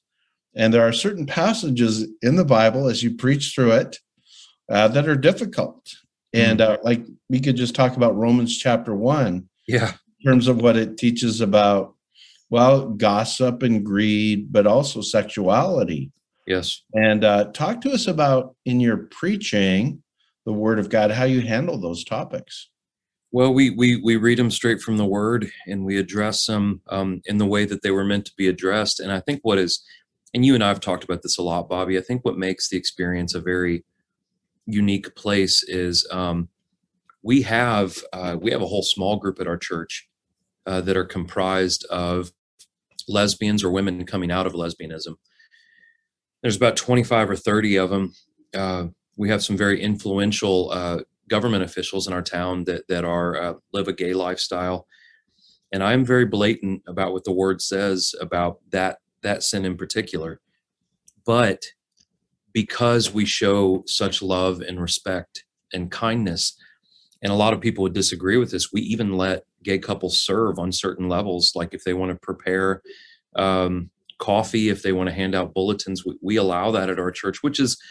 and 0.55 0.73
there 0.73 0.87
are 0.87 0.93
certain 0.93 1.25
passages 1.25 2.07
in 2.21 2.35
the 2.35 2.45
Bible 2.45 2.87
as 2.89 3.03
you 3.03 3.15
preach 3.15 3.53
through 3.53 3.71
it 3.71 3.97
uh, 4.69 4.87
that 4.89 5.07
are 5.07 5.15
difficult. 5.15 5.87
And 6.33 6.61
uh, 6.61 6.77
like 6.83 7.03
we 7.29 7.39
could 7.39 7.55
just 7.55 7.73
talk 7.73 7.95
about 7.97 8.15
Romans 8.15 8.57
chapter 8.57 8.93
one, 8.93 9.49
Yeah. 9.67 9.93
in 10.19 10.31
terms 10.31 10.47
of 10.47 10.61
what 10.61 10.77
it 10.77 10.97
teaches 10.97 11.41
about, 11.41 11.95
well, 12.51 12.89
gossip 12.89 13.63
and 13.63 13.83
greed, 13.85 14.51
but 14.51 14.67
also 14.67 15.01
sexuality. 15.01 16.11
Yes. 16.45 16.81
And 16.93 17.23
uh, 17.23 17.45
talk 17.53 17.81
to 17.81 17.91
us 17.91 18.07
about 18.07 18.55
in 18.65 18.79
your 18.79 18.97
preaching 18.97 20.03
the 20.45 20.53
Word 20.53 20.79
of 20.79 20.89
God, 20.89 21.11
how 21.11 21.25
you 21.25 21.41
handle 21.41 21.79
those 21.79 22.03
topics. 22.03 22.69
Well, 23.31 23.53
we 23.53 23.69
we 23.69 23.97
we 23.97 24.15
read 24.15 24.39
them 24.39 24.49
straight 24.49 24.81
from 24.81 24.97
the 24.97 25.05
Word, 25.05 25.51
and 25.67 25.85
we 25.85 25.97
address 25.97 26.45
them 26.47 26.81
um, 26.89 27.21
in 27.25 27.37
the 27.37 27.45
way 27.45 27.65
that 27.65 27.83
they 27.83 27.91
were 27.91 28.03
meant 28.03 28.25
to 28.25 28.35
be 28.35 28.47
addressed. 28.47 28.99
And 28.99 29.11
I 29.11 29.19
think 29.19 29.41
what 29.43 29.59
is, 29.59 29.83
and 30.33 30.43
you 30.43 30.55
and 30.55 30.63
I 30.63 30.69
have 30.69 30.79
talked 30.79 31.03
about 31.03 31.21
this 31.21 31.37
a 31.37 31.43
lot, 31.43 31.69
Bobby. 31.69 31.97
I 31.97 32.01
think 32.01 32.25
what 32.25 32.37
makes 32.37 32.69
the 32.69 32.77
experience 32.77 33.35
a 33.35 33.39
very 33.39 33.83
unique 34.65 35.15
place 35.15 35.61
is 35.63 36.07
um, 36.11 36.49
we 37.21 37.43
have 37.43 38.03
uh, 38.13 38.37
we 38.39 38.51
have 38.51 38.61
a 38.61 38.67
whole 38.67 38.81
small 38.81 39.17
group 39.17 39.39
at 39.39 39.47
our 39.47 39.57
church 39.57 40.07
uh, 40.65 40.81
that 40.81 40.97
are 40.97 41.05
comprised 41.05 41.85
of 41.85 42.31
lesbians 43.07 43.63
or 43.63 43.69
women 43.69 44.05
coming 44.05 44.31
out 44.31 44.47
of 44.47 44.53
lesbianism. 44.53 45.15
There's 46.41 46.55
about 46.55 46.77
25 46.77 47.31
or 47.31 47.35
30 47.35 47.75
of 47.77 47.89
them. 47.89 48.13
Uh, 48.53 48.87
we 49.17 49.29
have 49.29 49.43
some 49.43 49.57
very 49.57 49.81
influential 49.81 50.71
uh, 50.71 50.99
government 51.29 51.63
officials 51.63 52.07
in 52.07 52.13
our 52.13 52.21
town 52.21 52.65
that 52.65 52.87
that 52.87 53.05
are 53.05 53.41
uh, 53.41 53.53
live 53.73 53.87
a 53.87 53.93
gay 53.93 54.13
lifestyle, 54.13 54.87
and 55.71 55.83
I'm 55.83 56.05
very 56.05 56.25
blatant 56.25 56.83
about 56.87 57.13
what 57.13 57.23
the 57.23 57.31
word 57.31 57.61
says 57.61 58.13
about 58.19 58.59
that 58.71 58.97
that 59.21 59.43
sin 59.43 59.65
in 59.65 59.77
particular. 59.77 60.39
But 61.25 61.63
because 62.53 63.13
we 63.13 63.25
show 63.25 63.83
such 63.85 64.21
love 64.21 64.61
and 64.61 64.81
respect 64.81 65.45
and 65.71 65.91
kindness, 65.91 66.57
and 67.21 67.31
a 67.31 67.35
lot 67.35 67.53
of 67.53 67.61
people 67.61 67.83
would 67.83 67.93
disagree 67.93 68.37
with 68.37 68.51
this, 68.51 68.73
we 68.73 68.81
even 68.81 69.13
let 69.13 69.43
gay 69.63 69.77
couples 69.77 70.21
serve 70.21 70.57
on 70.57 70.71
certain 70.71 71.07
levels, 71.07 71.53
like 71.55 71.73
if 71.73 71.83
they 71.83 71.93
want 71.93 72.11
to 72.11 72.17
prepare. 72.17 72.81
Um, 73.35 73.91
coffee 74.19 74.67
if 74.67 74.83
they 74.83 74.91
want 74.91 75.07
to 75.07 75.15
hand 75.15 75.33
out 75.33 75.53
bulletins 75.53 76.05
we, 76.05 76.13
we 76.21 76.35
allow 76.35 76.71
that 76.71 76.89
at 76.89 76.99
our 76.99 77.09
church 77.09 77.41
which 77.41 77.57
is 77.57 77.81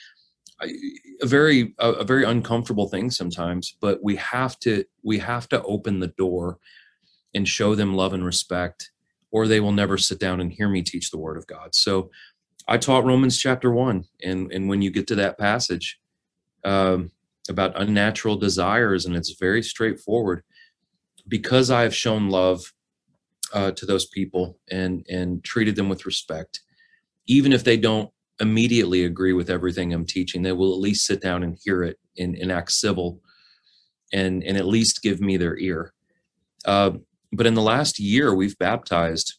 a 0.62 1.26
very 1.26 1.74
a, 1.78 2.04
very 2.04 2.24
uncomfortable 2.24 2.88
thing 2.88 3.10
sometimes 3.10 3.76
but 3.80 4.02
we 4.02 4.16
have 4.16 4.58
to 4.58 4.84
we 5.02 5.18
have 5.18 5.48
to 5.48 5.62
open 5.62 6.00
the 6.00 6.08
door 6.18 6.58
and 7.34 7.46
show 7.46 7.74
them 7.74 7.94
love 7.94 8.12
and 8.12 8.24
respect 8.24 8.90
or 9.30 9.46
they 9.46 9.60
will 9.60 9.72
never 9.72 9.98
sit 9.98 10.18
down 10.18 10.40
and 10.40 10.52
hear 10.52 10.68
me 10.68 10.82
teach 10.82 11.10
the 11.10 11.18
word 11.18 11.36
of 11.36 11.46
god. 11.46 11.74
So 11.74 12.10
i 12.66 12.76
taught 12.76 13.04
romans 13.04 13.38
chapter 13.38 13.70
1 13.70 14.04
and 14.24 14.52
and 14.52 14.68
when 14.68 14.82
you 14.82 14.90
get 14.90 15.06
to 15.08 15.14
that 15.16 15.38
passage 15.38 16.00
um, 16.64 17.10
about 17.48 17.80
unnatural 17.80 18.36
desires 18.36 19.06
and 19.06 19.16
it's 19.16 19.38
very 19.38 19.62
straightforward 19.62 20.42
because 21.28 21.70
i 21.70 21.82
have 21.82 21.94
shown 21.94 22.30
love 22.30 22.72
uh, 23.54 23.70
to 23.70 23.86
those 23.86 24.06
people 24.06 24.58
and 24.70 25.06
and 25.08 25.44
treated 25.44 25.76
them 25.76 25.88
with 25.88 26.04
respect 26.04 26.60
even 27.26 27.52
if 27.52 27.62
they 27.62 27.76
don't 27.76 28.10
immediately 28.40 29.04
agree 29.04 29.32
with 29.32 29.50
everything 29.50 29.92
i'm 29.92 30.06
teaching. 30.06 30.42
They 30.42 30.52
will 30.52 30.72
at 30.72 30.80
least 30.80 31.06
sit 31.06 31.20
down 31.20 31.42
and 31.42 31.58
hear 31.62 31.82
it 31.82 31.98
and, 32.16 32.36
and 32.36 32.52
act 32.52 32.72
civil 32.72 33.20
and 34.12 34.42
and 34.42 34.56
at 34.56 34.66
least 34.66 35.02
give 35.02 35.20
me 35.20 35.36
their 35.36 35.56
ear. 35.58 35.92
Uh, 36.64 36.92
but 37.32 37.46
in 37.46 37.54
the 37.54 37.62
last 37.62 37.98
year 37.98 38.34
we've 38.34 38.58
baptized 38.58 39.34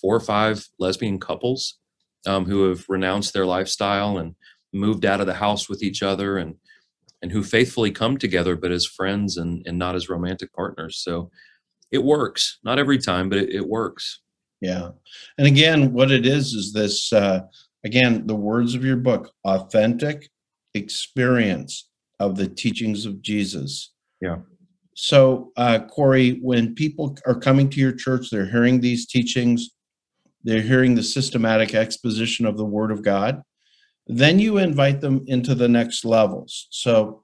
four 0.00 0.14
or 0.14 0.20
five 0.20 0.66
lesbian 0.78 1.18
couples 1.18 1.78
um, 2.26 2.44
who 2.44 2.68
have 2.68 2.84
renounced 2.88 3.32
their 3.32 3.46
lifestyle 3.46 4.18
and 4.18 4.34
moved 4.72 5.04
out 5.04 5.20
of 5.20 5.26
the 5.26 5.34
house 5.34 5.68
with 5.68 5.82
each 5.82 6.02
other 6.02 6.38
and 6.38 6.56
and 7.22 7.32
who 7.32 7.42
faithfully 7.42 7.90
come 7.90 8.18
together 8.18 8.54
but 8.56 8.70
as 8.70 8.86
friends 8.86 9.36
and 9.36 9.66
and 9.66 9.78
not 9.78 9.94
as 9.94 10.08
romantic 10.08 10.52
partners. 10.52 11.00
So 11.02 11.30
it 11.90 12.02
works. 12.02 12.58
Not 12.64 12.78
every 12.78 12.98
time 12.98 13.28
but 13.28 13.38
it, 13.38 13.50
it, 13.50 13.66
works. 13.66 14.20
Yeah. 14.60 14.90
And 15.38 15.46
again 15.46 15.92
what 15.92 16.10
it 16.10 16.26
is 16.26 16.52
is 16.52 16.72
this 16.72 17.12
uh 17.12 17.42
again 17.84 18.26
the 18.26 18.34
words 18.34 18.74
of 18.74 18.84
your 18.84 18.96
book 18.96 19.30
authentic 19.44 20.28
experience 20.74 21.88
of 22.20 22.36
the 22.36 22.48
teachings 22.48 23.06
of 23.06 23.22
jesus. 23.22 23.92
Yeah. 24.20 24.38
So 24.94 25.52
uh 25.56 25.80
corey 25.80 26.38
when 26.42 26.74
people 26.74 27.16
are 27.26 27.38
coming 27.38 27.68
to 27.70 27.80
your 27.80 27.92
church 27.92 28.30
they're 28.30 28.50
hearing 28.50 28.80
these 28.80 29.06
teachings 29.06 29.70
they're 30.42 30.62
hearing 30.62 30.94
the 30.94 31.02
systematic 31.02 31.74
exposition 31.74 32.46
of 32.46 32.56
the 32.56 32.64
word 32.64 32.90
of 32.90 33.02
god 33.02 33.42
then 34.06 34.38
you 34.38 34.58
invite 34.58 35.00
them 35.00 35.24
into 35.26 35.54
the 35.54 35.68
next 35.68 36.04
levels. 36.04 36.68
So 36.70 37.22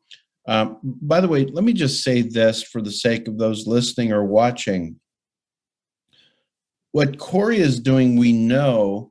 um, 0.49 0.79
by 0.83 1.21
the 1.21 1.29
way, 1.29 1.45
let 1.45 1.65
me 1.65 1.73
just 1.73 2.03
say 2.03 2.23
this 2.23 2.63
for 2.63 2.81
the 2.81 2.91
sake 2.91 3.29
of 3.29 3.39
those 3.39 3.67
listening 3.67 4.13
or 4.13 4.25
watching. 4.25 4.99
What 6.93 7.19
Corey 7.19 7.59
is 7.59 7.79
doing, 7.79 8.17
we 8.17 8.33
know 8.33 9.10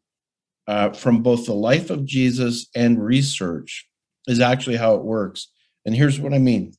uh, 0.70 0.92
from 0.92 1.24
both 1.24 1.48
the 1.48 1.54
life 1.54 1.90
of 1.90 2.06
Jesus 2.06 2.68
and 2.76 3.04
research, 3.04 3.88
is 4.28 4.40
actually 4.40 4.78
how 4.78 4.94
it 4.94 5.04
works. 5.04 5.52
And 5.84 5.96
here's 5.96 6.20
what 6.20 6.34
I 6.34 6.38
mean 6.38 6.74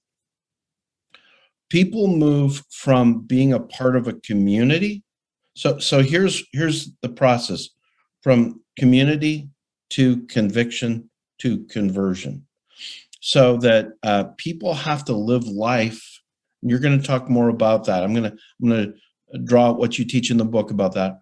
people 1.70 2.06
move 2.06 2.62
from 2.70 3.22
being 3.22 3.52
a 3.52 3.58
part 3.58 3.96
of 3.96 4.06
a 4.06 4.12
community. 4.12 5.02
So, 5.56 5.78
so 5.78 6.02
here's 6.02 6.44
here's 6.52 6.92
the 7.02 7.08
process 7.08 7.68
from 8.22 8.60
community 8.78 9.48
to 9.90 10.24
conviction 10.26 11.10
to 11.38 11.64
conversion 11.64 12.46
so 13.20 13.56
that 13.56 13.88
uh, 14.04 14.24
people 14.36 14.72
have 14.72 15.04
to 15.06 15.16
live 15.16 15.44
life. 15.48 16.20
You're 16.62 16.78
going 16.78 17.00
to 17.00 17.06
talk 17.06 17.28
more 17.28 17.48
about 17.48 17.86
that. 17.86 18.04
I'm 18.04 18.14
going 18.14 18.30
to 18.30 18.36
I'm 18.62 18.68
going 18.68 18.94
to 19.32 19.38
draw 19.40 19.72
what 19.72 19.98
you 19.98 20.04
teach 20.04 20.30
in 20.30 20.36
the 20.36 20.44
book 20.44 20.70
about 20.70 20.94
that. 20.94 21.18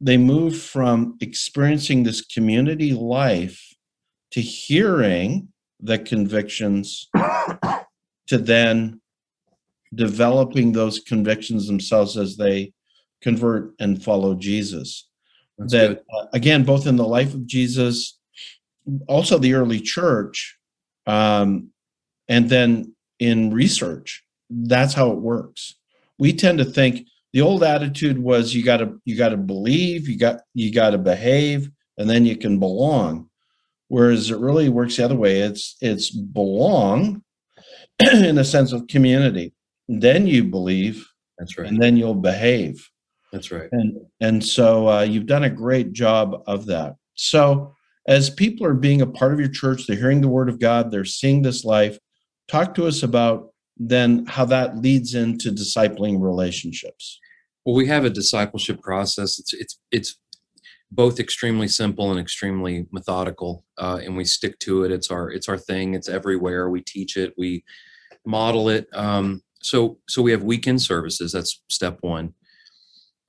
They 0.00 0.16
move 0.16 0.60
from 0.60 1.16
experiencing 1.20 2.02
this 2.02 2.20
community 2.20 2.92
life 2.92 3.74
to 4.32 4.40
hearing 4.40 5.48
the 5.80 5.98
convictions 5.98 7.08
to 7.14 8.38
then 8.38 9.00
developing 9.94 10.72
those 10.72 11.00
convictions 11.00 11.66
themselves 11.66 12.16
as 12.16 12.36
they 12.36 12.72
convert 13.20 13.74
and 13.80 14.02
follow 14.02 14.34
Jesus. 14.34 15.08
That's 15.58 15.72
that 15.72 16.02
uh, 16.14 16.26
again, 16.32 16.64
both 16.64 16.86
in 16.86 16.96
the 16.96 17.06
life 17.06 17.34
of 17.34 17.46
Jesus, 17.46 18.18
also 19.08 19.38
the 19.38 19.54
early 19.54 19.80
church, 19.80 20.56
um, 21.06 21.70
and 22.28 22.48
then 22.48 22.94
in 23.18 23.52
research, 23.52 24.24
that's 24.48 24.94
how 24.94 25.10
it 25.10 25.18
works. 25.18 25.74
We 26.18 26.32
tend 26.32 26.58
to 26.58 26.64
think 26.64 27.06
the 27.32 27.40
old 27.40 27.62
attitude 27.62 28.18
was 28.18 28.54
you 28.54 28.64
got 28.64 28.78
to 28.78 29.00
you 29.04 29.16
got 29.16 29.30
to 29.30 29.36
believe, 29.36 30.08
you 30.08 30.18
got 30.18 30.40
you 30.54 30.72
got 30.72 30.90
to 30.90 30.98
behave, 30.98 31.70
and 31.98 32.08
then 32.08 32.24
you 32.24 32.36
can 32.36 32.58
belong. 32.58 33.28
Whereas 33.88 34.30
it 34.30 34.38
really 34.38 34.68
works 34.68 34.96
the 34.96 35.04
other 35.04 35.16
way. 35.16 35.40
It's 35.40 35.76
it's 35.80 36.10
belong 36.10 37.22
in 38.12 38.34
the 38.34 38.44
sense 38.44 38.72
of 38.72 38.86
community. 38.88 39.52
Then 39.88 40.26
you 40.26 40.44
believe, 40.44 41.06
that's 41.38 41.56
right, 41.58 41.68
and 41.68 41.80
then 41.80 41.96
you'll 41.96 42.14
behave. 42.14 42.88
That's 43.32 43.50
right. 43.52 43.68
And 43.72 43.96
and 44.20 44.44
so 44.44 44.88
uh, 44.88 45.02
you've 45.02 45.26
done 45.26 45.44
a 45.44 45.50
great 45.50 45.92
job 45.92 46.42
of 46.46 46.66
that. 46.66 46.96
So 47.14 47.74
as 48.08 48.30
people 48.30 48.66
are 48.66 48.74
being 48.74 49.02
a 49.02 49.06
part 49.06 49.32
of 49.32 49.38
your 49.38 49.48
church, 49.48 49.86
they're 49.86 49.96
hearing 49.96 50.20
the 50.20 50.28
word 50.28 50.48
of 50.48 50.58
God, 50.58 50.90
they're 50.90 51.04
seeing 51.04 51.42
this 51.42 51.64
life. 51.64 51.98
Talk 52.48 52.74
to 52.74 52.86
us 52.86 53.02
about 53.02 53.50
then 53.82 54.26
how 54.26 54.44
that 54.44 54.78
leads 54.78 55.14
into 55.14 55.50
discipling 55.50 56.20
relationships. 56.20 57.18
Well, 57.64 57.74
we 57.74 57.86
have 57.88 58.04
a 58.04 58.10
discipleship 58.10 58.80
process. 58.80 59.38
It's 59.38 59.52
it's 59.52 59.78
it's 59.90 60.20
both 60.92 61.18
extremely 61.18 61.68
simple 61.68 62.10
and 62.10 62.20
extremely 62.20 62.86
methodical, 62.92 63.64
uh, 63.78 64.00
and 64.04 64.16
we 64.16 64.24
stick 64.24 64.58
to 64.60 64.84
it. 64.84 64.92
It's 64.92 65.10
our 65.10 65.30
it's 65.30 65.48
our 65.48 65.58
thing. 65.58 65.94
It's 65.94 66.08
everywhere. 66.08 66.70
We 66.70 66.82
teach 66.82 67.16
it. 67.16 67.34
We 67.36 67.64
model 68.24 68.68
it. 68.68 68.86
Um, 68.92 69.42
so 69.62 69.98
so 70.08 70.22
we 70.22 70.30
have 70.30 70.42
weekend 70.42 70.80
services. 70.82 71.32
That's 71.32 71.62
step 71.68 71.98
one 72.02 72.34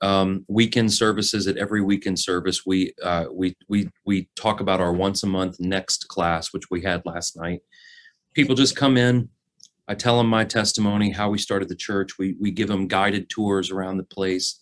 um, 0.02 0.44
weekend 0.48 0.92
services 0.92 1.46
at 1.46 1.56
every 1.56 1.80
weekend 1.80 2.18
service 2.18 2.66
we 2.66 2.92
uh, 3.02 3.26
we 3.32 3.54
we 3.68 3.88
we 4.04 4.28
talk 4.36 4.60
about 4.60 4.80
our 4.80 4.92
once 4.92 5.22
a 5.22 5.26
month 5.26 5.56
next 5.60 6.08
class 6.08 6.52
which 6.52 6.64
we 6.70 6.82
had 6.82 7.02
last 7.06 7.36
night 7.36 7.60
people 8.34 8.54
just 8.54 8.76
come 8.76 8.96
in 8.96 9.28
i 9.92 9.94
tell 9.94 10.18
them 10.18 10.28
my 10.28 10.44
testimony 10.44 11.10
how 11.10 11.30
we 11.30 11.38
started 11.38 11.68
the 11.68 11.76
church. 11.76 12.18
We 12.18 12.36
we 12.40 12.50
give 12.50 12.68
them 12.68 12.88
guided 12.88 13.28
tours 13.28 13.70
around 13.70 13.98
the 13.98 14.04
place. 14.04 14.58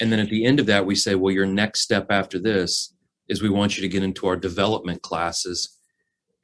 And 0.00 0.10
then 0.10 0.20
at 0.20 0.30
the 0.30 0.44
end 0.44 0.58
of 0.60 0.66
that 0.66 0.86
we 0.86 0.94
say 0.94 1.14
well 1.14 1.34
your 1.34 1.46
next 1.46 1.80
step 1.80 2.06
after 2.10 2.38
this 2.38 2.94
is 3.28 3.42
we 3.42 3.48
want 3.48 3.76
you 3.76 3.82
to 3.82 3.88
get 3.88 4.02
into 4.02 4.26
our 4.26 4.36
development 4.36 5.02
classes. 5.02 5.78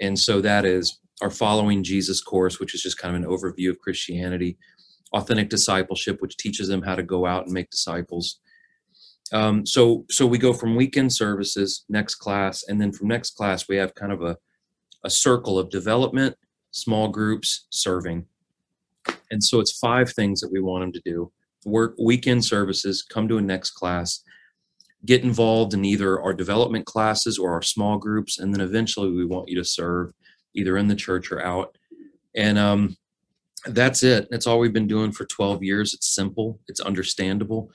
And 0.01 0.19
so 0.19 0.41
that 0.41 0.65
is 0.65 1.01
our 1.21 1.31
following 1.31 1.83
jesus 1.83 2.21
course 2.23 2.61
which 2.61 2.75
is 2.77 2.83
just 2.83 2.99
kind 2.99 3.17
of 3.17 3.21
an 3.23 3.29
overview 3.29 3.71
of 3.71 3.79
christianity 3.81 4.57
authentic 5.13 5.49
discipleship, 5.49 6.21
which 6.21 6.37
teaches 6.37 6.69
them 6.69 6.83
how 6.83 6.95
to 6.95 7.03
go 7.03 7.27
out 7.27 7.45
and 7.45 7.53
make 7.53 7.71
disciples. 7.71 8.41
Um, 9.33 9.67
so 9.67 10.07
so 10.11 10.27
we 10.27 10.39
go 10.39 10.53
from 10.53 10.77
weekend 10.77 11.13
services, 11.13 11.85
next 11.89 12.17
class, 12.17 12.65
and 12.67 12.81
then 12.81 12.93
from 12.93 13.09
next 13.09 13.33
class 13.37 13.69
we 13.69 13.77
have 13.77 13.95
kind 13.95 14.13
of 14.13 14.23
a 14.23 14.37
a 15.05 15.11
circle 15.11 15.59
of 15.59 15.71
development, 15.71 16.37
small 16.79 17.09
groups, 17.09 17.67
serving. 17.71 18.27
And 19.31 19.43
so 19.43 19.61
it's 19.61 19.79
five 19.79 20.13
things 20.13 20.41
that 20.41 20.53
we 20.53 20.61
want 20.61 20.83
them 20.83 20.93
to 20.93 21.01
do. 21.05 21.31
Work 21.65 21.95
weekend 21.99 22.45
services, 22.45 23.03
come 23.03 23.29
to 23.29 23.39
a 23.39 23.43
next 23.43 23.73
class, 23.73 24.23
get 25.05 25.23
involved 25.23 25.75
in 25.75 25.85
either 25.85 26.21
our 26.21 26.33
development 26.35 26.87
classes 26.87 27.39
or 27.39 27.53
our 27.53 27.63
small 27.63 27.99
groups, 27.99 28.39
and 28.39 28.53
then 28.55 28.61
eventually 28.61 29.11
we 29.11 29.25
want 29.25 29.49
you 29.49 29.57
to 29.57 29.65
serve 29.65 30.13
either 30.55 30.77
in 30.77 30.89
the 30.89 30.95
church 30.97 31.31
or 31.31 31.43
out. 31.43 31.77
And 32.35 32.59
um, 32.59 32.97
that's 33.67 34.03
it. 34.03 34.29
That's 34.31 34.47
all 34.47 34.59
we've 34.59 34.73
been 34.73 34.87
doing 34.87 35.13
for 35.13 35.25
12 35.27 35.63
years. 35.63 35.95
It's 35.95 36.15
simple, 36.15 36.61
it's 36.69 36.81
understandable, 36.81 37.71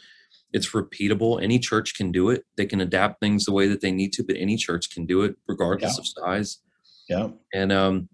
it's 0.54 0.72
repeatable. 0.72 1.42
Any 1.42 1.60
church 1.60 1.96
can 1.96 2.12
do 2.12 2.30
it. 2.30 2.46
They 2.58 2.66
can 2.66 2.82
adapt 2.82 3.20
things 3.20 3.46
the 3.46 3.54
way 3.54 3.68
that 3.68 3.82
they 3.82 3.92
need 3.92 4.14
to, 4.14 4.24
but 4.24 4.38
any 4.38 4.56
church 4.56 4.90
can 4.94 5.06
do 5.06 5.24
it 5.24 5.36
regardless 5.48 5.96
Yeah. 5.98 6.02
of 6.02 6.08
size. 6.08 6.60
Yeah. 7.10 7.28
And 7.54 7.72
um, 7.72 8.10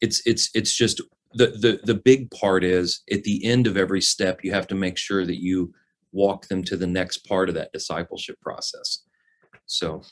it's 0.00 0.22
it's 0.26 0.50
it's 0.54 0.74
just 0.74 1.00
the 1.34 1.48
the 1.48 1.80
the 1.84 1.94
big 1.94 2.30
part 2.30 2.64
is 2.64 3.02
at 3.12 3.24
the 3.24 3.44
end 3.44 3.66
of 3.66 3.76
every 3.76 4.00
step 4.00 4.42
you 4.42 4.52
have 4.52 4.66
to 4.68 4.74
make 4.74 4.96
sure 4.96 5.26
that 5.26 5.42
you 5.42 5.72
walk 6.12 6.48
them 6.48 6.62
to 6.64 6.76
the 6.76 6.86
next 6.86 7.18
part 7.18 7.48
of 7.48 7.54
that 7.54 7.72
discipleship 7.72 8.40
process. 8.40 9.04
So 9.66 10.02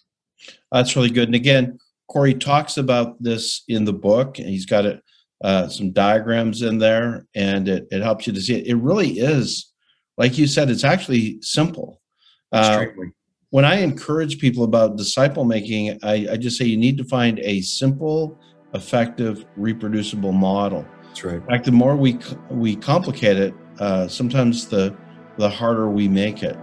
That's 0.72 0.96
really 0.96 1.10
good. 1.10 1.28
And 1.28 1.34
again, 1.34 1.78
Corey 2.08 2.34
talks 2.34 2.76
about 2.76 3.20
this 3.22 3.62
in 3.68 3.84
the 3.84 3.92
book, 3.92 4.38
and 4.38 4.48
he's 4.48 4.66
got 4.66 4.86
it, 4.86 5.02
uh, 5.42 5.68
some 5.68 5.92
diagrams 5.92 6.62
in 6.62 6.78
there, 6.78 7.26
and 7.34 7.68
it, 7.68 7.86
it 7.90 8.02
helps 8.02 8.26
you 8.26 8.32
to 8.32 8.40
see 8.40 8.56
it. 8.56 8.66
It 8.66 8.76
really 8.76 9.18
is, 9.18 9.72
like 10.16 10.38
you 10.38 10.46
said, 10.46 10.70
it's 10.70 10.84
actually 10.84 11.38
simple. 11.42 12.00
Uh, 12.52 12.86
when 13.50 13.64
I 13.64 13.76
encourage 13.76 14.38
people 14.38 14.64
about 14.64 14.96
disciple 14.96 15.44
making, 15.44 15.98
I, 16.02 16.26
I 16.32 16.36
just 16.36 16.58
say 16.58 16.64
you 16.64 16.76
need 16.76 16.98
to 16.98 17.04
find 17.04 17.38
a 17.40 17.60
simple, 17.62 18.38
effective, 18.76 19.44
reproducible 19.56 20.32
model. 20.32 20.86
that's 21.08 21.24
right. 21.24 21.36
In 21.36 21.46
fact, 21.46 21.64
the 21.64 21.72
more 21.72 21.96
we 21.96 22.18
we 22.50 22.76
complicate 22.76 23.36
it, 23.36 23.54
uh, 23.80 24.06
sometimes 24.06 24.68
the 24.68 24.96
the 25.38 25.50
harder 25.50 25.88
we 25.88 26.08
make 26.08 26.42
it. 26.42 26.56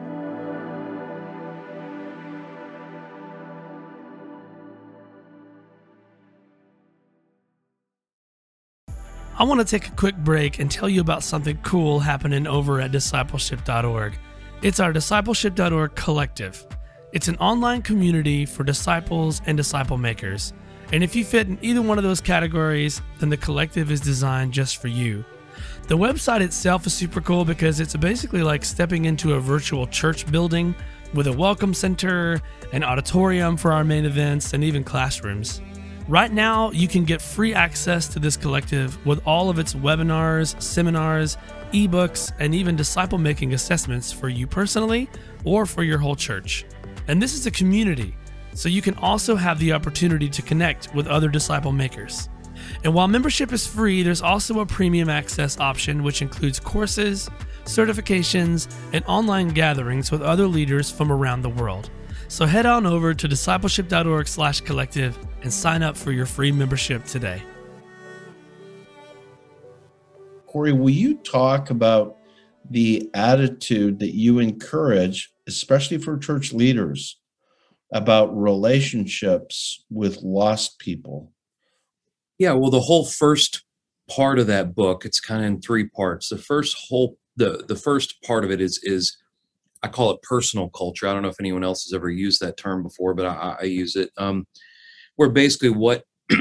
I 9.35 9.45
want 9.45 9.59
to 9.59 9.65
take 9.65 9.89
a 9.89 9.95
quick 9.95 10.15
break 10.17 10.59
and 10.59 10.71
tell 10.71 10.87
you 10.87 11.01
about 11.01 11.23
something 11.23 11.57
cool 11.63 11.99
happening 11.99 12.47
over 12.47 12.79
at 12.79 12.91
discipleship.org. 12.91 14.13
It's 14.61 14.79
our 14.79 14.93
discipleship.org 14.93 15.95
collective. 15.95 16.65
It's 17.11 17.27
an 17.27 17.35
online 17.37 17.81
community 17.81 18.45
for 18.45 18.63
disciples 18.63 19.41
and 19.45 19.57
disciple 19.57 19.97
makers. 19.97 20.53
And 20.91 21.03
if 21.03 21.15
you 21.15 21.23
fit 21.25 21.47
in 21.47 21.57
either 21.61 21.81
one 21.81 21.97
of 21.97 22.03
those 22.03 22.21
categories, 22.21 23.01
then 23.19 23.29
the 23.29 23.37
collective 23.37 23.91
is 23.91 24.01
designed 24.01 24.53
just 24.53 24.77
for 24.77 24.87
you. 24.87 25.25
The 25.87 25.97
website 25.97 26.41
itself 26.41 26.85
is 26.85 26.93
super 26.93 27.21
cool 27.21 27.45
because 27.45 27.79
it's 27.79 27.95
basically 27.95 28.43
like 28.43 28.63
stepping 28.63 29.05
into 29.05 29.33
a 29.33 29.39
virtual 29.39 29.87
church 29.87 30.29
building 30.31 30.75
with 31.13 31.27
a 31.27 31.33
welcome 31.33 31.73
center, 31.73 32.41
an 32.71 32.83
auditorium 32.83 33.57
for 33.57 33.71
our 33.71 33.83
main 33.83 34.05
events, 34.05 34.53
and 34.53 34.63
even 34.63 34.83
classrooms. 34.83 35.61
Right 36.07 36.31
now, 36.31 36.71
you 36.71 36.87
can 36.87 37.05
get 37.05 37.21
free 37.21 37.53
access 37.53 38.07
to 38.09 38.19
this 38.19 38.35
collective 38.35 39.03
with 39.05 39.25
all 39.25 39.49
of 39.49 39.57
its 39.57 39.73
webinars, 39.73 40.61
seminars, 40.61 41.37
ebooks, 41.71 42.31
and 42.39 42.53
even 42.53 42.75
disciple 42.75 43.17
making 43.17 43.53
assessments 43.53 44.11
for 44.11 44.27
you 44.27 44.45
personally 44.45 45.09
or 45.45 45.65
for 45.65 45.83
your 45.83 45.97
whole 45.97 46.15
church. 46.15 46.65
And 47.07 47.21
this 47.21 47.33
is 47.33 47.45
a 47.45 47.51
community, 47.51 48.15
so 48.53 48.69
you 48.69 48.81
can 48.81 48.95
also 48.95 49.35
have 49.35 49.59
the 49.59 49.73
opportunity 49.73 50.29
to 50.29 50.41
connect 50.41 50.93
with 50.93 51.07
other 51.07 51.29
disciple 51.29 51.71
makers. 51.71 52.29
And 52.83 52.93
while 52.93 53.07
membership 53.07 53.51
is 53.51 53.65
free, 53.65 54.03
there's 54.03 54.21
also 54.21 54.59
a 54.59 54.65
premium 54.65 55.09
access 55.09 55.59
option, 55.59 56.03
which 56.03 56.21
includes 56.21 56.59
courses, 56.59 57.29
certifications, 57.65 58.73
and 58.93 59.03
online 59.05 59.49
gatherings 59.49 60.11
with 60.11 60.21
other 60.21 60.47
leaders 60.47 60.91
from 60.91 61.11
around 61.11 61.41
the 61.41 61.49
world. 61.49 61.89
So 62.27 62.45
head 62.45 62.65
on 62.65 62.85
over 62.85 63.13
to 63.13 63.27
discipleship.org 63.27 64.27
slash 64.27 64.61
collective 64.61 65.17
and 65.41 65.53
sign 65.53 65.83
up 65.83 65.95
for 65.97 66.11
your 66.11 66.25
free 66.25 66.51
membership 66.51 67.05
today. 67.05 67.41
Corey, 70.47 70.73
will 70.73 70.89
you 70.89 71.15
talk 71.17 71.69
about 71.69 72.17
the 72.69 73.09
attitude 73.13 73.99
that 73.99 74.15
you 74.15 74.39
encourage, 74.39 75.33
especially 75.47 75.97
for 75.97 76.17
church 76.17 76.53
leaders, 76.53 77.19
about 77.93 78.35
relationships 78.35 79.85
with 79.89 80.21
lost 80.21 80.79
people? 80.79 81.31
Yeah, 82.37 82.53
well, 82.53 82.71
the 82.71 82.81
whole 82.81 83.05
first 83.05 83.63
part 84.09 84.39
of 84.39 84.47
that 84.47 84.75
book, 84.75 85.05
it's 85.05 85.19
kind 85.19 85.41
of 85.41 85.47
in 85.47 85.61
three 85.61 85.87
parts. 85.87 86.29
The 86.29 86.37
first 86.37 86.75
whole 86.89 87.17
the 87.35 87.63
the 87.67 87.75
first 87.75 88.21
part 88.23 88.43
of 88.43 88.51
it 88.51 88.61
is 88.61 88.79
is 88.83 89.17
I 89.81 89.87
call 89.87 90.11
it 90.11 90.21
personal 90.21 90.69
culture. 90.69 91.07
I 91.07 91.13
don't 91.13 91.23
know 91.23 91.29
if 91.29 91.39
anyone 91.39 91.63
else 91.63 91.83
has 91.83 91.93
ever 91.93 92.09
used 92.09 92.41
that 92.41 92.57
term 92.57 92.83
before, 92.83 93.13
but 93.13 93.25
I, 93.25 93.57
I 93.61 93.63
use 93.65 93.95
it. 93.95 94.11
Um, 94.17 94.47
where 95.15 95.29
basically 95.29 95.69
what 95.69 96.03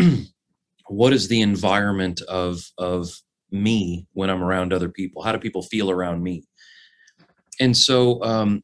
what 0.88 1.12
is 1.12 1.29
the 1.29 1.41
environment 1.41 2.21
of 2.23 2.62
of 2.79 3.11
me 3.51 4.07
when 4.12 4.31
I'm 4.31 4.43
around 4.43 4.73
other 4.73 4.88
people? 4.88 5.23
How 5.23 5.33
do 5.33 5.38
people 5.38 5.62
feel 5.62 5.91
around 5.91 6.23
me? 6.23 6.45
And 7.61 7.77
so, 7.77 8.23
um, 8.23 8.62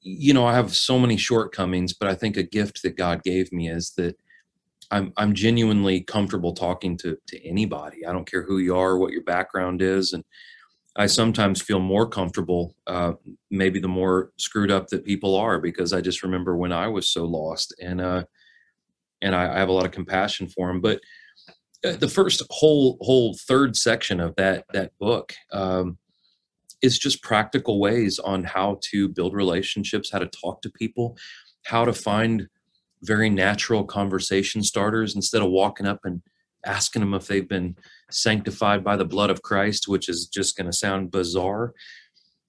you 0.00 0.34
know, 0.34 0.46
I 0.46 0.54
have 0.54 0.74
so 0.74 0.98
many 0.98 1.16
shortcomings, 1.16 1.92
but 1.92 2.08
I 2.08 2.14
think 2.14 2.36
a 2.36 2.42
gift 2.42 2.82
that 2.82 2.96
God 2.96 3.22
gave 3.22 3.52
me 3.52 3.68
is 3.70 3.92
that 3.96 4.16
I'm 4.90 5.12
I'm 5.16 5.34
genuinely 5.34 6.02
comfortable 6.02 6.52
talking 6.52 6.96
to 6.98 7.16
to 7.28 7.46
anybody. 7.46 8.06
I 8.06 8.12
don't 8.12 8.30
care 8.30 8.42
who 8.42 8.58
you 8.58 8.76
are, 8.76 8.98
what 8.98 9.12
your 9.12 9.24
background 9.24 9.82
is, 9.82 10.12
and 10.12 10.24
I 10.96 11.06
sometimes 11.06 11.60
feel 11.60 11.78
more 11.78 12.08
comfortable, 12.08 12.74
uh, 12.86 13.12
maybe 13.50 13.80
the 13.80 13.88
more 13.88 14.30
screwed 14.38 14.70
up 14.70 14.88
that 14.88 15.04
people 15.04 15.36
are, 15.36 15.60
because 15.60 15.92
I 15.92 16.00
just 16.00 16.22
remember 16.22 16.56
when 16.56 16.72
I 16.72 16.88
was 16.88 17.10
so 17.10 17.24
lost, 17.24 17.74
and 17.80 18.00
uh, 18.00 18.24
and 19.20 19.34
I, 19.34 19.54
I 19.54 19.58
have 19.58 19.68
a 19.68 19.72
lot 19.72 19.86
of 19.86 19.92
compassion 19.92 20.48
for 20.48 20.68
them. 20.68 20.80
But 20.80 21.00
uh, 21.84 21.96
the 21.96 22.08
first 22.08 22.42
whole 22.50 22.96
whole 23.00 23.36
third 23.46 23.76
section 23.76 24.20
of 24.20 24.34
that 24.36 24.64
that 24.72 24.92
book 24.98 25.34
um, 25.52 25.98
is 26.86 26.98
just 26.98 27.22
practical 27.22 27.78
ways 27.78 28.18
on 28.18 28.44
how 28.44 28.78
to 28.90 29.08
build 29.08 29.34
relationships, 29.34 30.10
how 30.10 30.20
to 30.20 30.26
talk 30.26 30.62
to 30.62 30.70
people, 30.70 31.16
how 31.66 31.84
to 31.84 31.92
find 31.92 32.48
very 33.02 33.28
natural 33.28 33.84
conversation 33.84 34.62
starters 34.62 35.14
instead 35.14 35.42
of 35.42 35.50
walking 35.50 35.86
up 35.86 36.00
and 36.04 36.22
asking 36.64 37.00
them 37.00 37.14
if 37.14 37.26
they've 37.26 37.48
been 37.48 37.76
sanctified 38.10 38.82
by 38.82 38.96
the 38.96 39.04
blood 39.04 39.30
of 39.30 39.42
Christ, 39.42 39.88
which 39.88 40.08
is 40.08 40.26
just 40.26 40.56
going 40.56 40.66
to 40.66 40.72
sound 40.72 41.10
bizarre. 41.10 41.74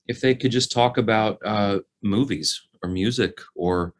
If 0.07 0.21
they 0.21 0.35
could 0.35 0.51
just 0.51 0.71
talk 0.71 0.97
about 0.97 1.37
uh, 1.45 1.79
movies 2.01 2.61
or 2.81 2.89
music 2.89 3.39
or 3.55 3.93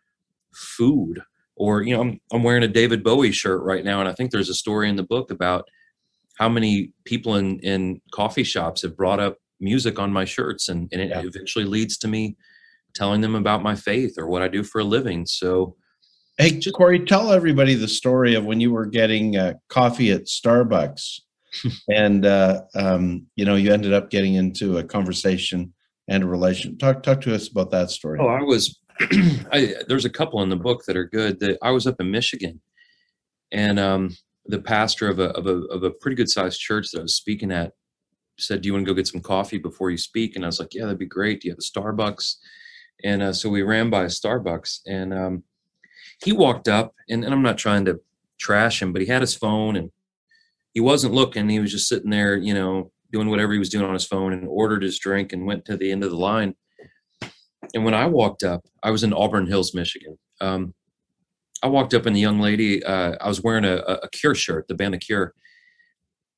food, 0.53 1.21
or 1.55 1.81
you 1.81 1.95
know, 1.95 2.01
I'm 2.01 2.21
I'm 2.31 2.43
wearing 2.43 2.63
a 2.63 2.67
David 2.67 3.03
Bowie 3.03 3.31
shirt 3.31 3.61
right 3.63 3.83
now, 3.83 3.99
and 3.99 4.07
I 4.07 4.13
think 4.13 4.31
there's 4.31 4.49
a 4.49 4.53
story 4.53 4.89
in 4.89 4.95
the 4.95 5.03
book 5.03 5.31
about 5.31 5.67
how 6.37 6.47
many 6.47 6.93
people 7.03 7.35
in 7.35 7.59
in 7.59 8.01
coffee 8.11 8.43
shops 8.43 8.83
have 8.83 8.95
brought 8.95 9.19
up 9.19 9.37
music 9.59 9.99
on 9.99 10.11
my 10.11 10.25
shirts, 10.25 10.69
and 10.69 10.89
and 10.91 11.01
it 11.01 11.09
Yeah. 11.09 11.21
eventually 11.23 11.65
leads 11.65 11.97
to 11.99 12.07
me 12.07 12.35
telling 12.93 13.21
them 13.21 13.35
about 13.35 13.61
my 13.61 13.75
faith 13.75 14.15
or 14.17 14.27
what 14.27 14.41
I 14.41 14.47
do 14.47 14.63
for 14.63 14.79
a 14.79 14.83
living. 14.83 15.25
So 15.25 15.75
Hey, 16.39 16.59
Corey, 16.71 16.99
tell 16.99 17.31
everybody 17.33 17.73
the 17.73 17.87
story 17.87 18.35
of 18.35 18.45
when 18.45 18.59
you 18.59 18.71
were 18.71 18.85
getting 18.85 19.37
uh, 19.37 19.53
coffee 19.69 20.11
at 20.11 20.25
Starbucks, 20.25 21.21
and 21.89 22.27
uh, 22.27 22.61
um, 22.75 23.25
you 23.35 23.43
know 23.43 23.55
you 23.55 23.73
ended 23.73 23.91
up 23.91 24.11
getting 24.11 24.35
into 24.35 24.77
a 24.77 24.83
conversation 24.83 25.73
and 26.07 26.23
a 26.23 26.27
relation. 26.27 26.77
Talk 26.77 27.01
talk 27.01 27.21
to 27.21 27.33
us 27.33 27.47
about 27.47 27.71
that 27.71 27.89
story. 27.89 28.19
Oh, 28.21 28.27
I 28.27 28.43
was. 28.43 28.79
I, 29.51 29.75
there's 29.87 30.05
a 30.05 30.11
couple 30.11 30.41
in 30.43 30.49
the 30.49 30.55
book 30.55 30.83
that 30.85 30.95
are 30.95 31.05
good. 31.05 31.39
That 31.39 31.57
I 31.63 31.71
was 31.71 31.87
up 31.87 31.95
in 31.99 32.11
Michigan, 32.11 32.61
and 33.51 33.79
um, 33.79 34.15
the 34.45 34.59
pastor 34.61 35.09
of 35.09 35.17
a 35.17 35.29
of 35.31 35.47
a 35.47 35.61
of 35.71 35.81
a 35.83 35.89
pretty 35.89 36.15
good 36.15 36.29
sized 36.29 36.59
church 36.59 36.91
that 36.91 36.99
I 36.99 37.01
was 37.01 37.15
speaking 37.15 37.51
at 37.51 37.71
said, 38.37 38.61
"Do 38.61 38.67
you 38.67 38.73
want 38.73 38.85
to 38.85 38.91
go 38.91 38.95
get 38.95 39.07
some 39.07 39.21
coffee 39.21 39.57
before 39.57 39.91
you 39.91 39.97
speak?" 39.97 40.35
And 40.35 40.43
I 40.43 40.47
was 40.47 40.59
like, 40.59 40.73
"Yeah, 40.73 40.83
that'd 40.83 40.97
be 40.97 41.05
great. 41.05 41.41
Do 41.41 41.47
you 41.47 41.51
have 41.53 41.59
a 41.59 41.61
Starbucks?" 41.61 42.35
And 43.03 43.21
uh, 43.21 43.33
so 43.33 43.49
we 43.49 43.61
ran 43.61 43.89
by 43.89 44.03
a 44.03 44.07
Starbucks, 44.07 44.81
and 44.87 45.13
um, 45.13 45.43
he 46.23 46.31
walked 46.31 46.67
up, 46.67 46.95
and, 47.09 47.23
and 47.23 47.33
I'm 47.33 47.43
not 47.43 47.57
trying 47.57 47.85
to 47.85 47.99
trash 48.39 48.81
him, 48.81 48.93
but 48.93 49.01
he 49.01 49.07
had 49.07 49.21
his 49.21 49.35
phone, 49.35 49.75
and 49.75 49.91
he 50.73 50.79
wasn't 50.79 51.13
looking. 51.13 51.49
He 51.49 51.59
was 51.59 51.71
just 51.71 51.87
sitting 51.87 52.09
there, 52.09 52.35
you 52.35 52.53
know, 52.53 52.91
doing 53.11 53.29
whatever 53.29 53.53
he 53.53 53.59
was 53.59 53.69
doing 53.69 53.85
on 53.85 53.93
his 53.93 54.05
phone, 54.05 54.33
and 54.33 54.47
ordered 54.47 54.83
his 54.83 54.99
drink, 54.99 55.33
and 55.33 55.45
went 55.45 55.65
to 55.65 55.77
the 55.77 55.91
end 55.91 56.03
of 56.03 56.11
the 56.11 56.17
line. 56.17 56.55
And 57.73 57.83
when 57.83 57.93
I 57.93 58.05
walked 58.05 58.43
up, 58.43 58.65
I 58.83 58.91
was 58.91 59.03
in 59.03 59.13
Auburn 59.13 59.47
Hills, 59.47 59.73
Michigan. 59.73 60.17
Um, 60.41 60.73
I 61.63 61.67
walked 61.67 61.93
up 61.93 62.05
and 62.05 62.15
the 62.15 62.19
young 62.19 62.39
lady, 62.39 62.83
uh, 62.83 63.15
I 63.19 63.27
was 63.27 63.41
wearing 63.41 63.65
a, 63.65 63.77
a 63.77 64.09
Cure 64.09 64.35
shirt, 64.35 64.67
the 64.67 64.75
band 64.75 64.93
The 64.93 64.99
Cure. 64.99 65.33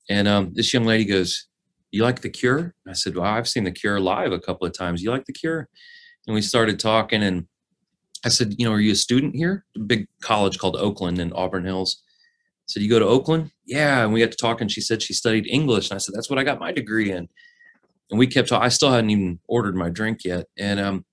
And 0.10 0.28
um, 0.28 0.54
this 0.54 0.74
young 0.74 0.86
lady 0.86 1.06
goes, 1.06 1.48
you 1.92 2.04
like 2.04 2.22
the 2.22 2.30
cure? 2.30 2.76
I 2.88 2.94
said 2.94 3.16
well 3.16 3.26
i've 3.26 3.48
seen 3.48 3.64
the 3.64 3.72
cure 3.72 4.00
live 4.00 4.32
a 4.32 4.40
couple 4.40 4.68
of 4.68 4.74
times. 4.74 5.02
You 5.02 5.12
like 5.12 5.26
the 5.26 5.34
cure? 5.34 5.68
And 6.28 6.36
we 6.36 6.42
started 6.42 6.80
talking 6.80 7.24
and 7.24 7.48
i 8.26 8.30
said 8.30 8.56
you 8.58 8.66
know 8.66 8.74
are 8.74 8.80
you 8.80 8.92
a 8.92 8.96
student 8.96 9.36
here? 9.36 9.66
A 9.76 9.80
big 9.80 10.08
college 10.22 10.60
called 10.60 10.76
oakland 10.76 11.20
in 11.20 11.34
auburn 11.34 11.66
hills. 11.66 12.04
I 12.08 12.68
said 12.68 12.84
you 12.84 12.90
go 12.90 13.00
to 13.00 13.06
oakland? 13.06 13.52
Yeah. 13.66 14.04
And 14.04 14.14
we 14.14 14.20
got 14.20 14.32
to 14.32 14.38
talk 14.38 14.62
and 14.62 14.72
she 14.72 14.82
said 14.82 15.02
she 15.02 15.14
studied 15.14 15.48
english 15.48 15.90
and 15.90 15.96
i 15.96 16.00
said 16.00 16.14
that's 16.16 16.30
what 16.30 16.40
i 16.40 16.44
got 16.44 16.60
my 16.60 16.72
degree 16.72 17.12
in. 17.12 17.28
And 18.12 18.20
we 18.20 18.28
kept 18.28 18.50
talking 18.50 18.66
i 18.66 18.70
still 18.70 18.92
hadn't 18.92 19.10
even 19.10 19.40
ordered 19.48 19.76
my 19.76 19.90
drink 19.90 20.24
yet. 20.24 20.46
And 20.58 20.80
um, 20.80 21.06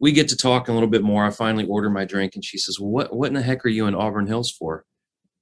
we 0.00 0.12
get 0.12 0.28
to 0.28 0.36
talk 0.36 0.68
a 0.68 0.72
little 0.72 0.88
bit 0.88 1.02
more. 1.02 1.24
I 1.24 1.30
finally 1.30 1.66
order 1.66 1.90
my 1.90 2.04
drink 2.04 2.36
and 2.36 2.44
she 2.44 2.58
says 2.58 2.78
well 2.78 2.90
what, 2.90 3.16
what 3.16 3.28
in 3.28 3.34
the 3.34 3.42
heck 3.42 3.64
are 3.64 3.68
you 3.70 3.86
in 3.86 3.94
auburn 3.96 4.28
hills 4.28 4.50
for? 4.50 4.84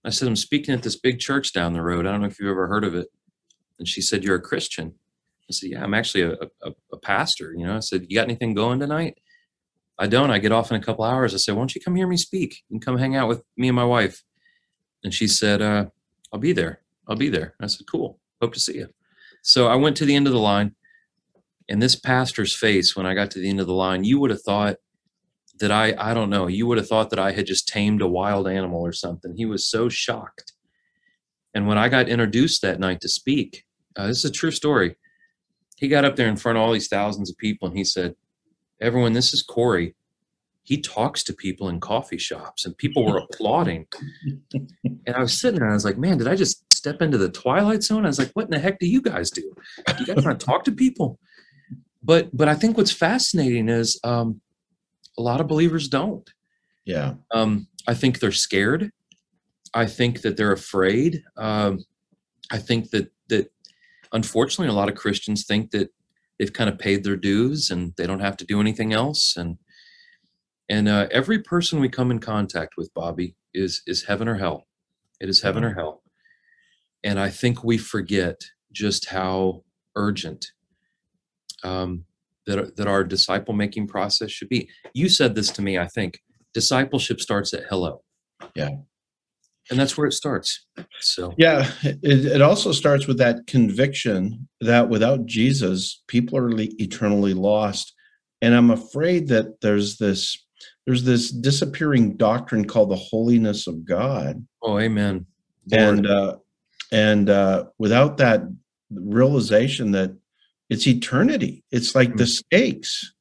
I 0.03 0.11
said 0.11 0.29
i'm 0.29 0.37
speaking 0.37 0.75
at 0.75 0.83
this 0.83 0.97
big 0.97 1.19
church 1.19 1.53
down 1.53 1.75
the 1.75 1.83
road. 1.83 2.07
I 2.07 2.13
don't 2.13 2.23
know 2.23 2.29
if 2.29 2.39
you've 2.41 2.49
ever 2.49 2.69
heard 2.69 2.85
of 2.85 2.95
it 2.95 3.09
and 3.79 3.89
she 3.89 4.01
said, 4.01 4.25
You're 4.25 4.37
a 4.37 4.41
Christian. 4.41 4.95
I 5.49 5.53
said, 5.53 5.71
Yeah, 5.71 5.83
I'm 5.83 5.95
actually 5.95 6.23
a, 6.23 6.33
a, 6.63 6.73
a, 6.93 6.99
pastor. 6.99 7.55
You 7.57 7.67
know, 7.67 7.77
I 7.77 7.81
said, 7.81 8.07
You 8.09 8.17
got 8.17 8.25
anything 8.25 8.55
going 8.55 8.81
tonight? 8.81 9.19
I 9.99 10.07
don't. 10.07 10.31
I 10.31 10.39
get 10.39 10.53
off 10.53 10.71
in 10.71 10.77
a 10.77 10.85
couple 10.85 11.05
hours. 11.05 11.35
I 11.35 11.39
said, 11.39 11.55
Why 11.55 11.61
don't 11.61 11.75
you 11.75 11.81
come 11.81 11.97
hear 11.97 12.07
me 12.07 12.17
speak 12.17 12.65
and 12.71 12.85
come 12.85 12.99
hang 12.99 13.17
out 13.17 13.29
with 13.29 13.43
me 13.57 13.69
and 13.69 13.77
my 13.77 13.85
wife? 13.85 14.23
And 15.05 15.13
she 15.13 15.29
said, 15.29 15.63
uh, 15.63 15.87
I'll 16.33 16.41
be 16.41 16.53
there. 16.53 16.81
I'll 17.09 17.17
be 17.17 17.29
there. 17.29 17.55
I 17.61 17.67
said, 17.67 17.87
Cool. 17.91 18.19
Hope 18.41 18.55
to 18.55 18.61
see 18.61 18.77
you. 18.77 18.89
So 19.43 19.69
I 19.69 19.77
went 19.77 19.97
to 19.99 20.05
the 20.05 20.17
end 20.17 20.27
of 20.27 20.33
the 20.33 20.41
line. 20.41 20.75
And 21.69 21.83
this 21.83 21.97
pastor's 21.97 22.55
face, 22.55 22.95
when 22.95 23.07
I 23.07 23.15
got 23.15 23.31
to 23.33 23.41
the 23.41 23.49
end 23.49 23.61
of 23.61 23.67
the 23.67 23.75
line, 23.75 24.05
you 24.05 24.21
would 24.21 24.31
have 24.31 24.43
thought 24.43 24.77
that 25.59 25.73
I, 25.73 25.95
I 25.99 26.15
don't 26.15 26.31
know, 26.31 26.47
you 26.47 26.67
would 26.67 26.79
have 26.79 26.89
thought 26.89 27.11
that 27.11 27.19
I 27.19 27.33
had 27.33 27.47
just 27.47 27.67
tamed 27.67 28.03
a 28.03 28.07
wild 28.07 28.47
animal 28.47 28.81
or 28.81 28.93
something. 28.93 29.35
He 29.37 29.47
was 29.47 29.69
so 29.69 29.89
shocked. 29.89 30.53
And 31.55 31.67
when 31.67 31.79
I 31.79 31.89
got 31.89 32.09
introduced 32.09 32.63
that 32.63 32.79
night 32.79 33.01
to 33.01 33.09
speak, 33.09 33.65
uh, 33.97 34.07
this 34.07 34.19
is 34.19 34.31
a 34.31 34.33
true 34.33 34.51
story. 34.51 34.97
He 35.77 35.89
got 35.89 36.05
up 36.05 36.17
there 36.17 36.29
in 36.29 36.37
front 36.37 36.59
of 36.59 36.65
all 36.65 36.73
these 36.73 36.89
thousands 36.89 37.31
of 37.31 37.37
people 37.37 37.69
and 37.69 37.77
he 37.77 37.85
said, 37.85 38.15
Everyone, 38.81 39.13
this 39.13 39.33
is 39.33 39.43
Corey. 39.43 39.95
He 40.63 40.81
talks 40.81 41.23
to 41.25 41.33
people 41.33 41.69
in 41.69 41.81
coffee 41.81 42.19
shops 42.19 42.67
and 42.67 42.77
people 42.77 43.07
were 43.07 43.19
applauding. 43.31 43.87
And 44.53 45.17
I 45.17 45.21
was 45.21 45.39
sitting 45.39 45.59
there 45.59 45.67
and 45.67 45.73
I 45.73 45.77
was 45.77 45.85
like, 45.85 45.99
Man, 45.99 46.19
did 46.19 46.29
I 46.29 46.37
just 46.37 46.73
step 46.73 47.03
into 47.03 47.19
the 47.19 47.31
twilight 47.31 47.83
zone? 47.83 48.05
I 48.05 48.09
was 48.09 48.19
like, 48.19 48.33
What 48.33 48.47
in 48.47 48.51
the 48.51 48.59
heck 48.59 48.79
do 48.79 48.89
you 48.89 49.03
guys 49.03 49.31
do? 49.31 49.53
You 49.99 50.07
guys 50.07 50.25
want 50.25 50.39
to 50.41 50.47
talk 50.47 50.65
to 50.65 50.73
people? 50.73 51.19
But 52.03 52.35
but 52.37 52.49
I 52.49 52.55
think 52.55 52.77
what's 52.77 52.93
fascinating 52.93 53.69
is 53.69 53.99
um, 54.05 54.41
a 55.19 55.23
lot 55.23 55.41
of 55.41 55.49
believers 55.49 55.89
don't. 55.89 56.29
Yeah. 56.85 57.15
Um, 57.33 57.67
I 57.89 57.95
think 57.95 58.21
they're 58.21 58.33
scared. 58.33 58.91
I 59.75 59.87
think 59.87 60.23
that 60.23 60.37
they're 60.37 60.53
afraid. 60.53 61.23
Um, 61.37 61.85
I 62.51 62.59
think 62.59 62.91
that 62.91 63.11
unfortunately, 64.17 64.73
a 64.73 64.77
lot 64.77 64.89
of 64.89 64.97
Christians 64.97 65.45
think 65.45 65.71
that 65.71 65.91
they've 66.39 66.53
kind 66.53 66.69
of 66.69 66.79
paid 66.79 67.05
their 67.05 67.17
dues 67.17 67.71
and 67.71 67.93
they 67.97 68.07
don't 68.07 68.21
have 68.21 68.37
to 68.39 68.47
do 68.47 68.61
anything 68.61 68.93
else. 68.93 69.37
And 69.37 69.59
and 70.69 70.89
uh, 70.89 71.07
every 71.13 71.41
person 71.41 71.79
we 71.79 71.89
come 71.89 72.11
in 72.11 72.19
contact 72.19 72.75
with, 72.77 72.93
Bobby, 72.95 73.37
is 73.55 73.83
is 73.87 74.05
heaven 74.05 74.27
or 74.27 74.37
hell. 74.37 74.67
It 75.21 75.29
is 75.29 75.43
heaven 75.43 75.63
or 75.63 75.71
mm-hmm. 75.71 75.79
hell. 75.79 76.03
And 77.05 77.21
I 77.21 77.31
think 77.31 77.63
we 77.63 77.79
forget 77.79 78.41
just 78.73 79.07
how 79.11 79.63
urgent 79.95 80.47
um, 81.63 82.05
that 82.47 82.77
that 82.77 82.89
our 82.89 83.05
disciple 83.05 83.55
making 83.55 83.87
process 83.87 84.31
should 84.31 84.49
be. 84.49 84.69
You 84.95 85.09
said 85.09 85.35
this 85.35 85.51
to 85.53 85.63
me. 85.63 85.79
I 85.79 85.87
think 85.87 86.19
discipleship 86.55 87.21
starts 87.21 87.55
at 87.55 87.65
hello. 87.69 88.03
Yeah 88.55 88.71
and 89.71 89.79
that's 89.79 89.97
where 89.97 90.07
it 90.07 90.13
starts. 90.13 90.65
So 91.01 91.35
yeah 91.37 91.71
it, 91.83 92.27
it 92.27 92.43
also 92.43 92.73
starts 92.73 93.07
with 93.07 93.19
that 93.19 93.47
conviction 93.47 94.49
that 94.61 94.89
without 94.89 95.27
jesus 95.27 96.03
people 96.07 96.39
are 96.39 96.51
eternally 96.57 97.35
lost. 97.35 97.93
And 98.43 98.55
i'm 98.55 98.71
afraid 98.71 99.29
that 99.29 99.61
there's 99.61 99.99
this 99.99 100.43
there's 100.87 101.05
this 101.05 101.31
disappearing 101.31 102.17
doctrine 102.17 102.65
called 102.65 102.91
the 102.91 102.97
holiness 102.97 103.67
of 103.67 103.85
god. 103.85 104.47
Oh 104.63 104.79
amen. 104.79 105.27
Lord. 105.71 105.83
and 105.83 106.07
uh 106.07 106.37
and 106.93 107.31
uh 107.31 107.65
without 107.79 108.19
that 108.19 108.43
realization 108.91 109.93
that 109.93 110.17
it's 110.71 110.87
eternity 110.87 111.65
it's 111.71 111.95
like 111.95 112.09
mm-hmm. 112.09 112.19
the 112.19 112.27
stakes. 112.27 113.13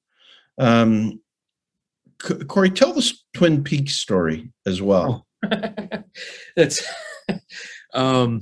Um 0.57 1.19
corey 2.47 2.69
tell 2.69 2.93
the 2.93 3.11
twin 3.33 3.63
peaks 3.63 3.93
story 3.93 4.51
as 4.65 4.81
well. 4.81 5.25
Oh 5.25 5.25
that's 6.55 6.85
um 7.93 8.41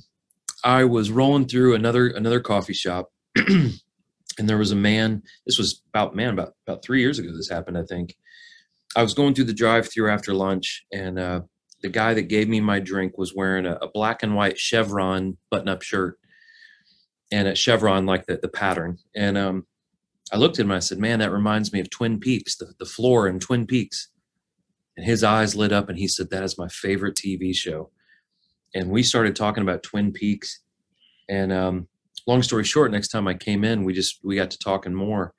I 0.63 0.85
was 0.85 1.11
rolling 1.11 1.47
through 1.47 1.75
another 1.75 2.07
another 2.07 2.39
coffee 2.39 2.73
shop 2.73 3.09
and 3.35 3.79
there 4.37 4.57
was 4.57 4.71
a 4.71 4.75
man 4.75 5.23
this 5.45 5.57
was 5.57 5.81
about 5.89 6.15
man 6.15 6.33
about 6.33 6.53
about 6.67 6.83
3 6.83 6.99
years 6.99 7.19
ago 7.19 7.29
this 7.35 7.49
happened 7.49 7.77
I 7.77 7.83
think 7.83 8.15
I 8.95 9.01
was 9.01 9.13
going 9.13 9.33
through 9.33 9.45
the 9.45 9.53
drive-through 9.53 10.09
after 10.09 10.33
lunch 10.33 10.85
and 10.91 11.19
uh 11.19 11.41
the 11.81 11.89
guy 11.89 12.13
that 12.13 12.23
gave 12.23 12.47
me 12.47 12.61
my 12.61 12.79
drink 12.79 13.17
was 13.17 13.35
wearing 13.35 13.65
a, 13.65 13.73
a 13.81 13.89
black 13.89 14.23
and 14.23 14.35
white 14.35 14.57
chevron 14.57 15.37
button-up 15.51 15.81
shirt 15.81 16.17
and 17.31 17.47
a 17.47 17.55
chevron 17.55 18.05
like 18.05 18.25
the 18.25 18.39
the 18.41 18.49
pattern 18.49 18.97
and 19.15 19.37
um 19.37 19.65
I 20.31 20.37
looked 20.37 20.57
at 20.57 20.65
him 20.65 20.71
and 20.71 20.77
I 20.77 20.79
said, 20.79 20.97
"Man, 20.97 21.19
that 21.19 21.31
reminds 21.31 21.71
me 21.71 21.79
of 21.79 21.91
Twin 21.91 22.19
Peaks, 22.19 22.55
the, 22.55 22.73
the 22.79 22.85
floor 22.85 23.27
in 23.27 23.39
Twin 23.39 23.67
Peaks." 23.67 24.09
And 24.97 25.05
his 25.05 25.23
eyes 25.23 25.55
lit 25.55 25.71
up 25.71 25.89
and 25.89 25.97
he 25.97 26.07
said 26.07 26.29
that 26.29 26.43
is 26.43 26.57
my 26.57 26.67
favorite 26.67 27.15
tv 27.15 27.55
show. 27.55 27.89
And 28.75 28.89
we 28.89 29.03
started 29.03 29.35
talking 29.35 29.63
about 29.63 29.83
twin 29.83 30.11
peaks. 30.11 30.61
And 31.29 31.51
um, 31.53 31.87
long 32.27 32.41
story 32.41 32.63
short 32.63 32.91
next 32.91 33.09
time 33.09 33.27
i 33.27 33.33
came 33.33 33.63
in 33.63 33.83
we 33.83 33.93
just 33.93 34.19
we 34.23 34.35
got 34.35 34.51
to 34.51 34.57
talking 34.57 34.93
more. 34.93 35.33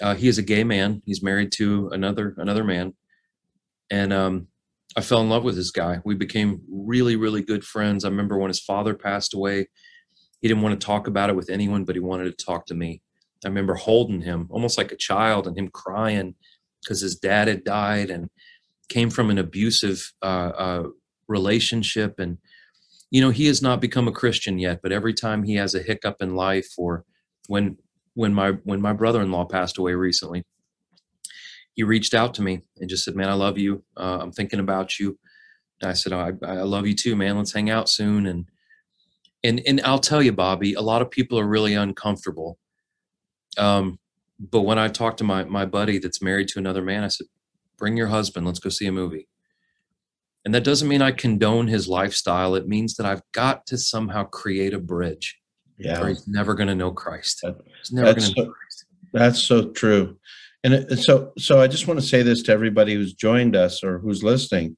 Uh, 0.00 0.14
he 0.14 0.26
is 0.26 0.38
a 0.38 0.42
gay 0.42 0.64
man. 0.64 1.02
He's 1.04 1.22
married 1.22 1.52
to 1.52 1.88
another 1.92 2.34
another 2.38 2.64
man. 2.64 2.94
And 3.90 4.12
um, 4.12 4.48
i 4.96 5.00
fell 5.00 5.20
in 5.20 5.28
love 5.28 5.44
with 5.44 5.56
this 5.56 5.70
guy. 5.70 6.00
We 6.04 6.14
became 6.14 6.62
really 6.70 7.16
really 7.16 7.42
good 7.42 7.64
friends. 7.64 8.04
I 8.04 8.08
remember 8.08 8.38
when 8.38 8.50
his 8.50 8.60
father 8.60 8.94
passed 8.94 9.34
away 9.34 9.68
he 10.40 10.48
didn't 10.48 10.64
want 10.64 10.78
to 10.78 10.84
talk 10.84 11.06
about 11.06 11.30
it 11.30 11.36
with 11.36 11.50
anyone 11.50 11.84
but 11.84 11.94
he 11.94 12.00
wanted 12.00 12.36
to 12.36 12.44
talk 12.44 12.66
to 12.66 12.74
me. 12.74 13.00
I 13.44 13.48
remember 13.48 13.74
holding 13.74 14.22
him 14.22 14.48
almost 14.50 14.78
like 14.78 14.92
a 14.92 14.96
child 14.96 15.46
and 15.46 15.56
him 15.56 15.68
crying 15.68 16.34
because 16.82 17.00
his 17.00 17.16
dad 17.16 17.48
had 17.48 17.64
died 17.64 18.10
and 18.10 18.28
came 18.88 19.10
from 19.10 19.30
an 19.30 19.38
abusive 19.38 20.12
uh, 20.22 20.52
uh, 20.56 20.82
relationship. 21.28 22.18
And 22.18 22.38
you 23.12 23.20
know 23.20 23.30
he 23.30 23.46
has 23.46 23.62
not 23.62 23.80
become 23.80 24.08
a 24.08 24.12
christian 24.12 24.58
yet 24.58 24.80
but 24.82 24.90
every 24.90 25.14
time 25.14 25.44
he 25.44 25.54
has 25.54 25.74
a 25.74 25.82
hiccup 25.82 26.16
in 26.20 26.34
life 26.34 26.70
or 26.76 27.04
when 27.46 27.76
when 28.14 28.34
my 28.34 28.52
when 28.64 28.80
my 28.80 28.92
brother-in-law 28.92 29.44
passed 29.44 29.78
away 29.78 29.92
recently 29.92 30.44
he 31.74 31.82
reached 31.82 32.14
out 32.14 32.34
to 32.34 32.42
me 32.42 32.62
and 32.78 32.90
just 32.90 33.04
said 33.04 33.14
man 33.14 33.28
i 33.28 33.34
love 33.34 33.58
you. 33.58 33.84
Uh, 33.96 34.18
i'm 34.20 34.32
thinking 34.32 34.58
about 34.60 34.98
you. 34.98 35.18
And 35.80 35.90
i 35.90 35.92
said 35.92 36.12
I, 36.12 36.32
I 36.44 36.62
love 36.62 36.86
you 36.86 36.94
too 36.94 37.14
man. 37.14 37.36
Let's 37.36 37.52
hang 37.52 37.70
out 37.70 37.88
soon. 37.88 38.26
And 38.26 38.46
and 39.44 39.60
and 39.66 39.80
i'll 39.84 39.98
tell 39.98 40.22
you 40.22 40.32
bobby 40.32 40.74
a 40.74 40.80
lot 40.80 41.02
of 41.02 41.10
people 41.10 41.38
are 41.38 41.46
really 41.46 41.74
uncomfortable. 41.74 42.58
Um 43.58 43.98
but 44.40 44.62
when 44.62 44.78
i 44.78 44.88
talked 44.88 45.18
to 45.18 45.24
my 45.24 45.44
my 45.44 45.66
buddy 45.66 45.98
that's 45.98 46.22
married 46.22 46.48
to 46.48 46.58
another 46.58 46.82
man 46.82 47.04
i 47.04 47.08
said 47.08 47.26
bring 47.82 47.96
your 47.96 48.06
husband. 48.06 48.46
Let's 48.46 48.60
go 48.60 48.70
see 48.70 48.86
a 48.86 48.92
movie. 48.92 49.26
And 50.44 50.54
that 50.54 50.62
doesn't 50.62 50.88
mean 50.88 51.02
i 51.02 51.10
condone 51.10 51.66
his 51.66 51.88
lifestyle. 51.88 52.54
It 52.54 52.68
means 52.68 52.94
that 52.94 53.06
i've 53.06 53.22
got 53.32 53.66
to 53.66 53.76
somehow 53.76 54.22
create 54.22 54.72
a 54.72 54.78
bridge. 54.78 55.36
Yeah. 55.78 56.00
Or 56.00 56.08
he's 56.08 56.28
never 56.28 56.54
going 56.54 56.68
to 56.68 56.76
know 56.76 56.92
christ. 56.92 57.40
That, 57.42 57.56
he's 57.78 57.90
never 57.90 58.12
going 58.12 58.16
to 58.16 58.22
so, 58.22 58.32
know 58.36 58.52
christ. 58.52 58.84
that's 59.12 59.42
so 59.42 59.70
true. 59.70 60.16
And 60.62 60.74
it, 60.74 60.96
so 61.00 61.32
so 61.38 61.60
i 61.60 61.66
just 61.66 61.88
want 61.88 61.98
to 61.98 62.06
say 62.06 62.22
this 62.22 62.40
to 62.44 62.52
everybody 62.52 62.94
who's 62.94 63.14
joined 63.14 63.56
us 63.56 63.82
or 63.82 63.98
who's 63.98 64.22
listening. 64.22 64.76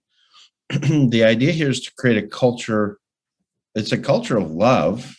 The 1.11 1.25
idea 1.25 1.53
here 1.53 1.69
is 1.69 1.83
to 1.83 1.93
create 1.99 2.25
a 2.25 2.27
culture 2.27 2.99
it's 3.75 3.93
a 3.93 3.99
culture 3.99 4.39
of 4.39 4.51
love 4.51 5.15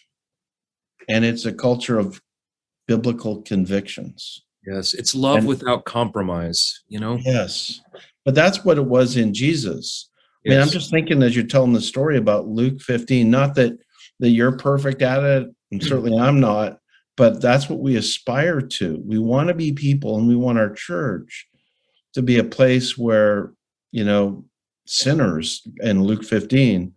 and 1.08 1.24
it's 1.24 1.46
a 1.46 1.54
culture 1.54 2.00
of 2.00 2.20
biblical 2.88 3.44
convictions 3.44 4.42
Yes, 4.68 4.94
it's 4.94 5.14
love 5.14 5.40
and, 5.40 5.48
without 5.48 5.86
compromise, 5.86 6.82
you 6.88 7.00
know? 7.00 7.18
Yes. 7.22 7.82
But 8.24 8.36
that's 8.36 8.66
what 8.66 8.78
it 8.78 8.86
was 8.86 9.18
in 9.18 9.34
Jesus. 9.34 10.10
Yes. 10.44 10.52
I 10.52 10.56
mean, 10.56 10.62
I'm 10.64 10.72
just 10.72 10.92
thinking 10.92 11.24
as 11.24 11.36
you're 11.36 11.46
telling 11.46 11.74
the 11.74 11.82
story 11.82 12.18
about 12.18 12.48
Luke 12.48 12.82
15, 12.82 13.30
not 13.30 13.56
that 13.56 13.78
that 14.20 14.30
you're 14.30 14.58
perfect 14.58 15.02
at 15.02 15.24
it, 15.24 15.48
and 15.72 15.84
certainly 15.84 16.18
I'm 16.18 16.40
not, 16.40 16.80
but 17.18 17.42
that's 17.42 17.70
what 17.70 17.80
we 17.80 17.96
aspire 17.96 18.62
to. 18.62 19.02
We 19.06 19.20
want 19.20 19.50
to 19.50 19.54
be 19.54 19.72
people 19.72 20.18
and 20.18 20.28
we 20.28 20.36
want 20.36 20.60
our 20.60 20.74
church 20.74 21.48
to 22.14 22.22
be 22.22 22.40
a 22.40 22.44
place 22.44 22.98
where, 22.98 23.54
you 23.92 24.06
know, 24.06 24.46
sinners 24.88 25.68
in 25.82 26.04
Luke 26.04 26.24
15, 26.24 26.94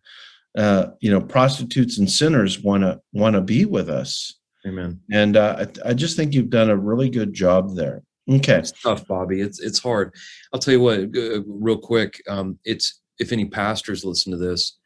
uh, 0.57 0.87
you 1.01 1.11
know, 1.11 1.21
prostitutes 1.21 1.99
and 1.99 2.11
sinners 2.11 2.61
want 2.61 2.83
to 2.83 3.01
want 3.13 3.35
to 3.35 3.41
be 3.41 3.65
with 3.65 3.89
us 3.89 4.38
Amen. 4.69 5.01
And 5.11 5.37
uh, 5.37 5.67
I, 5.85 5.91
I 5.91 5.95
just 5.95 6.17
think 6.17 6.35
you've 6.35 6.51
done 6.51 6.71
a 6.71 6.77
really 6.77 7.09
good 7.09 7.33
job 7.33 7.75
there. 7.75 8.03
Okay. 8.31 8.59
It's 8.59 8.73
tough, 8.73 9.07
Bobby. 9.07 9.41
It's 9.41 9.61
it's 9.61 9.79
hard. 9.79 10.15
I'll 10.53 10.61
tell 10.61 10.75
you 10.75 10.81
what, 10.81 11.01
uh, 11.01 11.43
real 11.47 11.79
quick. 11.79 12.23
Um, 12.29 12.59
it's 12.65 13.01
if 13.19 13.33
any 13.33 13.47
pastors 13.47 14.05
listen 14.05 14.33
to 14.33 14.39
this, 14.39 14.77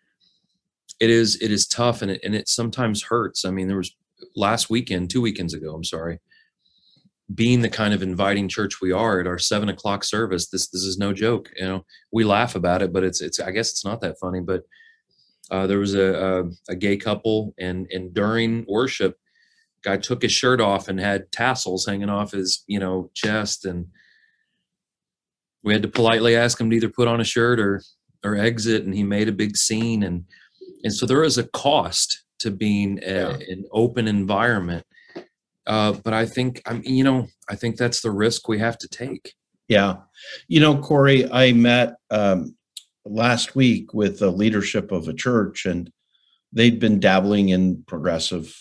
it 1.00 1.10
is 1.10 1.40
it 1.42 1.50
is 1.50 1.66
tough 1.66 2.02
and 2.02 2.12
it 2.12 2.20
and 2.22 2.34
it 2.34 2.48
sometimes 2.48 3.02
hurts. 3.02 3.44
I 3.44 3.50
mean, 3.50 3.66
there 3.66 3.76
was 3.76 3.94
last 4.36 4.70
weekend, 4.70 5.10
two 5.10 5.20
weekends 5.20 5.54
ago, 5.54 5.74
I'm 5.74 5.82
sorry, 5.82 6.20
being 7.34 7.62
the 7.62 7.68
kind 7.68 7.94
of 7.94 8.02
inviting 8.02 8.48
church 8.48 8.80
we 8.80 8.92
are 8.92 9.20
at 9.20 9.26
our 9.26 9.38
seven 9.38 9.68
o'clock 9.68 10.04
service, 10.04 10.48
this 10.48 10.68
this 10.68 10.82
is 10.82 10.98
no 10.98 11.12
joke. 11.12 11.50
You 11.56 11.66
know, 11.66 11.86
we 12.12 12.24
laugh 12.24 12.54
about 12.54 12.82
it, 12.82 12.92
but 12.92 13.04
it's 13.04 13.20
it's 13.20 13.40
I 13.40 13.50
guess 13.50 13.70
it's 13.70 13.84
not 13.84 14.00
that 14.02 14.18
funny. 14.20 14.40
But 14.40 14.62
uh, 15.50 15.66
there 15.66 15.78
was 15.78 15.94
a, 15.94 16.44
a 16.68 16.72
a 16.72 16.76
gay 16.76 16.96
couple, 16.96 17.54
and 17.58 17.86
and 17.90 18.12
during 18.12 18.64
worship, 18.68 19.16
guy 19.82 19.96
took 19.96 20.22
his 20.22 20.32
shirt 20.32 20.60
off 20.60 20.88
and 20.88 20.98
had 21.00 21.30
tassels 21.32 21.86
hanging 21.86 22.10
off 22.10 22.32
his 22.32 22.64
you 22.66 22.78
know 22.78 23.10
chest, 23.14 23.64
and 23.64 23.86
we 25.62 25.72
had 25.72 25.82
to 25.82 25.88
politely 25.88 26.36
ask 26.36 26.60
him 26.60 26.70
to 26.70 26.76
either 26.76 26.88
put 26.88 27.08
on 27.08 27.20
a 27.20 27.24
shirt 27.24 27.60
or 27.60 27.82
or 28.24 28.36
exit, 28.36 28.84
and 28.84 28.94
he 28.94 29.02
made 29.02 29.28
a 29.28 29.32
big 29.32 29.56
scene, 29.56 30.02
and 30.02 30.24
and 30.84 30.94
so 30.94 31.06
there 31.06 31.24
is 31.24 31.38
a 31.38 31.48
cost 31.48 32.24
to 32.40 32.50
being 32.50 32.98
a, 33.04 33.06
Yeah. 33.12 33.36
an 33.48 33.64
open 33.72 34.08
environment 34.08 34.84
uh, 35.66 35.92
but 35.92 36.12
I 36.12 36.26
think 36.26 36.60
I'm, 36.66 36.82
you 36.84 37.04
know, 37.04 37.28
I 37.48 37.54
think 37.54 37.76
that's 37.76 38.00
the 38.00 38.10
risk 38.10 38.48
we 38.48 38.58
have 38.58 38.78
to 38.78 38.88
take. 38.88 39.32
Yeah. 39.68 39.98
You 40.48 40.58
know, 40.60 40.76
Corey, 40.76 41.30
I 41.30 41.52
met 41.52 41.94
um, 42.10 42.56
last 43.04 43.54
week 43.54 43.94
with 43.94 44.18
the 44.18 44.30
leadership 44.30 44.90
of 44.90 45.06
a 45.06 45.14
church, 45.14 45.64
and 45.64 45.90
they'd 46.52 46.80
been 46.80 46.98
dabbling 46.98 47.50
in 47.50 47.84
progressive 47.86 48.54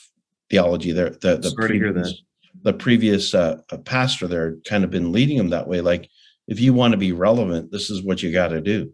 theology. 0.52 0.92
There, 0.92 1.10
the 1.10 1.38
the 1.38 1.50
Sorry 1.50 1.70
to 1.70 1.74
hear 1.74 1.94
previous, 1.94 2.22
the 2.62 2.74
previous 2.74 3.34
uh, 3.34 3.58
pastor 3.86 4.28
there 4.28 4.58
kind 4.68 4.84
of 4.84 4.92
been 4.92 5.12
leading 5.12 5.38
them 5.38 5.50
that 5.50 5.68
way. 5.68 5.82
Like, 5.82 6.10
if 6.48 6.60
you 6.60 6.74
want 6.74 6.92
to 6.92 6.98
be 6.98 7.14
relevant, 7.14 7.72
this 7.72 7.90
is 7.90 8.04
what 8.04 8.22
you 8.22 8.32
got 8.32 8.50
to 8.50 8.62
do. 8.62 8.94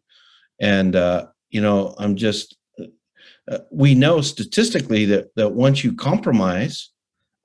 And 0.62 0.95
uh, 0.95 1.28
you 1.49 1.62
know, 1.62 1.95
I'm 1.97 2.16
just. 2.16 2.55
Uh, 3.49 3.60
we 3.72 3.95
know 3.95 4.22
statistically 4.22 5.05
that 5.05 5.34
that 5.36 5.49
once 5.49 5.84
you 5.84 5.93
compromise, 5.93 6.91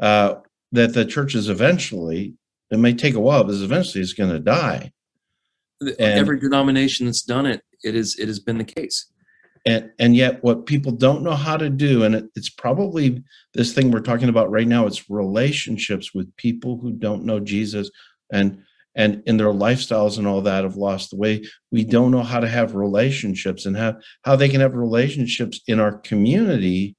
uh, 0.01 0.35
that 0.73 0.95
the 0.95 1.05
churches 1.05 1.49
eventually 1.49 2.35
it 2.73 2.79
may 2.79 2.95
take 2.95 3.15
a 3.15 3.21
while, 3.21 3.45
but 3.45 3.55
eventually 3.55 4.03
it's 4.03 4.15
going 4.15 4.31
to 4.31 4.41
die. 4.41 4.91
And- 5.81 5.99
Every 6.01 6.41
denomination 6.41 7.07
that's 7.07 7.23
done 7.23 7.45
it, 7.45 7.63
it 7.85 7.95
is, 7.95 8.19
it 8.19 8.29
has 8.29 8.39
been 8.41 8.57
the 8.57 8.65
case. 8.65 9.12
And 9.65 9.91
and 9.99 10.17
yet, 10.17 10.43
what 10.43 10.67
people 10.67 10.91
don't 10.91 11.23
know 11.23 11.37
how 11.37 11.57
to 11.57 11.71
do, 11.71 12.03
and 12.03 12.17
it, 12.17 12.25
it's 12.35 12.51
probably 12.51 13.23
this 13.55 13.73
thing 13.73 13.91
we're 13.91 14.01
talking 14.01 14.29
about 14.29 14.51
right 14.51 14.67
now. 14.67 14.87
It's 14.87 15.09
relationships 15.09 16.13
with 16.13 16.35
people 16.37 16.79
who 16.79 16.93
don't 16.93 17.25
know 17.25 17.39
Jesus, 17.39 17.89
and 18.33 18.59
and 18.97 19.23
in 19.27 19.37
their 19.37 19.53
lifestyles 19.53 20.19
and 20.19 20.27
all 20.27 20.43
that 20.43 20.65
have 20.65 20.77
lost 20.77 21.11
the 21.11 21.17
way. 21.17 21.45
We 21.71 21.85
don't 21.85 22.11
know 22.11 22.25
how 22.25 22.41
to 22.41 22.49
have 22.49 22.75
relationships 22.75 23.65
and 23.65 23.77
have 23.77 23.97
how 24.23 24.35
they 24.35 24.49
can 24.49 24.61
have 24.61 24.75
relationships 24.75 25.61
in 25.69 25.79
our 25.79 25.99
community, 25.99 26.97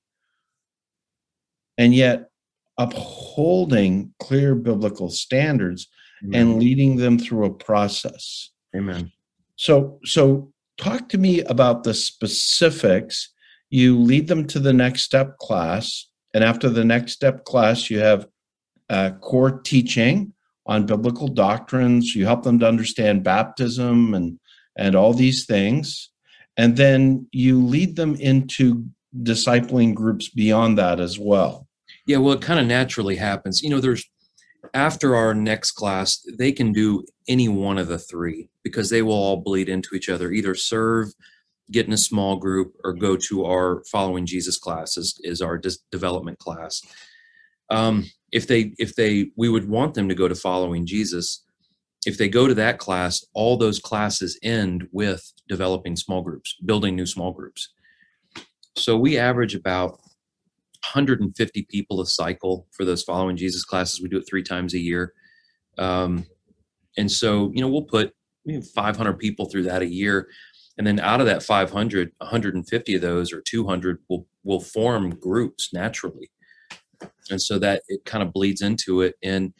and 1.78 1.94
yet 1.94 2.30
upholding 2.78 4.14
clear 4.20 4.56
biblical 4.56 5.10
standards 5.10 5.90
and 6.32 6.60
leading 6.60 6.96
them 6.96 7.20
through 7.20 7.46
a 7.46 7.54
process. 7.54 8.52
Amen. 8.76 9.12
So, 9.56 10.00
so 10.06 10.53
talk 10.84 11.10
to 11.10 11.18
me 11.18 11.42
about 11.42 11.84
the 11.84 11.94
specifics. 11.94 13.30
You 13.70 14.00
lead 14.00 14.28
them 14.28 14.46
to 14.48 14.60
the 14.60 14.74
next 14.74 15.04
step 15.04 15.38
class, 15.38 16.08
and 16.34 16.44
after 16.44 16.70
the 16.70 16.84
next 16.84 17.14
step 17.14 17.46
class, 17.46 17.90
you 17.90 18.00
have 18.00 18.28
uh, 18.90 19.12
core 19.22 19.62
teaching 19.62 20.34
on 20.66 20.86
biblical 20.86 21.28
doctrines. 21.28 22.14
You 22.16 22.26
help 22.26 22.44
them 22.44 22.60
to 22.60 22.68
understand 22.68 23.24
baptism 23.24 24.14
and 24.14 24.40
and 24.78 24.96
all 24.96 25.14
these 25.14 25.46
things, 25.46 26.10
and 26.58 26.76
then 26.78 27.28
you 27.32 27.64
lead 27.64 27.96
them 27.96 28.16
into 28.16 28.86
discipling 29.22 29.94
groups 29.94 30.30
beyond 30.30 30.78
that 30.80 31.00
as 31.00 31.20
well. 31.20 31.68
Yeah, 32.06 32.18
well, 32.18 32.34
it 32.34 32.42
kind 32.42 32.60
of 32.60 32.66
naturally 32.66 33.16
happens. 33.16 33.62
You 33.62 33.70
know, 33.70 33.80
there's 33.80 34.10
after 34.74 35.16
our 35.16 35.34
next 35.34 35.72
class, 35.72 36.26
they 36.38 36.52
can 36.52 36.72
do 36.72 37.04
any 37.28 37.50
one 37.50 37.78
of 37.78 37.88
the 37.88 38.00
three 38.00 38.50
because 38.64 38.90
they 38.90 39.02
will 39.02 39.14
all 39.14 39.38
bleed 39.38 39.70
into 39.70 39.96
each 39.96 40.10
other. 40.10 40.32
Either 40.32 40.56
serve, 40.56 41.10
get 41.72 41.88
in 41.88 41.94
a 41.94 41.98
small 41.98 42.38
group, 42.38 42.74
or 42.84 42.94
go 42.94 43.18
to 43.30 43.46
our 43.46 43.84
following 43.92 44.26
Jesus 44.26 44.58
class 44.58 44.98
is, 44.98 45.20
is 45.24 45.42
our 45.42 45.60
development 45.92 46.40
class. 46.40 46.82
Um, 47.70 48.06
if 48.34 48.48
they 48.48 48.74
if 48.80 48.96
they 48.96 49.30
we 49.38 49.48
would 49.48 49.70
want 49.70 49.94
them 49.94 50.10
to 50.10 50.16
go 50.16 50.28
to 50.28 50.36
following 50.36 50.86
Jesus. 50.86 51.46
If 52.06 52.18
they 52.18 52.28
go 52.28 52.50
to 52.50 52.56
that 52.56 52.80
class, 52.80 53.24
all 53.34 53.56
those 53.56 53.80
classes 53.80 54.38
end 54.44 54.86
with 54.92 55.32
developing 55.48 55.96
small 55.96 56.22
groups, 56.22 56.58
building 56.66 56.98
new 56.98 57.06
small 57.06 57.32
groups. 57.32 57.70
So 58.76 58.98
we 58.98 59.18
average 59.18 59.56
about 59.56 60.02
150 60.84 61.68
people 61.70 62.02
a 62.02 62.06
cycle 62.06 62.68
for 62.72 62.86
those 62.86 63.04
following 63.04 63.38
Jesus 63.38 63.64
classes. 63.64 64.02
We 64.02 64.10
do 64.10 64.18
it 64.18 64.28
three 64.30 64.44
times 64.44 64.74
a 64.74 64.80
year. 64.80 65.14
Um, 65.78 66.26
and 66.98 67.12
so, 67.12 67.52
you 67.54 67.62
know, 67.62 67.70
we'll 67.70 67.84
put 67.84 68.14
we 68.46 68.54
have 68.56 68.68
500 68.70 69.14
people 69.20 69.46
through 69.46 69.64
that 69.64 69.82
a 69.82 69.88
year. 69.88 70.28
And 70.78 70.86
then 70.86 71.00
out 71.00 71.20
of 71.20 71.28
that 71.28 71.44
500, 71.44 72.12
150 72.18 72.96
of 72.96 73.02
those 73.02 73.32
or 73.32 73.42
200 73.42 74.00
will, 74.10 74.28
will 74.44 74.60
form 74.60 75.12
groups 75.12 75.70
naturally. 75.74 76.32
And 77.30 77.42
so 77.42 77.60
that 77.60 77.84
it 77.88 78.06
kind 78.06 78.24
of 78.24 78.34
bleeds 78.34 78.62
into 78.62 79.02
it. 79.02 79.16
And, 79.24 79.54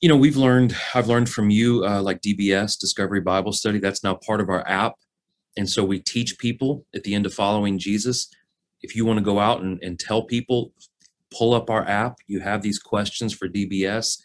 you 0.00 0.08
know, 0.08 0.16
we've 0.16 0.36
learned, 0.36 0.76
I've 0.94 1.08
learned 1.08 1.28
from 1.28 1.50
you, 1.50 1.84
uh, 1.84 2.00
like 2.00 2.20
DBS, 2.20 2.78
Discovery 2.78 3.20
Bible 3.20 3.52
Study, 3.52 3.78
that's 3.78 4.04
now 4.04 4.14
part 4.14 4.40
of 4.40 4.48
our 4.48 4.66
app. 4.68 4.94
And 5.56 5.68
so 5.68 5.84
we 5.84 6.00
teach 6.00 6.38
people 6.38 6.86
at 6.94 7.02
the 7.02 7.14
end 7.14 7.26
of 7.26 7.34
following 7.34 7.78
Jesus 7.78 8.28
if 8.86 8.94
you 8.94 9.04
want 9.04 9.18
to 9.18 9.24
go 9.24 9.40
out 9.40 9.62
and, 9.62 9.82
and 9.82 9.98
tell 9.98 10.22
people, 10.22 10.72
pull 11.36 11.54
up 11.54 11.70
our 11.70 11.84
app. 11.88 12.18
You 12.28 12.38
have 12.40 12.62
these 12.62 12.78
questions 12.78 13.34
for 13.34 13.48
DBS. 13.48 14.20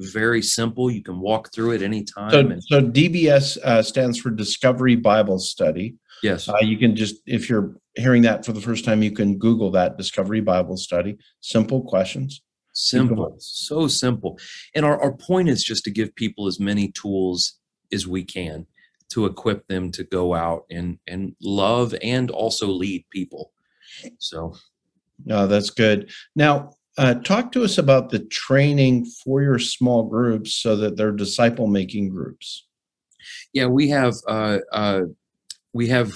Very 0.00 0.42
simple. 0.42 0.90
You 0.90 1.02
can 1.02 1.20
walk 1.20 1.52
through 1.54 1.72
it 1.72 1.82
anytime. 1.82 2.30
So, 2.30 2.40
and 2.40 2.64
so 2.64 2.80
DBS 2.82 3.58
uh, 3.58 3.82
stands 3.82 4.18
for 4.18 4.30
Discovery 4.30 4.96
Bible 4.96 5.38
Study. 5.38 5.94
yes, 6.24 6.48
Uh, 6.48 6.56
you 6.62 6.76
can 6.78 6.96
just, 6.96 7.16
if 7.26 7.48
you're 7.48 7.76
hearing 7.94 8.22
that 8.22 8.44
for 8.44 8.52
the 8.52 8.60
first 8.60 8.84
time, 8.84 9.02
you 9.04 9.12
can 9.12 9.38
Google 9.38 9.70
that 9.70 9.96
Discovery 9.96 10.40
Bible 10.40 10.76
Study. 10.76 11.16
Simple 11.40 11.82
questions. 11.82 12.42
simple, 12.72 13.36
so 13.38 13.86
simple. 13.86 14.38
And 14.74 14.84
our, 14.84 15.00
our 15.00 15.12
point 15.12 15.48
is 15.48 15.62
just 15.62 15.84
to 15.84 15.90
give 15.90 16.12
people 16.16 16.48
as 16.48 16.58
many 16.58 16.90
tools 16.90 17.60
as 17.92 18.08
we 18.08 18.24
can 18.24 18.66
to 19.10 19.26
equip 19.26 19.68
them 19.68 19.92
to 19.92 20.04
go 20.04 20.34
out 20.34 20.64
and, 20.70 20.98
and 21.06 21.36
love 21.42 21.94
and 22.02 22.30
also 22.30 22.66
lead 22.66 23.04
people. 23.10 23.52
So 24.18 24.54
No, 25.24 25.46
that's 25.46 25.70
good. 25.70 26.10
Now, 26.36 26.72
uh, 26.98 27.14
talk 27.14 27.52
to 27.52 27.64
us 27.64 27.78
about 27.78 28.10
the 28.10 28.20
training 28.20 29.06
for 29.06 29.42
your 29.42 29.58
small 29.58 30.04
groups 30.04 30.54
so 30.54 30.76
that 30.76 30.96
they're 30.96 31.12
disciple 31.12 31.66
making 31.66 32.10
groups. 32.10 32.66
Yeah, 33.52 33.66
we 33.66 33.88
have 33.90 34.14
uh, 34.28 34.58
uh, 34.72 35.02
we 35.72 35.88
have 35.88 36.12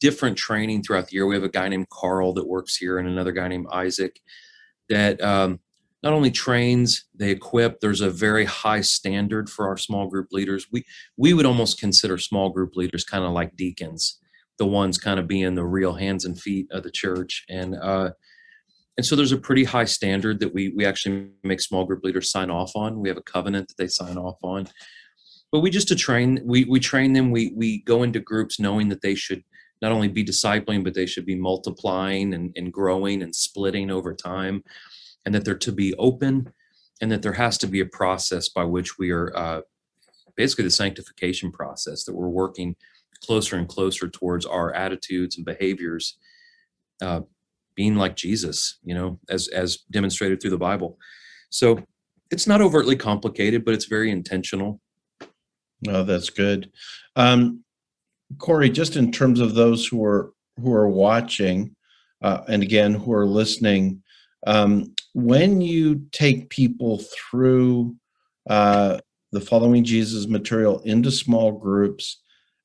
different 0.00 0.36
training 0.36 0.82
throughout 0.82 1.08
the 1.08 1.14
year. 1.14 1.26
We 1.26 1.34
have 1.34 1.44
a 1.44 1.48
guy 1.48 1.68
named 1.68 1.88
Carl 1.90 2.32
that 2.34 2.46
works 2.48 2.76
here, 2.76 2.98
and 2.98 3.08
another 3.08 3.32
guy 3.32 3.48
named 3.48 3.66
Isaac 3.72 4.20
that 4.88 5.20
um, 5.22 5.60
not 6.02 6.12
only 6.12 6.30
trains, 6.30 7.04
they 7.14 7.30
equip. 7.30 7.80
There's 7.80 8.00
a 8.00 8.10
very 8.10 8.44
high 8.44 8.80
standard 8.82 9.48
for 9.50 9.68
our 9.68 9.76
small 9.76 10.08
group 10.08 10.28
leaders. 10.32 10.66
We 10.72 10.84
we 11.16 11.34
would 11.34 11.46
almost 11.46 11.80
consider 11.80 12.18
small 12.18 12.50
group 12.50 12.76
leaders 12.76 13.04
kind 13.04 13.24
of 13.24 13.32
like 13.32 13.56
deacons, 13.56 14.18
the 14.62 14.66
ones 14.66 14.96
kind 14.96 15.18
of 15.18 15.26
being 15.26 15.56
the 15.56 15.64
real 15.64 15.94
hands 15.94 16.24
and 16.24 16.40
feet 16.40 16.68
of 16.70 16.84
the 16.84 16.90
church, 16.90 17.44
and 17.48 17.74
uh, 17.74 18.10
and 18.96 19.04
so 19.04 19.16
there's 19.16 19.32
a 19.32 19.36
pretty 19.36 19.64
high 19.64 19.86
standard 19.86 20.38
that 20.38 20.54
we 20.54 20.68
we 20.68 20.86
actually 20.86 21.30
make 21.42 21.60
small 21.60 21.84
group 21.84 22.04
leaders 22.04 22.30
sign 22.30 22.48
off 22.48 22.76
on. 22.76 23.00
We 23.00 23.08
have 23.08 23.18
a 23.18 23.22
covenant 23.22 23.66
that 23.66 23.76
they 23.76 23.88
sign 23.88 24.16
off 24.16 24.36
on. 24.44 24.68
But 25.50 25.60
we 25.62 25.70
just 25.70 25.88
to 25.88 25.96
train 25.96 26.40
we 26.44 26.62
we 26.64 26.78
train 26.78 27.12
them. 27.12 27.32
We 27.32 27.52
we 27.56 27.82
go 27.82 28.04
into 28.04 28.20
groups 28.20 28.60
knowing 28.60 28.88
that 28.90 29.02
they 29.02 29.16
should 29.16 29.42
not 29.80 29.90
only 29.90 30.06
be 30.06 30.24
discipling 30.24 30.84
but 30.84 30.94
they 30.94 31.06
should 31.06 31.26
be 31.26 31.34
multiplying 31.34 32.34
and, 32.34 32.52
and 32.54 32.72
growing 32.72 33.20
and 33.20 33.34
splitting 33.34 33.90
over 33.90 34.14
time 34.14 34.62
and 35.26 35.34
that 35.34 35.44
they're 35.44 35.56
to 35.56 35.72
be 35.72 35.92
open 35.94 36.52
and 37.00 37.10
that 37.10 37.22
there 37.22 37.32
has 37.32 37.58
to 37.58 37.66
be 37.66 37.80
a 37.80 37.86
process 37.86 38.48
by 38.48 38.62
which 38.62 38.96
we 38.96 39.10
are 39.10 39.36
uh, 39.36 39.60
basically 40.36 40.62
the 40.62 40.70
sanctification 40.70 41.50
process 41.50 42.04
that 42.04 42.14
we're 42.14 42.28
working 42.28 42.76
closer 43.24 43.56
and 43.56 43.68
closer 43.68 44.08
towards 44.08 44.46
our 44.46 44.72
attitudes 44.74 45.36
and 45.36 45.46
behaviors 45.46 46.18
uh, 47.02 47.20
being 47.74 47.96
like 47.96 48.16
jesus 48.16 48.78
you 48.84 48.94
know 48.94 49.18
as 49.28 49.48
as 49.48 49.78
demonstrated 49.90 50.40
through 50.40 50.50
the 50.50 50.58
bible 50.58 50.98
so 51.50 51.78
it's 52.30 52.46
not 52.46 52.60
overtly 52.60 52.96
complicated 52.96 53.64
but 53.64 53.74
it's 53.74 53.86
very 53.86 54.10
intentional 54.10 54.80
Oh, 55.88 56.04
that's 56.04 56.30
good. 56.30 56.70
Um, 57.16 57.64
Corey, 58.38 58.70
just 58.70 58.96
in 58.96 59.10
terms 59.10 59.40
of 59.40 59.54
those 59.54 59.86
who 59.86 60.04
are 60.04 60.32
who 60.60 60.72
are 60.72 60.88
watching, 60.88 61.74
uh, 62.22 62.42
and 62.48 62.62
again 62.62 62.94
who 62.94 63.12
are 63.12 63.26
listening, 63.26 64.02
um, 64.46 64.94
when 65.14 65.60
you 65.60 66.06
take 66.12 66.50
people 66.50 67.02
through 67.30 67.96
uh, 68.48 68.98
the 69.32 69.40
following 69.40 69.84
Jesus 69.84 70.26
material 70.28 70.80
into 70.80 71.10
small 71.10 71.52
groups, 71.52 72.21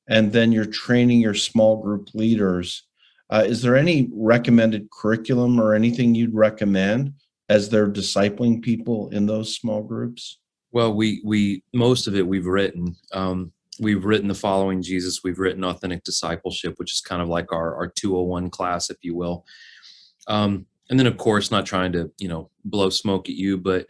and 0.08 0.32
then 0.32 0.52
you're 0.52 0.64
training 0.64 1.20
your 1.20 1.34
small 1.34 1.82
group 1.82 2.08
leaders, 2.14 2.84
uh, 3.30 3.44
is 3.46 3.62
there 3.62 3.76
any 3.76 4.08
recommended 4.12 4.88
curriculum 4.90 5.60
or 5.60 5.74
anything 5.74 6.14
you'd 6.14 6.34
recommend 6.34 7.12
as 7.48 7.68
they're 7.68 7.90
discipling 7.90 8.62
people 8.62 9.08
in 9.10 9.26
those 9.26 9.54
small 9.54 9.82
groups? 9.82 10.38
Well, 10.72 10.94
we 10.94 11.22
we 11.24 11.62
most 11.74 12.06
of 12.06 12.14
it 12.14 12.26
we've 12.26 12.46
written. 12.46 12.96
Um, 13.12 13.52
we've 13.80 14.04
written 14.04 14.28
the 14.28 14.34
following 14.34 14.82
Jesus. 14.82 15.20
We've 15.22 15.38
written 15.38 15.64
authentic 15.64 16.04
discipleship, 16.04 16.74
which 16.76 16.92
is 16.92 17.00
kind 17.00 17.22
of 17.22 17.28
like 17.28 17.52
our 17.52 17.74
our 17.76 17.88
201 17.88 18.50
class, 18.50 18.90
if 18.90 18.98
you 19.02 19.14
will. 19.14 19.44
Um, 20.26 20.66
and 20.90 20.98
then, 20.98 21.06
of 21.06 21.16
course, 21.18 21.50
not 21.50 21.66
trying 21.66 21.92
to 21.92 22.10
you 22.18 22.28
know 22.28 22.50
blow 22.64 22.90
smoke 22.90 23.28
at 23.28 23.34
you, 23.34 23.58
but 23.58 23.86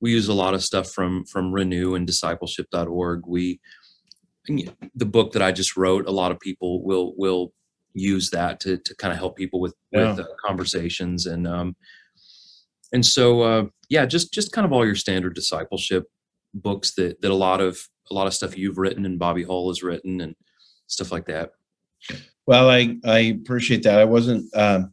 we 0.00 0.10
use 0.10 0.28
a 0.28 0.34
lot 0.34 0.54
of 0.54 0.64
stuff 0.64 0.90
from 0.90 1.24
from 1.26 1.52
Renew 1.52 1.94
and 1.94 2.06
Discipleship.org. 2.06 3.26
We 3.26 3.60
the 4.48 5.06
book 5.06 5.32
that 5.32 5.42
I 5.42 5.52
just 5.52 5.76
wrote. 5.76 6.06
A 6.06 6.10
lot 6.10 6.32
of 6.32 6.40
people 6.40 6.82
will 6.84 7.14
will 7.16 7.52
use 7.94 8.30
that 8.30 8.58
to 8.60 8.78
to 8.78 8.96
kind 8.96 9.12
of 9.12 9.18
help 9.18 9.36
people 9.36 9.60
with 9.60 9.74
Yeah. 9.92 10.10
with 10.10 10.20
uh, 10.20 10.28
conversations 10.44 11.26
and 11.26 11.46
um 11.46 11.76
and 12.94 13.04
so 13.04 13.42
uh 13.42 13.64
yeah 13.90 14.06
just 14.06 14.32
just 14.32 14.50
kind 14.52 14.64
of 14.64 14.72
all 14.72 14.86
your 14.86 14.94
standard 14.94 15.34
discipleship 15.34 16.04
books 16.54 16.94
that 16.94 17.20
that 17.20 17.30
a 17.30 17.34
lot 17.34 17.60
of 17.60 17.86
a 18.10 18.14
lot 18.14 18.26
of 18.26 18.32
stuff 18.34 18.56
you've 18.56 18.78
written 18.78 19.04
and 19.06 19.18
Bobby 19.18 19.42
Hall 19.42 19.68
has 19.68 19.82
written 19.82 20.20
and 20.22 20.34
stuff 20.86 21.12
like 21.12 21.26
that. 21.26 21.52
Well, 22.46 22.68
I 22.68 22.96
I 23.04 23.18
appreciate 23.40 23.82
that. 23.84 23.98
I 24.00 24.04
wasn't. 24.04 24.54
Um, 24.56 24.92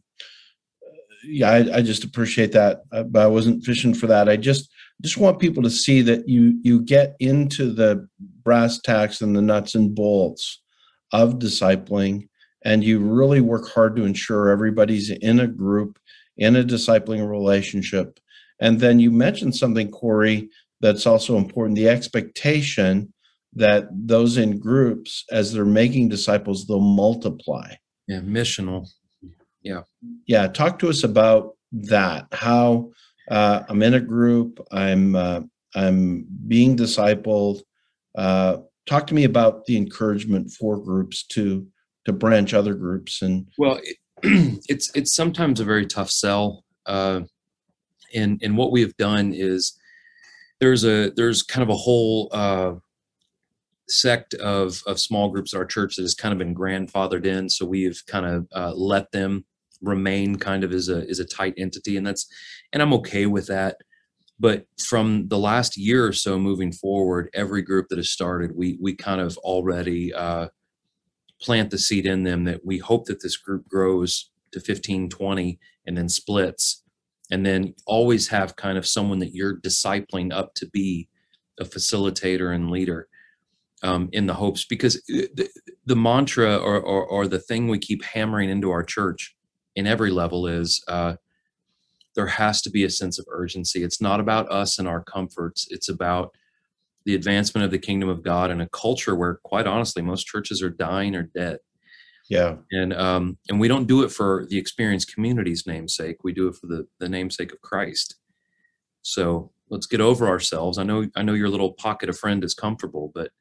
yeah, 1.24 1.50
I, 1.50 1.78
I 1.78 1.82
just 1.82 2.04
appreciate 2.04 2.52
that, 2.52 2.82
uh, 2.92 3.02
but 3.02 3.22
I 3.22 3.26
wasn't 3.26 3.64
fishing 3.64 3.92
for 3.92 4.06
that. 4.06 4.28
I 4.28 4.36
just 4.36 4.70
just 5.00 5.16
want 5.18 5.38
people 5.38 5.62
to 5.62 5.70
see 5.70 6.02
that 6.02 6.28
you 6.28 6.58
you 6.62 6.82
get 6.82 7.16
into 7.20 7.72
the 7.72 8.06
brass 8.42 8.78
tacks 8.80 9.20
and 9.20 9.34
the 9.36 9.42
nuts 9.42 9.74
and 9.74 9.94
bolts 9.94 10.62
of 11.12 11.34
discipling, 11.38 12.28
and 12.64 12.84
you 12.84 13.00
really 13.00 13.40
work 13.40 13.68
hard 13.68 13.96
to 13.96 14.04
ensure 14.04 14.48
everybody's 14.48 15.10
in 15.10 15.40
a 15.40 15.46
group 15.46 15.98
in 16.36 16.56
a 16.56 16.64
discipling 16.64 17.28
relationship. 17.28 18.18
And 18.60 18.78
then 18.80 19.00
you 19.00 19.10
mentioned 19.10 19.56
something, 19.56 19.90
Corey, 19.90 20.48
that's 20.80 21.06
also 21.06 21.36
important: 21.36 21.76
the 21.76 21.88
expectation 21.88 23.12
that 23.54 23.86
those 23.90 24.36
in 24.36 24.58
groups, 24.58 25.24
as 25.32 25.52
they're 25.52 25.64
making 25.64 26.08
disciples, 26.08 26.66
they'll 26.66 26.80
multiply. 26.80 27.72
Yeah, 28.06 28.20
missional. 28.20 28.88
Yeah, 29.62 29.82
Yeah. 30.26 30.46
talk 30.48 30.78
to 30.80 30.88
us 30.88 31.02
about 31.04 31.56
that. 31.72 32.26
How 32.32 32.90
uh, 33.30 33.62
I'm 33.68 33.82
in 33.82 33.94
a 33.94 34.00
group, 34.00 34.60
I'm 34.72 35.14
uh, 35.14 35.40
I'm 35.74 36.26
being 36.48 36.76
discipled. 36.76 37.60
Uh, 38.16 38.58
talk 38.86 39.06
to 39.06 39.14
me 39.14 39.24
about 39.24 39.66
the 39.66 39.76
encouragement 39.76 40.50
for 40.50 40.76
groups 40.76 41.24
to 41.28 41.66
to 42.06 42.12
branch 42.12 42.54
other 42.54 42.74
groups 42.74 43.22
and 43.22 43.46
Well, 43.58 43.78
it, 43.82 43.96
it's 44.68 44.90
it's 44.94 45.14
sometimes 45.14 45.60
a 45.60 45.64
very 45.64 45.86
tough 45.86 46.10
sell. 46.10 46.64
Uh, 46.86 47.20
and 48.14 48.40
and 48.42 48.56
what 48.56 48.72
we 48.72 48.80
have 48.80 48.96
done 48.96 49.32
is 49.32 49.78
there's 50.60 50.84
a 50.84 51.10
there's 51.10 51.42
kind 51.42 51.62
of 51.62 51.68
a 51.68 51.78
whole 51.78 52.28
uh, 52.32 52.74
sect 53.88 54.34
of 54.34 54.82
of 54.86 54.98
small 54.98 55.30
groups 55.30 55.54
at 55.54 55.58
our 55.58 55.66
church 55.66 55.96
that 55.96 56.02
has 56.02 56.14
kind 56.14 56.32
of 56.32 56.38
been 56.38 56.54
grandfathered 56.54 57.26
in. 57.26 57.48
So 57.48 57.64
we've 57.64 58.02
kind 58.06 58.26
of 58.26 58.48
uh, 58.52 58.72
let 58.74 59.12
them 59.12 59.44
remain 59.82 60.36
kind 60.36 60.64
of 60.64 60.72
as 60.72 60.88
a 60.88 61.06
is 61.08 61.20
a 61.20 61.24
tight 61.24 61.54
entity, 61.56 61.96
and 61.96 62.06
that's 62.06 62.26
and 62.72 62.82
I'm 62.82 62.92
okay 62.94 63.26
with 63.26 63.46
that. 63.48 63.76
But 64.38 64.66
from 64.78 65.28
the 65.28 65.38
last 65.38 65.76
year 65.76 66.06
or 66.06 66.12
so 66.12 66.38
moving 66.38 66.72
forward, 66.72 67.28
every 67.34 67.62
group 67.62 67.88
that 67.88 67.98
has 67.98 68.10
started, 68.10 68.52
we 68.56 68.78
we 68.80 68.94
kind 68.94 69.20
of 69.20 69.36
already 69.38 70.12
uh, 70.14 70.48
plant 71.40 71.70
the 71.70 71.78
seed 71.78 72.06
in 72.06 72.24
them 72.24 72.44
that 72.44 72.64
we 72.64 72.78
hope 72.78 73.06
that 73.06 73.22
this 73.22 73.36
group 73.36 73.68
grows 73.68 74.30
to 74.52 74.60
15 74.60 75.08
20 75.08 75.58
and 75.86 75.96
then 75.96 76.08
splits 76.08 76.82
and 77.30 77.46
then 77.46 77.74
always 77.86 78.28
have 78.28 78.56
kind 78.56 78.76
of 78.76 78.86
someone 78.86 79.20
that 79.20 79.34
you're 79.34 79.60
discipling 79.60 80.32
up 80.32 80.54
to 80.54 80.66
be 80.68 81.08
a 81.58 81.64
facilitator 81.64 82.54
and 82.54 82.70
leader 82.70 83.08
um, 83.82 84.08
in 84.12 84.26
the 84.26 84.34
hopes 84.34 84.64
because 84.64 84.96
uh, 84.96 85.28
the, 85.34 85.48
the 85.86 85.96
mantra 85.96 86.56
or, 86.56 86.80
or, 86.80 87.06
or 87.06 87.26
the 87.26 87.38
thing 87.38 87.68
we 87.68 87.78
keep 87.78 88.04
hammering 88.04 88.50
into 88.50 88.70
our 88.70 88.82
church 88.82 89.34
in 89.76 89.86
every 89.86 90.10
level 90.10 90.46
is 90.46 90.82
uh, 90.88 91.14
there 92.14 92.26
has 92.26 92.60
to 92.62 92.70
be 92.70 92.84
a 92.84 92.90
sense 92.90 93.18
of 93.18 93.26
urgency 93.30 93.82
it's 93.82 94.00
not 94.00 94.20
about 94.20 94.50
us 94.50 94.78
and 94.78 94.88
our 94.88 95.02
comforts 95.02 95.66
it's 95.70 95.88
about 95.88 96.34
the 97.04 97.14
advancement 97.14 97.64
of 97.64 97.70
the 97.70 97.78
kingdom 97.78 98.08
of 98.08 98.22
god 98.22 98.50
in 98.50 98.60
a 98.60 98.68
culture 98.68 99.14
where 99.14 99.40
quite 99.44 99.66
honestly 99.66 100.02
most 100.02 100.26
churches 100.26 100.62
are 100.62 100.70
dying 100.70 101.14
or 101.14 101.22
dead 101.22 101.58
yeah, 102.30 102.58
and 102.70 102.92
um, 102.92 103.38
and 103.48 103.58
we 103.58 103.66
don't 103.66 103.88
do 103.88 104.04
it 104.04 104.12
for 104.12 104.46
the 104.48 104.56
experienced 104.56 105.12
community's 105.12 105.66
namesake. 105.66 106.22
We 106.22 106.32
do 106.32 106.46
it 106.46 106.54
for 106.54 106.68
the 106.68 106.86
the 107.00 107.08
namesake 107.08 107.52
of 107.52 107.60
Christ. 107.60 108.14
So 109.02 109.50
let's 109.68 109.86
get 109.86 110.00
over 110.00 110.28
ourselves. 110.28 110.78
I 110.78 110.84
know 110.84 111.06
I 111.16 111.22
know 111.22 111.34
your 111.34 111.48
little 111.48 111.72
pocket 111.72 112.08
of 112.08 112.16
friend 112.16 112.44
is 112.44 112.54
comfortable, 112.54 113.10
but 113.16 113.32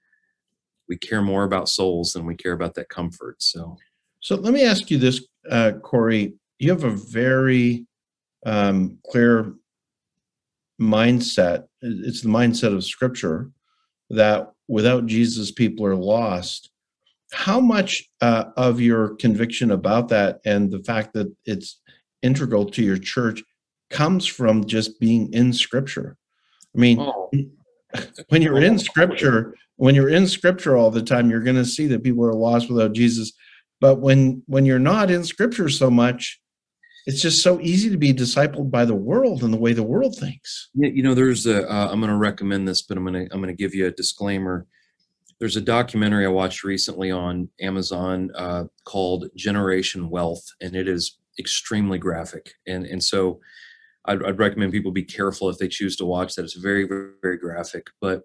we 0.87 0.97
care 0.97 1.21
more 1.21 1.43
about 1.43 1.69
souls 1.69 2.13
than 2.13 2.25
we 2.25 2.35
care 2.35 2.53
about 2.53 2.73
that 2.75 2.89
comfort. 2.89 3.43
So 3.43 3.77
So 4.21 4.35
let 4.35 4.53
me 4.53 4.63
ask 4.63 4.89
you 4.89 4.97
this, 4.97 5.23
uh, 5.49 5.73
Corey. 5.83 6.33
You 6.59 6.71
have 6.71 6.83
a 6.83 6.91
very 6.91 7.85
um, 8.45 8.97
clear 9.09 9.53
mindset. 10.81 11.65
It's 11.81 12.21
the 12.21 12.29
mindset 12.29 12.75
of 12.75 12.83
Scripture 12.83 13.51
that 14.09 14.51
without 14.67 15.05
Jesus, 15.05 15.51
people 15.51 15.85
are 15.85 15.95
lost. 15.95 16.69
How 17.31 17.59
much 17.59 18.09
uh, 18.21 18.45
of 18.57 18.81
your 18.81 19.15
conviction 19.15 19.71
about 19.71 20.09
that 20.09 20.39
and 20.45 20.71
the 20.71 20.83
fact 20.83 21.13
that 21.13 21.33
it's 21.45 21.79
integral 22.23 22.65
to 22.71 22.83
your 22.83 22.97
church 22.97 23.43
comes 23.89 24.25
from 24.25 24.65
just 24.65 24.99
being 24.99 25.31
in 25.33 25.53
Scripture? 25.53 26.17
I 26.75 26.79
mean, 26.79 26.99
oh, 26.99 27.29
when 28.29 28.41
you're 28.41 28.61
in 28.61 28.77
scripture 28.77 29.55
when 29.77 29.95
you're 29.95 30.09
in 30.09 30.27
scripture 30.27 30.77
all 30.77 30.91
the 30.91 31.01
time 31.01 31.29
you're 31.29 31.39
going 31.39 31.55
to 31.55 31.65
see 31.65 31.87
that 31.87 32.03
people 32.03 32.25
are 32.25 32.33
lost 32.33 32.69
without 32.69 32.93
jesus 32.93 33.33
but 33.79 33.99
when 33.99 34.43
when 34.47 34.65
you're 34.65 34.79
not 34.79 35.09
in 35.09 35.23
scripture 35.23 35.69
so 35.69 35.89
much 35.89 36.39
it's 37.05 37.21
just 37.21 37.41
so 37.41 37.59
easy 37.61 37.89
to 37.89 37.97
be 37.97 38.13
discipled 38.13 38.69
by 38.69 38.85
the 38.85 38.95
world 38.95 39.43
and 39.43 39.53
the 39.53 39.57
way 39.57 39.73
the 39.73 39.83
world 39.83 40.15
thinks 40.15 40.69
you 40.99 41.03
know, 41.03 41.13
there's 41.13 41.45
a. 41.45 41.69
Uh, 41.69 41.89
I'm 41.91 41.99
going 41.99 42.11
to 42.11 42.17
recommend 42.17 42.67
this, 42.67 42.81
but 42.81 42.97
I'm 42.97 43.05
going 43.05 43.27
to 43.27 43.33
I'm 43.33 43.41
going 43.41 43.55
to 43.55 43.63
give 43.63 43.73
you 43.73 43.87
a 43.87 43.91
disclaimer. 43.91 44.65
There's 45.39 45.55
a 45.55 45.61
documentary 45.61 46.25
I 46.25 46.29
watched 46.29 46.63
recently 46.63 47.11
on 47.11 47.49
Amazon 47.61 48.29
uh, 48.35 48.65
called 48.83 49.29
Generation 49.35 50.09
Wealth, 50.09 50.43
and 50.61 50.75
it 50.75 50.87
is 50.87 51.17
extremely 51.39 51.97
graphic. 51.97 52.53
And 52.67 52.85
and 52.85 53.03
so, 53.03 53.39
I'd, 54.05 54.23
I'd 54.23 54.39
recommend 54.39 54.73
people 54.73 54.91
be 54.91 55.03
careful 55.03 55.49
if 55.49 55.57
they 55.57 55.69
choose 55.69 55.95
to 55.97 56.05
watch 56.05 56.35
that. 56.35 56.43
It's 56.43 56.55
very 56.55 56.85
very, 56.85 57.11
very 57.21 57.37
graphic. 57.37 57.87
But 58.01 58.23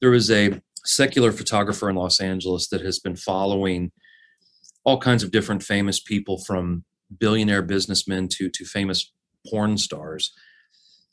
there 0.00 0.10
was 0.10 0.30
a 0.30 0.60
secular 0.84 1.30
photographer 1.30 1.88
in 1.90 1.96
Los 1.96 2.20
Angeles 2.20 2.68
that 2.68 2.80
has 2.80 2.98
been 2.98 3.16
following 3.16 3.92
all 4.84 4.98
kinds 4.98 5.22
of 5.22 5.30
different 5.30 5.62
famous 5.62 6.00
people 6.00 6.38
from 6.38 6.84
billionaire 7.18 7.62
businessmen 7.62 8.28
to 8.28 8.48
to 8.50 8.64
famous 8.64 9.12
porn 9.48 9.76
stars. 9.78 10.32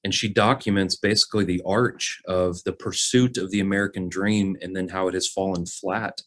And 0.04 0.14
she 0.14 0.32
documents 0.32 0.96
basically 0.96 1.44
the 1.44 1.62
arch 1.66 2.22
of 2.26 2.64
the 2.64 2.72
pursuit 2.72 3.38
of 3.38 3.52
the 3.52 3.60
American 3.60 4.08
dream 4.08 4.56
and 4.62 4.76
then 4.76 4.90
how 4.90 5.08
it 5.08 5.14
has 5.14 5.28
fallen 5.28 5.66
flat 5.66 6.22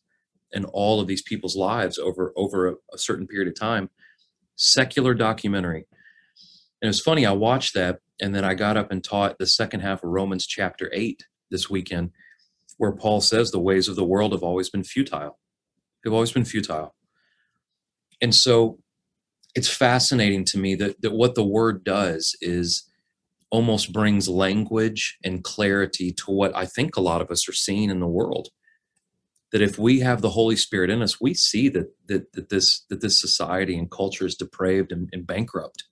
in 0.51 0.67
all 0.67 1.01
of 1.01 1.07
these 1.07 1.23
people's 1.23 1.57
lives 1.57 1.99
over 1.99 2.33
over 2.37 2.69
a, 2.69 2.75
a 2.93 2.99
certain 2.99 3.27
period 3.27 3.49
of 3.49 3.59
time. 3.59 3.89
Secular 4.57 5.15
documentary. 5.15 5.87
And 6.81 6.87
it 6.87 6.89
was 6.89 7.01
funny 7.01 7.25
i 7.25 7.33
watched 7.33 7.75
that 7.75 8.01
and 8.21 8.35
then 8.35 8.45
i 8.45 8.55
got 8.55 8.77
up 8.77 8.91
and 8.91 9.03
taught 9.03 9.39
the 9.39 9.47
second 9.47 9.81
half 9.81 10.03
of 10.03 10.11
romans 10.11 10.47
chapter 10.47 10.91
8 10.93 11.25
this 11.49 11.71
weekend 11.71 12.11
where 12.77 12.91
paul 12.91 13.21
says 13.21 13.51
the 13.51 13.61
ways 13.61 13.87
of 13.87 13.95
the 13.95 14.05
world 14.05 14.33
have 14.33 14.43
always 14.43 14.69
been 14.69 14.83
futile. 14.85 15.39
They've 16.03 16.13
always 16.13 16.33
been 16.33 16.45
futile 16.45 16.95
and 18.23 18.35
so 18.35 18.79
it's 19.55 19.69
fascinating 19.69 20.45
to 20.47 20.59
me 20.59 20.75
that, 20.77 21.03
that 21.03 21.13
what 21.13 21.35
the 21.35 21.45
word 21.45 21.85
does 21.85 22.35
is 22.41 22.89
almost 23.51 23.93
brings 23.93 24.29
language 24.29 25.19
and 25.23 25.45
clarity 25.45 26.11
to 26.11 26.31
what 26.31 26.57
I 26.57 26.65
think 26.65 26.97
a 26.97 27.03
lot 27.03 27.21
of 27.21 27.31
us 27.31 27.47
are 27.49 27.53
seeing 27.53 27.91
in 27.91 28.01
the 28.01 28.07
world. 28.07 28.49
That 29.51 29.61
if 29.61 29.79
we 29.79 30.01
have 30.01 30.23
the 30.23 30.31
Holy 30.31 30.57
Spirit 30.57 30.89
in 30.89 31.03
us, 31.03 31.21
we 31.21 31.35
see 31.35 31.69
that 31.69 31.93
that, 32.07 32.33
that 32.33 32.49
this 32.49 32.87
that 32.89 33.03
this 33.03 33.21
society 33.21 33.77
and 33.77 33.91
culture 33.91 34.25
is 34.25 34.35
depraved 34.35 34.91
and, 34.93 35.11
and 35.13 35.27
bankrupt. 35.27 35.85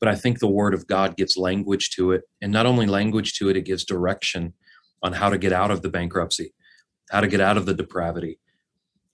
But 0.00 0.08
I 0.08 0.16
think 0.16 0.40
the 0.40 0.48
Word 0.48 0.74
of 0.74 0.88
God 0.88 1.16
gives 1.16 1.36
language 1.36 1.90
to 1.90 2.10
it, 2.10 2.22
and 2.42 2.52
not 2.52 2.66
only 2.66 2.86
language 2.86 3.34
to 3.34 3.48
it, 3.48 3.56
it 3.56 3.64
gives 3.64 3.84
direction 3.84 4.54
on 5.04 5.12
how 5.12 5.30
to 5.30 5.38
get 5.38 5.52
out 5.52 5.70
of 5.70 5.82
the 5.82 5.88
bankruptcy, 5.88 6.52
how 7.10 7.20
to 7.20 7.28
get 7.28 7.40
out 7.40 7.56
of 7.56 7.66
the 7.66 7.74
depravity. 7.74 8.40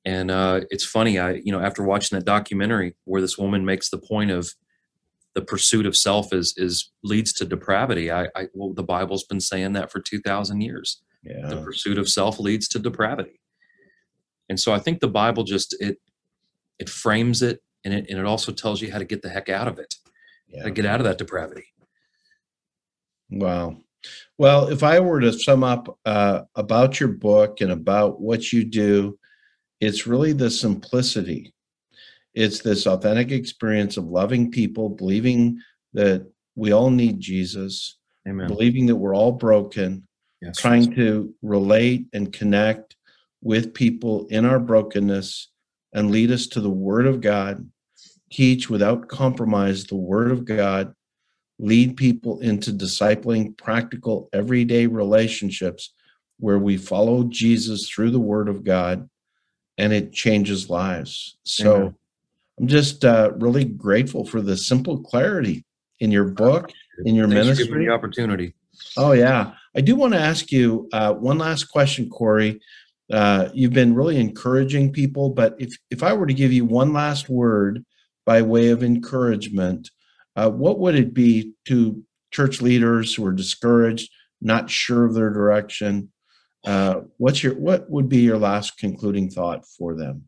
And 0.04 0.30
uh, 0.30 0.60
it's 0.70 0.84
funny, 0.84 1.18
I 1.18 1.34
you 1.44 1.52
know 1.52 1.60
after 1.60 1.82
watching 1.82 2.18
that 2.18 2.26
documentary 2.26 2.94
where 3.04 3.20
this 3.20 3.38
woman 3.38 3.64
makes 3.64 3.88
the 3.88 3.98
point 3.98 4.30
of 4.30 4.54
the 5.34 5.42
pursuit 5.42 5.86
of 5.86 5.96
self 5.96 6.32
is 6.32 6.54
is 6.56 6.90
leads 7.02 7.32
to 7.34 7.44
depravity. 7.44 8.10
I, 8.10 8.28
I 8.36 8.48
well, 8.54 8.72
the 8.72 8.82
Bible's 8.82 9.24
been 9.24 9.40
saying 9.40 9.72
that 9.72 9.90
for 9.90 10.00
two 10.00 10.20
thousand 10.20 10.60
years. 10.60 11.02
Yeah. 11.22 11.48
The 11.48 11.62
pursuit 11.62 11.98
of 11.98 12.08
self 12.08 12.38
leads 12.38 12.68
to 12.68 12.78
depravity, 12.78 13.40
and 14.48 14.60
so 14.60 14.72
I 14.72 14.78
think 14.78 15.00
the 15.00 15.08
Bible 15.08 15.44
just 15.44 15.74
it 15.80 15.98
it 16.78 16.88
frames 16.88 17.40
it 17.40 17.62
and 17.84 17.94
it 17.94 18.06
and 18.10 18.18
it 18.18 18.26
also 18.26 18.52
tells 18.52 18.82
you 18.82 18.92
how 18.92 18.98
to 18.98 19.04
get 19.04 19.22
the 19.22 19.30
heck 19.30 19.48
out 19.48 19.68
of 19.68 19.78
it, 19.78 19.94
how 20.52 20.58
yeah 20.58 20.62
to 20.64 20.70
get 20.70 20.86
out 20.86 21.00
of 21.00 21.04
that 21.04 21.18
depravity. 21.18 21.64
Wow. 23.30 23.78
Well, 24.36 24.68
if 24.68 24.82
I 24.82 25.00
were 25.00 25.20
to 25.20 25.32
sum 25.32 25.64
up 25.64 25.98
uh, 26.04 26.42
about 26.56 27.00
your 27.00 27.08
book 27.08 27.62
and 27.62 27.72
about 27.72 28.20
what 28.20 28.52
you 28.52 28.62
do, 28.62 29.18
it's 29.80 30.06
really 30.06 30.32
the 30.32 30.50
simplicity. 30.50 31.54
It's 32.34 32.60
this 32.60 32.86
authentic 32.86 33.30
experience 33.30 33.96
of 33.96 34.06
loving 34.06 34.50
people, 34.50 34.88
believing 34.88 35.60
that 35.92 36.26
we 36.56 36.72
all 36.72 36.90
need 36.90 37.20
Jesus, 37.20 37.98
Amen. 38.26 38.48
believing 38.48 38.86
that 38.86 38.96
we're 38.96 39.14
all 39.14 39.32
broken, 39.32 40.06
Yes. 40.40 40.58
trying 40.58 40.94
to 40.94 41.34
relate 41.42 42.06
and 42.12 42.32
connect 42.32 42.96
with 43.40 43.72
people 43.72 44.26
in 44.28 44.44
our 44.44 44.58
brokenness 44.58 45.48
and 45.92 46.10
lead 46.10 46.30
us 46.30 46.46
to 46.48 46.60
the 46.60 46.70
Word 46.70 47.06
of 47.06 47.20
God, 47.20 47.70
teach 48.30 48.68
without 48.68 49.08
compromise 49.08 49.84
the 49.84 49.96
Word 49.96 50.30
of 50.30 50.44
God, 50.44 50.92
lead 51.58 51.96
people 51.96 52.40
into 52.40 52.72
discipling 52.72 53.56
practical 53.56 54.28
everyday 54.32 54.86
relationships 54.86 55.94
where 56.38 56.58
we 56.58 56.76
follow 56.76 57.24
Jesus 57.24 57.88
through 57.88 58.10
the 58.10 58.18
Word 58.20 58.48
of 58.48 58.64
God 58.64 59.08
and 59.78 59.92
it 59.92 60.12
changes 60.12 60.70
lives. 60.70 61.36
So 61.44 61.74
Amen. 61.74 61.94
I'm 62.58 62.66
just 62.68 63.04
uh, 63.04 63.32
really 63.36 63.64
grateful 63.64 64.24
for 64.24 64.40
the 64.40 64.56
simple 64.56 65.00
clarity 65.00 65.64
in 66.00 66.10
your 66.10 66.26
book, 66.26 66.70
in 67.04 67.14
your 67.14 67.28
Thanks 67.28 67.40
for 67.40 67.54
ministry. 67.54 67.86
the 67.86 67.92
opportunity. 67.92 68.54
Oh, 68.96 69.12
yeah. 69.12 69.52
I 69.76 69.80
do 69.80 69.96
want 69.96 70.12
to 70.12 70.20
ask 70.20 70.52
you 70.52 70.88
uh, 70.92 71.12
one 71.14 71.38
last 71.38 71.64
question, 71.64 72.08
Corey. 72.08 72.60
Uh, 73.12 73.48
you've 73.52 73.72
been 73.72 73.94
really 73.94 74.18
encouraging 74.18 74.92
people, 74.92 75.30
but 75.30 75.56
if, 75.58 75.76
if 75.90 76.02
I 76.02 76.12
were 76.12 76.26
to 76.26 76.34
give 76.34 76.52
you 76.52 76.64
one 76.64 76.92
last 76.92 77.28
word 77.28 77.84
by 78.24 78.42
way 78.42 78.70
of 78.70 78.82
encouragement, 78.82 79.90
uh, 80.36 80.50
what 80.50 80.78
would 80.78 80.94
it 80.94 81.12
be 81.12 81.52
to 81.66 82.02
church 82.30 82.62
leaders 82.62 83.14
who 83.14 83.26
are 83.26 83.32
discouraged, 83.32 84.10
not 84.40 84.70
sure 84.70 85.04
of 85.04 85.14
their 85.14 85.30
direction? 85.30 86.10
Uh, 86.64 87.02
what's 87.18 87.42
your 87.42 87.54
what 87.54 87.88
would 87.90 88.08
be 88.08 88.18
your 88.18 88.38
last 88.38 88.78
concluding 88.78 89.28
thought 89.28 89.66
for 89.66 89.94
them? 89.94 90.24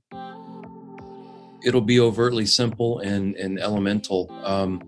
it'll 1.67 1.81
be 1.81 2.01
overtly 2.01 2.47
simple 2.47 3.01
and 3.01 3.35
and 3.37 3.59
elemental. 3.59 4.31
Um, 4.45 4.81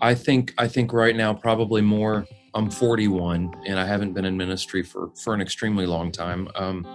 I 0.00 0.14
think 0.14 0.52
I 0.58 0.68
think 0.68 0.92
right 0.92 1.16
now 1.16 1.32
probably 1.32 1.80
more. 1.80 2.26
I'm 2.54 2.70
41 2.70 3.52
and 3.66 3.78
I 3.78 3.84
haven't 3.84 4.14
been 4.14 4.24
in 4.24 4.36
ministry 4.36 4.82
for 4.82 5.10
for 5.22 5.32
an 5.32 5.40
extremely 5.40 5.86
long 5.86 6.10
time. 6.10 6.48
Um, 6.54 6.86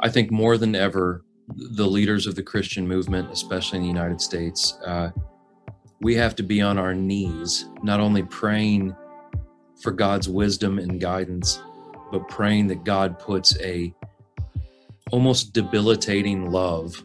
I 0.00 0.08
think 0.08 0.30
more 0.30 0.56
than 0.56 0.74
ever, 0.74 1.24
the 1.48 1.86
leaders 1.86 2.26
of 2.26 2.34
the 2.34 2.42
Christian 2.42 2.86
movement, 2.88 3.30
especially 3.30 3.78
in 3.78 3.82
the 3.82 3.88
United 3.88 4.20
States, 4.20 4.78
uh, 4.86 5.10
we 6.00 6.14
have 6.14 6.34
to 6.36 6.42
be 6.42 6.60
on 6.60 6.78
our 6.78 6.94
knees, 6.94 7.68
not 7.82 8.00
only 8.00 8.22
praying 8.22 8.96
for 9.80 9.90
God's 9.90 10.28
wisdom 10.28 10.78
and 10.78 11.00
guidance, 11.00 11.60
but 12.12 12.28
praying 12.28 12.68
that 12.68 12.84
God 12.84 13.18
puts 13.18 13.58
a 13.60 13.92
almost 15.10 15.52
debilitating 15.52 16.50
love 16.50 17.02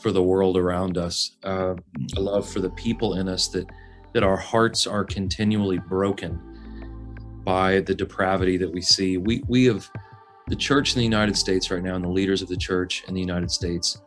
for 0.00 0.10
the 0.10 0.22
world 0.22 0.56
around 0.56 0.96
us, 0.96 1.36
uh, 1.44 1.74
a 2.16 2.20
love 2.20 2.48
for 2.48 2.60
the 2.60 2.70
people 2.70 3.14
in 3.14 3.28
us 3.28 3.48
that 3.48 3.66
that 4.14 4.22
our 4.22 4.38
hearts 4.38 4.86
are 4.86 5.04
continually 5.04 5.78
broken 5.78 6.40
by 7.44 7.80
the 7.80 7.94
depravity 7.94 8.56
that 8.56 8.72
we 8.72 8.80
see. 8.80 9.18
We 9.18 9.42
we 9.46 9.66
have 9.66 9.88
the 10.48 10.56
church 10.56 10.94
in 10.94 10.98
the 10.98 11.04
United 11.04 11.36
States 11.36 11.70
right 11.70 11.82
now, 11.82 11.94
and 11.94 12.04
the 12.04 12.08
leaders 12.08 12.40
of 12.40 12.48
the 12.48 12.56
church 12.56 13.04
in 13.06 13.14
the 13.14 13.20
United 13.20 13.50
States. 13.50 14.00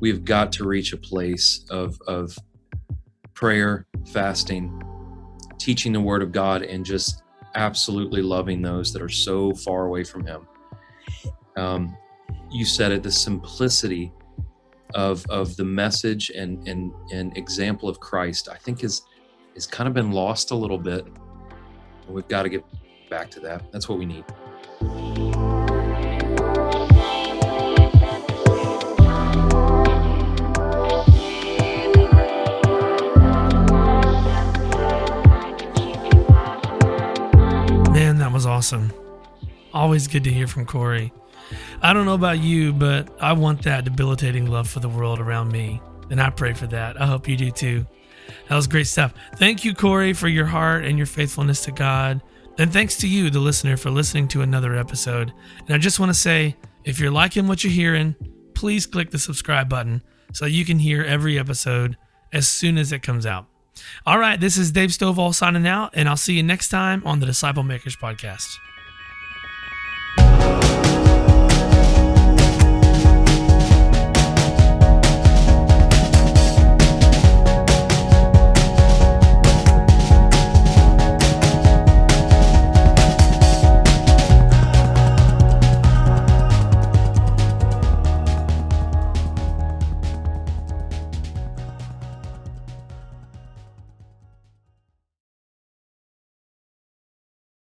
We 0.00 0.08
have 0.08 0.24
got 0.24 0.52
to 0.52 0.64
reach 0.64 0.94
a 0.94 0.96
place 0.96 1.66
of 1.70 2.00
of 2.06 2.36
prayer, 3.34 3.86
fasting, 4.12 4.82
teaching 5.58 5.92
the 5.92 6.00
Word 6.00 6.22
of 6.22 6.32
God, 6.32 6.62
and 6.62 6.84
just 6.84 7.22
absolutely 7.54 8.22
loving 8.22 8.62
those 8.62 8.92
that 8.92 9.02
are 9.02 9.08
so 9.08 9.52
far 9.54 9.86
away 9.86 10.04
from 10.04 10.26
Him. 10.26 10.46
Um, 11.56 11.96
you 12.50 12.64
said 12.64 12.92
it, 12.92 13.02
the 13.02 13.12
simplicity 13.12 14.12
of 14.94 15.24
of 15.28 15.56
the 15.56 15.64
message 15.64 16.30
and 16.30 16.66
and 16.66 16.92
and 17.12 17.36
example 17.36 17.88
of 17.88 18.00
Christ, 18.00 18.48
I 18.48 18.56
think 18.56 18.84
is 18.84 19.02
has 19.54 19.66
kind 19.66 19.88
of 19.88 19.94
been 19.94 20.12
lost 20.12 20.50
a 20.50 20.54
little 20.54 20.78
bit. 20.78 21.06
We've 22.08 22.26
got 22.28 22.42
to 22.42 22.48
get 22.48 22.64
back 23.08 23.30
to 23.32 23.40
that. 23.40 23.70
That's 23.72 23.88
what 23.88 23.98
we 23.98 24.06
need. 24.06 24.24
Awesome. 38.50 38.92
Always 39.72 40.08
good 40.08 40.24
to 40.24 40.32
hear 40.32 40.48
from 40.48 40.66
Corey. 40.66 41.12
I 41.80 41.92
don't 41.92 42.04
know 42.04 42.14
about 42.14 42.38
you, 42.38 42.72
but 42.72 43.08
I 43.20 43.32
want 43.32 43.62
that 43.62 43.84
debilitating 43.84 44.46
love 44.46 44.68
for 44.68 44.80
the 44.80 44.88
world 44.88 45.20
around 45.20 45.52
me. 45.52 45.80
And 46.10 46.20
I 46.20 46.30
pray 46.30 46.52
for 46.52 46.66
that. 46.66 47.00
I 47.00 47.06
hope 47.06 47.28
you 47.28 47.36
do 47.36 47.52
too. 47.52 47.86
That 48.48 48.56
was 48.56 48.66
great 48.66 48.88
stuff. 48.88 49.14
Thank 49.36 49.64
you, 49.64 49.74
Corey, 49.74 50.12
for 50.12 50.28
your 50.28 50.46
heart 50.46 50.84
and 50.84 50.96
your 50.96 51.06
faithfulness 51.06 51.64
to 51.64 51.72
God. 51.72 52.20
And 52.58 52.72
thanks 52.72 52.96
to 52.98 53.08
you, 53.08 53.30
the 53.30 53.38
listener, 53.38 53.76
for 53.76 53.90
listening 53.90 54.26
to 54.28 54.42
another 54.42 54.74
episode. 54.76 55.32
And 55.66 55.74
I 55.74 55.78
just 55.78 56.00
want 56.00 56.10
to 56.10 56.18
say 56.18 56.56
if 56.84 56.98
you're 56.98 57.10
liking 57.10 57.46
what 57.46 57.62
you're 57.62 57.72
hearing, 57.72 58.16
please 58.54 58.84
click 58.84 59.10
the 59.10 59.18
subscribe 59.18 59.68
button 59.68 60.02
so 60.32 60.46
you 60.46 60.64
can 60.64 60.80
hear 60.80 61.04
every 61.04 61.38
episode 61.38 61.96
as 62.32 62.48
soon 62.48 62.78
as 62.78 62.92
it 62.92 63.02
comes 63.02 63.26
out. 63.26 63.49
All 64.06 64.18
right, 64.18 64.40
this 64.40 64.56
is 64.56 64.72
Dave 64.72 64.90
Stovall 64.90 65.34
signing 65.34 65.66
out, 65.66 65.90
and 65.94 66.08
I'll 66.08 66.16
see 66.16 66.34
you 66.34 66.42
next 66.42 66.68
time 66.68 67.02
on 67.04 67.20
the 67.20 67.26
Disciple 67.26 67.62
Makers 67.62 67.96
Podcast. 67.96 68.48